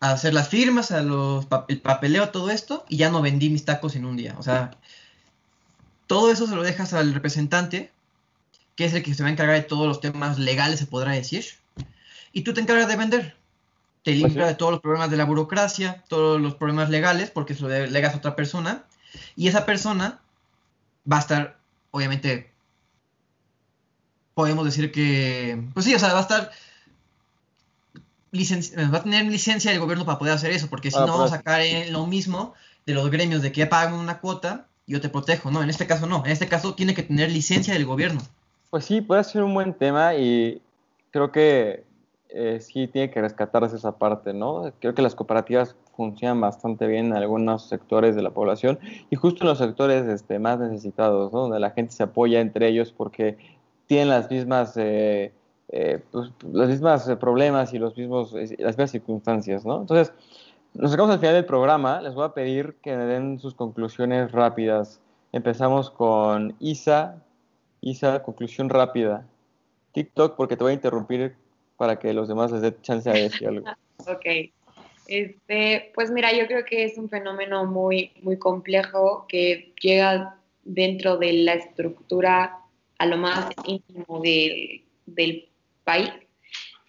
a 0.00 0.12
hacer 0.12 0.34
las 0.34 0.48
firmas, 0.48 0.90
a 0.90 1.02
los, 1.02 1.46
el 1.68 1.80
papeleo, 1.80 2.30
todo 2.30 2.50
esto, 2.50 2.84
y 2.88 2.96
ya 2.96 3.10
no 3.10 3.22
vendí 3.22 3.50
mis 3.50 3.64
tacos 3.64 3.96
en 3.96 4.04
un 4.04 4.16
día. 4.16 4.34
O 4.38 4.42
sea, 4.42 4.72
todo 6.06 6.30
eso 6.30 6.46
se 6.46 6.56
lo 6.56 6.62
dejas 6.62 6.92
al 6.92 7.14
representante 7.14 7.92
que 8.80 8.86
es 8.86 8.94
el 8.94 9.02
que 9.02 9.12
se 9.12 9.22
va 9.22 9.28
a 9.28 9.32
encargar 9.32 9.56
de 9.56 9.62
todos 9.62 9.86
los 9.86 10.00
temas 10.00 10.38
legales, 10.38 10.78
se 10.78 10.86
podrá 10.86 11.12
decir, 11.12 11.44
y 12.32 12.42
tú 12.44 12.54
te 12.54 12.62
encargas 12.62 12.88
de 12.88 12.96
vender. 12.96 13.36
Te 14.02 14.12
pues 14.12 14.22
limpia 14.22 14.46
de 14.46 14.54
todos 14.54 14.72
los 14.72 14.80
problemas 14.80 15.10
de 15.10 15.18
la 15.18 15.26
burocracia, 15.26 16.02
todos 16.08 16.40
los 16.40 16.54
problemas 16.54 16.88
legales, 16.88 17.30
porque 17.30 17.54
se 17.54 17.60
lo 17.60 17.68
delegas 17.68 18.14
a 18.14 18.16
otra 18.16 18.36
persona, 18.36 18.84
y 19.36 19.48
esa 19.48 19.66
persona 19.66 20.20
va 21.10 21.18
a 21.18 21.20
estar, 21.20 21.58
obviamente, 21.90 22.49
podemos 24.40 24.64
decir 24.64 24.90
que, 24.90 25.62
pues 25.74 25.84
sí, 25.84 25.94
o 25.94 25.98
sea, 25.98 26.14
va 26.14 26.20
a 26.20 26.22
estar 26.22 26.50
va 28.92 28.98
a 28.98 29.02
tener 29.02 29.26
licencia 29.26 29.70
del 29.70 29.80
gobierno 29.80 30.06
para 30.06 30.18
poder 30.18 30.32
hacer 30.32 30.50
eso, 30.52 30.68
porque 30.70 30.90
si 30.90 30.96
ah, 30.96 31.04
no 31.04 31.12
vamos 31.12 31.32
a 31.32 31.36
sacar 31.36 31.60
en 31.60 31.92
lo 31.92 32.06
mismo 32.06 32.54
de 32.86 32.94
los 32.94 33.10
gremios 33.10 33.42
de 33.42 33.52
que 33.52 33.66
pagan 33.66 33.92
una 33.94 34.18
cuota 34.20 34.66
y 34.86 34.92
yo 34.92 35.00
te 35.02 35.10
protejo, 35.10 35.50
no, 35.50 35.62
en 35.62 35.68
este 35.68 35.86
caso 35.86 36.06
no, 36.06 36.24
en 36.24 36.30
este 36.30 36.48
caso 36.48 36.74
tiene 36.74 36.94
que 36.94 37.02
tener 37.02 37.30
licencia 37.30 37.74
del 37.74 37.84
gobierno. 37.84 38.22
Pues 38.70 38.86
sí, 38.86 39.02
puede 39.02 39.24
ser 39.24 39.42
un 39.42 39.52
buen 39.52 39.74
tema 39.74 40.14
y 40.14 40.62
creo 41.10 41.30
que 41.30 41.84
eh, 42.30 42.60
sí 42.60 42.86
tiene 42.86 43.10
que 43.10 43.20
rescatarse 43.20 43.76
esa 43.76 43.98
parte, 43.98 44.32
¿no? 44.32 44.72
Creo 44.80 44.94
que 44.94 45.02
las 45.02 45.14
cooperativas 45.14 45.76
funcionan 45.96 46.40
bastante 46.40 46.86
bien 46.86 47.06
en 47.06 47.16
algunos 47.16 47.68
sectores 47.68 48.14
de 48.16 48.22
la 48.22 48.30
población 48.30 48.78
y 49.10 49.16
justo 49.16 49.42
en 49.42 49.48
los 49.48 49.58
sectores 49.58 50.06
este, 50.06 50.38
más 50.38 50.58
necesitados, 50.58 51.30
¿no? 51.32 51.40
Donde 51.40 51.60
la 51.60 51.72
gente 51.72 51.92
se 51.92 52.04
apoya 52.04 52.40
entre 52.40 52.68
ellos 52.68 52.94
porque 52.96 53.36
tienen 53.90 54.08
las 54.08 54.30
mismas... 54.30 54.76
Eh, 54.76 55.32
eh, 55.72 55.98
pues, 56.12 56.30
los 56.48 56.68
mismos 56.68 57.08
eh, 57.08 57.16
problemas 57.16 57.74
y 57.74 57.78
los 57.78 57.96
mismos, 57.96 58.32
eh, 58.34 58.56
las 58.58 58.76
mismas 58.76 58.92
circunstancias, 58.92 59.64
¿no? 59.64 59.80
Entonces, 59.80 60.12
nos 60.74 60.92
sacamos 60.92 61.12
al 61.12 61.18
final 61.18 61.34
del 61.34 61.44
programa, 61.44 62.00
les 62.00 62.14
voy 62.14 62.24
a 62.24 62.34
pedir 62.34 62.76
que 62.82 62.96
me 62.96 63.04
den 63.04 63.40
sus 63.40 63.54
conclusiones 63.54 64.30
rápidas. 64.30 65.00
Empezamos 65.32 65.90
con 65.90 66.54
Isa. 66.60 67.20
Isa, 67.80 68.22
conclusión 68.22 68.68
rápida. 68.68 69.26
TikTok, 69.92 70.36
porque 70.36 70.56
te 70.56 70.62
voy 70.62 70.70
a 70.70 70.74
interrumpir 70.74 71.34
para 71.76 71.98
que 71.98 72.14
los 72.14 72.28
demás 72.28 72.52
les 72.52 72.62
dé 72.62 72.80
chance 72.82 73.10
a 73.10 73.14
decir 73.14 73.48
algo. 73.48 73.66
ok. 73.98 74.52
Este, 75.08 75.90
pues 75.96 76.12
mira, 76.12 76.32
yo 76.32 76.46
creo 76.46 76.64
que 76.64 76.84
es 76.84 76.96
un 76.96 77.08
fenómeno 77.08 77.64
muy, 77.64 78.12
muy 78.22 78.38
complejo 78.38 79.24
que 79.28 79.72
llega 79.80 80.36
dentro 80.62 81.16
de 81.16 81.32
la 81.32 81.54
estructura 81.54 82.59
a 83.00 83.06
lo 83.06 83.16
más 83.16 83.46
íntimo 83.64 84.20
del, 84.20 84.84
del 85.06 85.48
país. 85.84 86.10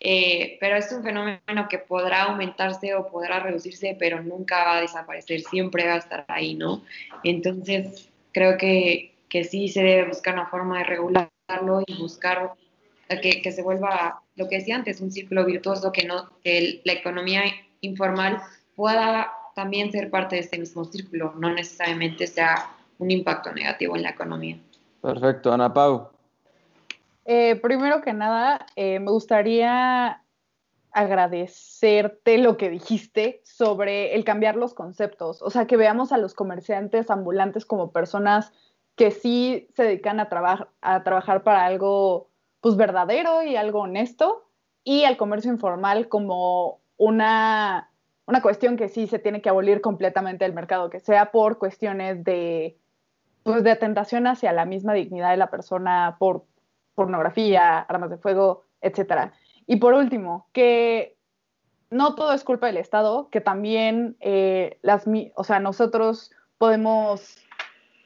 Eh, 0.01 0.57
pero 0.59 0.75
es 0.75 0.91
un 0.91 1.03
fenómeno 1.03 1.69
que 1.69 1.77
podrá 1.77 2.23
aumentarse 2.23 2.93
o 2.95 3.09
podrá 3.09 3.39
reducirse, 3.39 3.95
pero 3.97 4.21
nunca 4.21 4.63
va 4.65 4.77
a 4.77 4.81
desaparecer, 4.81 5.39
siempre 5.41 5.87
va 5.87 5.93
a 5.93 5.99
estar 5.99 6.25
ahí, 6.27 6.55
¿no? 6.55 6.83
Entonces, 7.23 8.09
creo 8.33 8.57
que, 8.57 9.13
que 9.29 9.45
sí 9.45 9.69
se 9.69 9.83
debe 9.83 10.09
buscar 10.09 10.33
una 10.33 10.47
forma 10.47 10.79
de 10.79 10.83
regularlo 10.83 11.83
y 11.87 11.97
buscar 11.97 12.55
que, 13.21 13.41
que 13.41 13.51
se 13.53 13.61
vuelva, 13.61 14.21
lo 14.35 14.49
que 14.49 14.57
decía 14.57 14.75
antes, 14.75 14.99
un 14.99 15.11
círculo 15.11 15.45
virtuoso, 15.45 15.93
que, 15.93 16.05
no, 16.05 16.29
que 16.43 16.81
la 16.83 16.93
economía 16.93 17.43
informal 17.79 18.41
pueda 18.75 19.31
también 19.55 19.93
ser 19.93 20.09
parte 20.09 20.35
de 20.35 20.41
este 20.41 20.57
mismo 20.57 20.83
círculo, 20.83 21.35
no 21.37 21.53
necesariamente 21.53 22.27
sea 22.27 22.69
un 22.97 23.11
impacto 23.11 23.53
negativo 23.53 23.95
en 23.95 24.03
la 24.03 24.09
economía. 24.09 24.57
Perfecto, 25.01 25.51
Ana 25.51 25.73
Pau. 25.73 26.09
Eh, 27.25 27.55
primero 27.55 28.01
que 28.01 28.13
nada, 28.13 28.65
eh, 28.75 28.99
me 28.99 29.11
gustaría 29.11 30.23
agradecerte 30.91 32.37
lo 32.37 32.57
que 32.57 32.69
dijiste 32.69 33.41
sobre 33.45 34.15
el 34.15 34.25
cambiar 34.25 34.55
los 34.55 34.73
conceptos, 34.73 35.41
o 35.41 35.49
sea, 35.49 35.65
que 35.65 35.77
veamos 35.77 36.11
a 36.11 36.17
los 36.17 36.33
comerciantes 36.33 37.09
ambulantes 37.09 37.65
como 37.65 37.91
personas 37.91 38.51
que 38.95 39.11
sí 39.11 39.69
se 39.73 39.83
dedican 39.83 40.19
a, 40.19 40.27
a 40.81 41.03
trabajar 41.03 41.43
para 41.43 41.65
algo 41.65 42.29
pues 42.59 42.75
verdadero 42.75 43.43
y 43.43 43.55
algo 43.55 43.79
honesto, 43.79 44.45
y 44.83 45.05
al 45.05 45.17
comercio 45.17 45.51
informal 45.51 46.09
como 46.09 46.81
una, 46.97 47.91
una 48.25 48.41
cuestión 48.41 48.77
que 48.77 48.89
sí 48.89 49.07
se 49.07 49.19
tiene 49.19 49.41
que 49.41 49.49
abolir 49.49 49.81
completamente 49.81 50.45
del 50.45 50.53
mercado, 50.53 50.89
que 50.89 50.99
sea 50.99 51.31
por 51.31 51.57
cuestiones 51.57 52.23
de, 52.23 52.77
pues, 53.43 53.63
de 53.63 53.71
atentación 53.71 54.27
hacia 54.27 54.51
la 54.53 54.65
misma 54.65 54.93
dignidad 54.93 55.31
de 55.31 55.37
la 55.37 55.49
persona, 55.49 56.15
por 56.19 56.45
pornografía, 56.95 57.79
armas 57.79 58.09
de 58.09 58.17
fuego, 58.17 58.63
etcétera. 58.81 59.33
Y 59.67 59.77
por 59.77 59.93
último, 59.93 60.47
que 60.51 61.17
no 61.89 62.15
todo 62.15 62.33
es 62.33 62.43
culpa 62.43 62.67
del 62.67 62.77
Estado, 62.77 63.29
que 63.29 63.41
también 63.41 64.15
eh, 64.19 64.79
las, 64.81 65.05
o 65.35 65.43
sea, 65.43 65.59
nosotros 65.59 66.31
podemos 66.57 67.37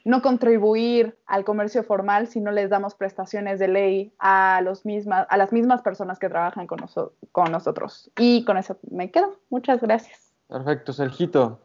no 0.04 0.22
contribuir 0.22 1.18
al 1.26 1.44
comercio 1.44 1.82
formal 1.82 2.28
si 2.28 2.40
no 2.40 2.52
les 2.52 2.70
damos 2.70 2.94
prestaciones 2.94 3.58
de 3.58 3.66
ley 3.66 4.12
a, 4.20 4.60
los 4.62 4.86
mismas, 4.86 5.26
a 5.28 5.36
las 5.36 5.52
mismas 5.52 5.82
personas 5.82 6.20
que 6.20 6.28
trabajan 6.28 6.68
con, 6.68 6.78
con 7.32 7.50
nosotros. 7.50 8.10
Y 8.16 8.44
con 8.44 8.56
eso 8.56 8.78
me 8.88 9.10
quedo. 9.10 9.36
Muchas 9.50 9.80
gracias. 9.80 10.32
Perfecto, 10.46 10.92
Sergito. 10.92 11.60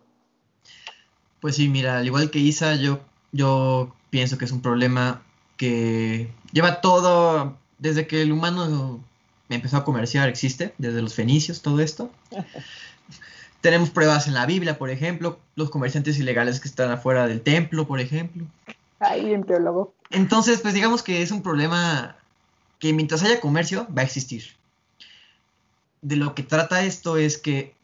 Pues 1.39 1.55
sí, 1.55 1.69
mira, 1.69 1.99
al 1.99 2.05
igual 2.07 2.31
que 2.31 2.39
Isa, 2.39 2.75
yo, 2.75 2.99
yo 3.31 3.93
pienso 4.09 4.37
que 4.37 4.45
es 4.45 4.51
un 4.51 4.61
problema 4.61 5.21
que 5.57 6.29
lleva 6.51 6.81
todo, 6.81 7.57
desde 7.77 8.07
que 8.07 8.21
el 8.21 8.31
humano 8.31 8.99
empezó 9.49 9.77
a 9.77 9.83
comerciar, 9.83 10.29
existe, 10.29 10.73
desde 10.77 11.01
los 11.01 11.13
fenicios, 11.13 11.61
todo 11.61 11.79
esto. 11.79 12.11
Tenemos 13.61 13.91
pruebas 13.91 14.27
en 14.27 14.33
la 14.33 14.45
Biblia, 14.45 14.77
por 14.77 14.89
ejemplo, 14.89 15.39
los 15.55 15.69
comerciantes 15.69 16.17
ilegales 16.17 16.59
que 16.59 16.67
están 16.67 16.89
afuera 16.89 17.27
del 17.27 17.41
templo, 17.41 17.87
por 17.87 17.99
ejemplo. 17.99 18.45
Ahí 18.99 19.33
en 19.33 19.43
teólogo. 19.43 19.93
Entonces, 20.09 20.61
pues 20.61 20.73
digamos 20.73 21.03
que 21.03 21.21
es 21.21 21.31
un 21.31 21.43
problema 21.43 22.17
que 22.79 22.93
mientras 22.93 23.23
haya 23.23 23.39
comercio 23.39 23.87
va 23.95 24.01
a 24.01 24.05
existir. 24.05 24.55
De 26.01 26.15
lo 26.15 26.33
que 26.33 26.41
trata 26.41 26.83
esto 26.83 27.17
es 27.17 27.37
que 27.37 27.75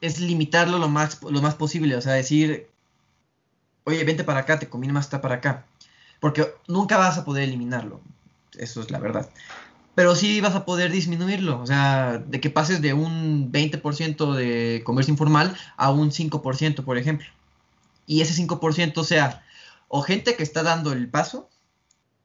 es 0.00 0.20
limitarlo 0.20 0.78
lo 0.78 0.88
más, 0.88 1.20
lo 1.22 1.42
más 1.42 1.56
posible, 1.56 1.96
o 1.96 2.00
sea, 2.00 2.12
decir, 2.12 2.68
oye, 3.88 4.04
vente 4.04 4.24
para 4.24 4.40
acá, 4.40 4.58
te 4.58 4.68
conviene 4.68 4.92
más 4.92 5.06
estar 5.06 5.20
para 5.20 5.36
acá 5.36 5.64
porque 6.20 6.54
nunca 6.66 6.98
vas 6.98 7.18
a 7.18 7.24
poder 7.24 7.44
eliminarlo, 7.44 8.00
eso 8.58 8.80
es 8.80 8.90
la 8.90 8.98
verdad. 8.98 9.28
Pero 9.94 10.14
sí 10.14 10.40
vas 10.40 10.54
a 10.54 10.64
poder 10.64 10.92
disminuirlo, 10.92 11.60
o 11.60 11.66
sea, 11.66 12.18
de 12.18 12.40
que 12.40 12.50
pases 12.50 12.80
de 12.80 12.92
un 12.92 13.50
20% 13.50 14.34
de 14.34 14.82
comercio 14.84 15.12
informal 15.12 15.56
a 15.76 15.90
un 15.90 16.10
5%, 16.10 16.84
por 16.84 16.98
ejemplo. 16.98 17.26
Y 18.06 18.20
ese 18.20 18.40
5% 18.40 19.04
sea 19.04 19.44
o 19.88 20.02
gente 20.02 20.36
que 20.36 20.44
está 20.44 20.62
dando 20.62 20.92
el 20.92 21.08
paso. 21.08 21.48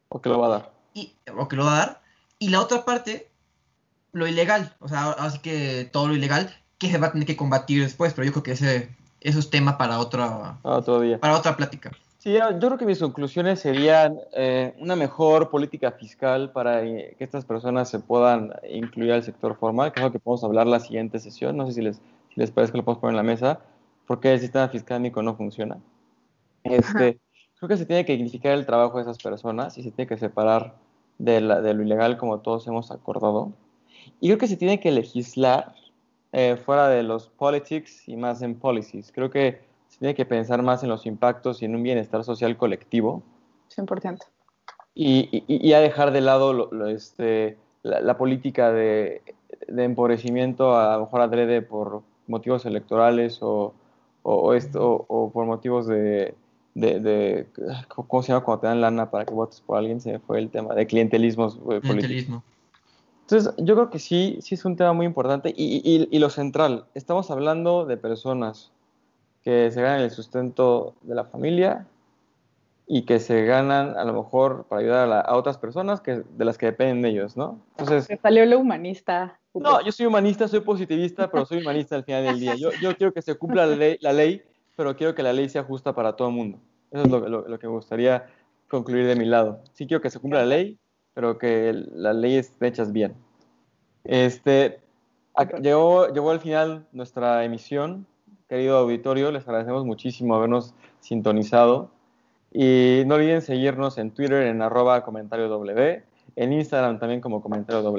O 0.09 0.21
que 0.21 0.29
lo 0.29 0.39
va 0.39 0.47
a 0.47 0.49
dar. 0.49 0.73
Y, 0.93 1.13
o 1.35 1.47
que 1.47 1.55
lo 1.55 1.65
va 1.65 1.73
a 1.73 1.79
dar. 1.79 2.01
Y 2.37 2.49
la 2.49 2.61
otra 2.61 2.85
parte, 2.85 3.31
lo 4.11 4.27
ilegal. 4.27 4.75
O 4.79 4.87
sea, 4.87 5.09
así 5.11 5.39
que 5.39 5.89
todo 5.91 6.07
lo 6.07 6.15
ilegal 6.15 6.55
que 6.77 6.91
se 6.91 6.99
va 6.99 7.07
a 7.07 7.11
tener 7.11 7.25
que 7.25 7.37
combatir 7.37 7.81
después. 7.81 8.13
Pero 8.13 8.25
yo 8.25 8.33
creo 8.33 8.43
que 8.43 8.51
ese, 8.51 8.95
eso 9.23 9.39
es 9.39 9.49
tema 9.49 9.77
para 9.77 9.99
otra, 9.99 10.59
otro 10.61 10.99
día. 10.99 11.19
para 11.19 11.37
otra 11.37 11.55
plática. 11.55 11.91
Sí, 12.19 12.33
yo 12.33 12.57
creo 12.57 12.77
que 12.77 12.85
mis 12.85 12.99
conclusiones 12.99 13.59
serían 13.59 14.17
eh, 14.33 14.73
una 14.79 14.95
mejor 14.95 15.49
política 15.49 15.91
fiscal 15.91 16.51
para 16.53 16.81
que 16.81 17.17
estas 17.19 17.43
personas 17.43 17.89
se 17.89 17.99
puedan 17.99 18.53
incluir 18.69 19.11
al 19.11 19.23
sector 19.23 19.57
formal, 19.57 19.91
que 19.91 19.99
es 19.99 20.05
lo 20.05 20.11
que 20.11 20.19
podemos 20.19 20.43
hablar 20.45 20.67
la 20.67 20.79
siguiente 20.79 21.19
sesión. 21.19 21.57
No 21.57 21.67
sé 21.67 21.73
si 21.73 21.81
les, 21.81 21.97
si 21.97 22.39
les 22.39 22.49
parece 22.49 22.71
que 22.71 22.77
lo 22.77 22.85
podemos 22.85 23.01
poner 23.01 23.13
en 23.13 23.17
la 23.17 23.23
mesa, 23.23 23.59
porque 24.07 24.31
el 24.31 24.39
sistema 24.39 24.69
fiscal 24.69 25.01
no 25.01 25.35
funciona. 25.35 25.79
Este, 26.63 27.19
creo 27.57 27.67
que 27.67 27.77
se 27.77 27.85
tiene 27.85 28.05
que 28.05 28.13
dignificar 28.13 28.53
el 28.53 28.65
trabajo 28.65 28.97
de 28.97 29.03
esas 29.03 29.17
personas 29.17 29.77
y 29.77 29.83
se 29.83 29.91
tiene 29.91 30.07
que 30.07 30.17
separar 30.17 30.75
de, 31.17 31.41
la, 31.41 31.59
de 31.61 31.73
lo 31.73 31.83
ilegal 31.83 32.17
como 32.17 32.39
todos 32.39 32.65
hemos 32.67 32.89
acordado. 32.91 33.51
Y 34.21 34.27
creo 34.27 34.37
que 34.37 34.47
se 34.47 34.55
tiene 34.55 34.79
que 34.79 34.91
legislar 34.91 35.75
eh, 36.33 36.57
fuera 36.57 36.89
de 36.89 37.03
los 37.03 37.29
politics 37.29 38.09
y 38.09 38.17
más 38.17 38.41
en 38.41 38.55
policies. 38.55 39.11
Creo 39.11 39.29
que 39.29 39.61
se 39.87 39.99
tiene 39.99 40.15
que 40.15 40.25
pensar 40.25 40.63
más 40.63 40.81
en 40.81 40.89
los 40.89 41.05
impactos 41.05 41.61
y 41.61 41.65
en 41.65 41.75
un 41.75 41.83
bienestar 41.83 42.23
social 42.23 42.57
colectivo. 42.57 43.21
100%. 43.75 44.17
Y, 44.95 45.43
y, 45.47 45.73
a 45.73 45.79
dejar 45.79 46.11
de 46.11 46.21
lado 46.21 46.69
este, 46.87 47.57
la, 47.83 48.17
política 48.17 48.71
de, 48.71 49.21
empobrecimiento, 49.67 50.75
a 50.75 50.97
lo 50.97 51.05
mejor 51.05 51.21
adrede 51.21 51.61
por 51.61 52.01
motivos 52.25 52.65
electorales 52.65 53.39
o, 53.41 53.73
o, 54.23 54.53
esto, 54.55 55.05
o, 55.07 55.31
por 55.31 55.45
motivos 55.45 55.85
de, 55.85 56.33
de, 56.73 57.47
¿Cómo 57.87 58.23
se 58.23 58.31
llama 58.31 58.43
cuando 58.43 58.61
te 58.61 58.67
dan 58.67 58.81
lana 58.81 59.11
para 59.11 59.25
que 59.25 59.33
votes 59.33 59.61
por 59.61 59.77
alguien? 59.77 60.01
Se 60.01 60.13
me 60.13 60.19
fue 60.19 60.39
el 60.39 60.49
tema 60.49 60.73
de 60.73 60.87
clientelismo. 60.87 61.47
Eh, 61.71 61.79
clientelismo. 61.81 62.43
Entonces, 63.33 63.65
yo 63.65 63.73
creo 63.73 63.89
que 63.89 63.97
sí, 63.97 64.37
sí 64.41 64.53
es 64.53 64.63
un 64.63 64.75
tema 64.75 64.93
muy 64.93 65.07
importante. 65.07 65.51
Y, 65.57 65.81
y, 65.83 66.07
y, 66.15 66.19
lo 66.19 66.29
central, 66.29 66.85
estamos 66.93 67.31
hablando 67.31 67.83
de 67.85 67.97
personas, 67.97 68.71
que 69.41 69.71
se 69.71 69.81
ganan 69.81 70.01
el 70.01 70.11
sustento 70.11 70.93
de 71.01 71.15
la 71.15 71.25
familia 71.25 71.87
y 72.85 73.05
que 73.05 73.19
se 73.19 73.43
ganan 73.43 73.97
a 73.97 74.05
lo 74.05 74.13
mejor 74.13 74.65
para 74.69 74.81
ayudar 74.81 75.25
a, 75.25 75.35
otras 75.35 75.57
personas 75.57 75.99
que, 75.99 76.21
de 76.37 76.45
las 76.45 76.59
que 76.59 76.67
dependen 76.67 77.01
de 77.01 77.09
ellos, 77.09 77.35
¿no? 77.35 77.59
Entonces... 77.71 78.05
Se 78.05 78.17
salió 78.17 78.45
lo 78.45 78.59
humanista. 78.59 79.39
No, 79.55 79.83
yo 79.83 79.91
soy 79.91 80.05
humanista, 80.05 80.47
soy 80.47 80.59
positivista, 80.59 81.31
pero 81.31 81.43
soy 81.45 81.61
humanista 81.61 81.95
al 81.95 82.03
final 82.03 82.25
del 82.25 82.39
día. 82.39 82.53
Yo, 82.55 82.69
yo 82.81 82.95
quiero 82.95 83.13
que 83.13 83.23
se 83.23 83.33
cumpla 83.33 83.65
la 83.65 83.75
ley, 83.75 83.97
la 83.99 84.13
ley, 84.13 84.43
pero 84.75 84.95
quiero 84.95 85.15
que 85.15 85.23
la 85.23 85.33
ley 85.33 85.49
sea 85.49 85.63
justa 85.63 85.95
para 85.95 86.15
todo 86.15 86.27
el 86.27 86.35
mundo. 86.35 86.59
Eso 86.91 87.03
es 87.03 87.09
lo, 87.09 87.47
lo, 87.47 87.59
que 87.59 87.65
me 87.65 87.73
gustaría 87.73 88.27
concluir 88.67 89.07
de 89.07 89.15
mi 89.15 89.25
lado. 89.25 89.61
Sí 89.73 89.87
quiero 89.87 90.01
que 90.01 90.11
se 90.11 90.19
cumpla 90.19 90.41
la 90.41 90.45
ley, 90.45 90.77
pero 91.13 91.37
que 91.37 91.73
las 91.93 92.15
leyes 92.15 92.51
hechas 92.59 92.91
bien. 92.91 93.13
Este, 94.03 94.79
llegó, 95.61 96.07
llegó 96.07 96.31
al 96.31 96.39
final 96.39 96.87
nuestra 96.91 97.45
emisión. 97.45 98.07
Querido 98.49 98.77
auditorio, 98.77 99.31
les 99.31 99.47
agradecemos 99.47 99.85
muchísimo 99.85 100.33
habernos 100.35 100.73
sintonizado. 100.99 101.91
Y 102.51 103.03
no 103.07 103.15
olviden 103.15 103.41
seguirnos 103.41 103.97
en 103.97 104.11
Twitter 104.11 104.43
en 104.43 104.61
arroba 104.61 105.03
comentario 105.03 105.49
en 106.35 106.53
Instagram 106.53 106.99
también 106.99 107.21
como 107.21 107.41
comentario. 107.41 107.95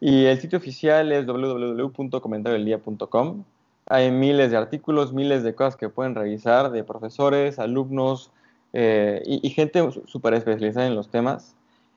Y 0.00 0.24
el 0.24 0.40
sitio 0.40 0.58
oficial 0.58 1.12
es 1.12 1.26
www.comentarioeldia.com. 1.26 3.44
Hay 3.88 4.10
miles 4.10 4.50
de 4.50 4.56
artículos, 4.56 5.12
miles 5.12 5.44
de 5.44 5.54
cosas 5.54 5.76
que 5.76 5.88
pueden 5.88 6.14
revisar 6.14 6.72
de 6.72 6.84
profesores, 6.84 7.58
alumnos 7.58 8.30
eh, 8.72 9.22
y, 9.24 9.48
gente 9.50 9.88
súper 10.06 10.34
especializada 10.34 10.86
en 10.86 10.96
los 10.96 11.08
temas. 11.08 11.55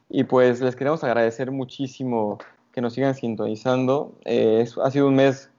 Y 0.10 0.24
pues 0.24 0.60
les 0.60 0.76
queremos 0.76 1.03
agradecer 1.03 1.51
muchísimo 1.51 2.39
que 2.72 2.82
nos 2.82 2.93
sigan 2.93 3.14
sintonizando. 3.14 4.14
Eh, 4.26 4.68
ha 4.84 4.91
sido 4.91 5.07
un 5.07 5.16
mes 5.16 5.51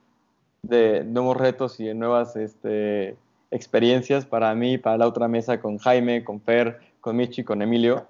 de 0.63 1.05
nuevos 1.05 1.37
retos 1.37 1.79
y 1.79 1.85
de 1.85 1.95
nuevas 1.95 2.35
este, 2.35 3.17
experiencias 3.53 4.27
para 4.27 4.53
mí, 4.55 4.77
para 4.77 4.99
la 4.99 5.07
otra 5.07 5.29
mesa 5.29 5.61
con 5.61 5.79
Jaime, 5.79 6.25
con 6.25 6.41
Fer, 6.41 6.81
con 7.01 7.17
Michi, 7.17 7.45
con 7.45 7.63
Emilio. 7.63 8.07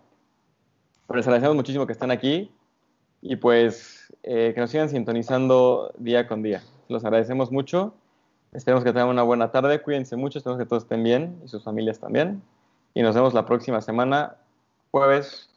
Pero 1.07 1.18
les 1.18 1.26
agradecemos 1.26 1.57
muchísimo 1.57 1.86
que 1.86 1.93
estén 1.93 2.11
aquí 2.11 2.51
y 3.20 3.36
pues 3.36 4.11
eh, 4.22 4.53
que 4.55 4.61
nos 4.61 4.70
sigan 4.70 4.88
sintonizando 4.88 5.93
día 5.99 6.26
con 6.26 6.43
día. 6.43 6.62
Los 6.88 7.05
agradecemos 7.05 7.53
mucho. 7.53 7.95
Esperemos 8.53 8.82
que 8.82 8.93
tengan 8.93 9.09
una 9.09 9.22
buena 9.22 9.53
tarde. 9.53 9.82
Cuídense 9.82 10.16
mucho. 10.16 10.38
Esperemos 10.38 10.62
que 10.62 10.68
todos 10.68 10.84
estén 10.84 11.05
bien 11.05 11.38
y 11.45 11.49
sus 11.49 11.62
familias 11.62 12.01
también. 12.01 12.43
Y 12.95 13.03
nos 13.03 13.14
vemos 13.14 13.34
la 13.34 13.45
próxima 13.45 13.80
semana, 13.80 14.36
jueves, 14.91 15.49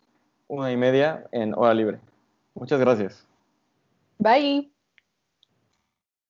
una 0.53 0.71
y 0.71 0.77
media, 0.77 1.25
en 1.31 1.53
Hora 1.55 1.73
Libre. 1.73 1.99
Muchas 2.53 2.79
gracias. 2.79 3.25
Bye. 4.19 4.72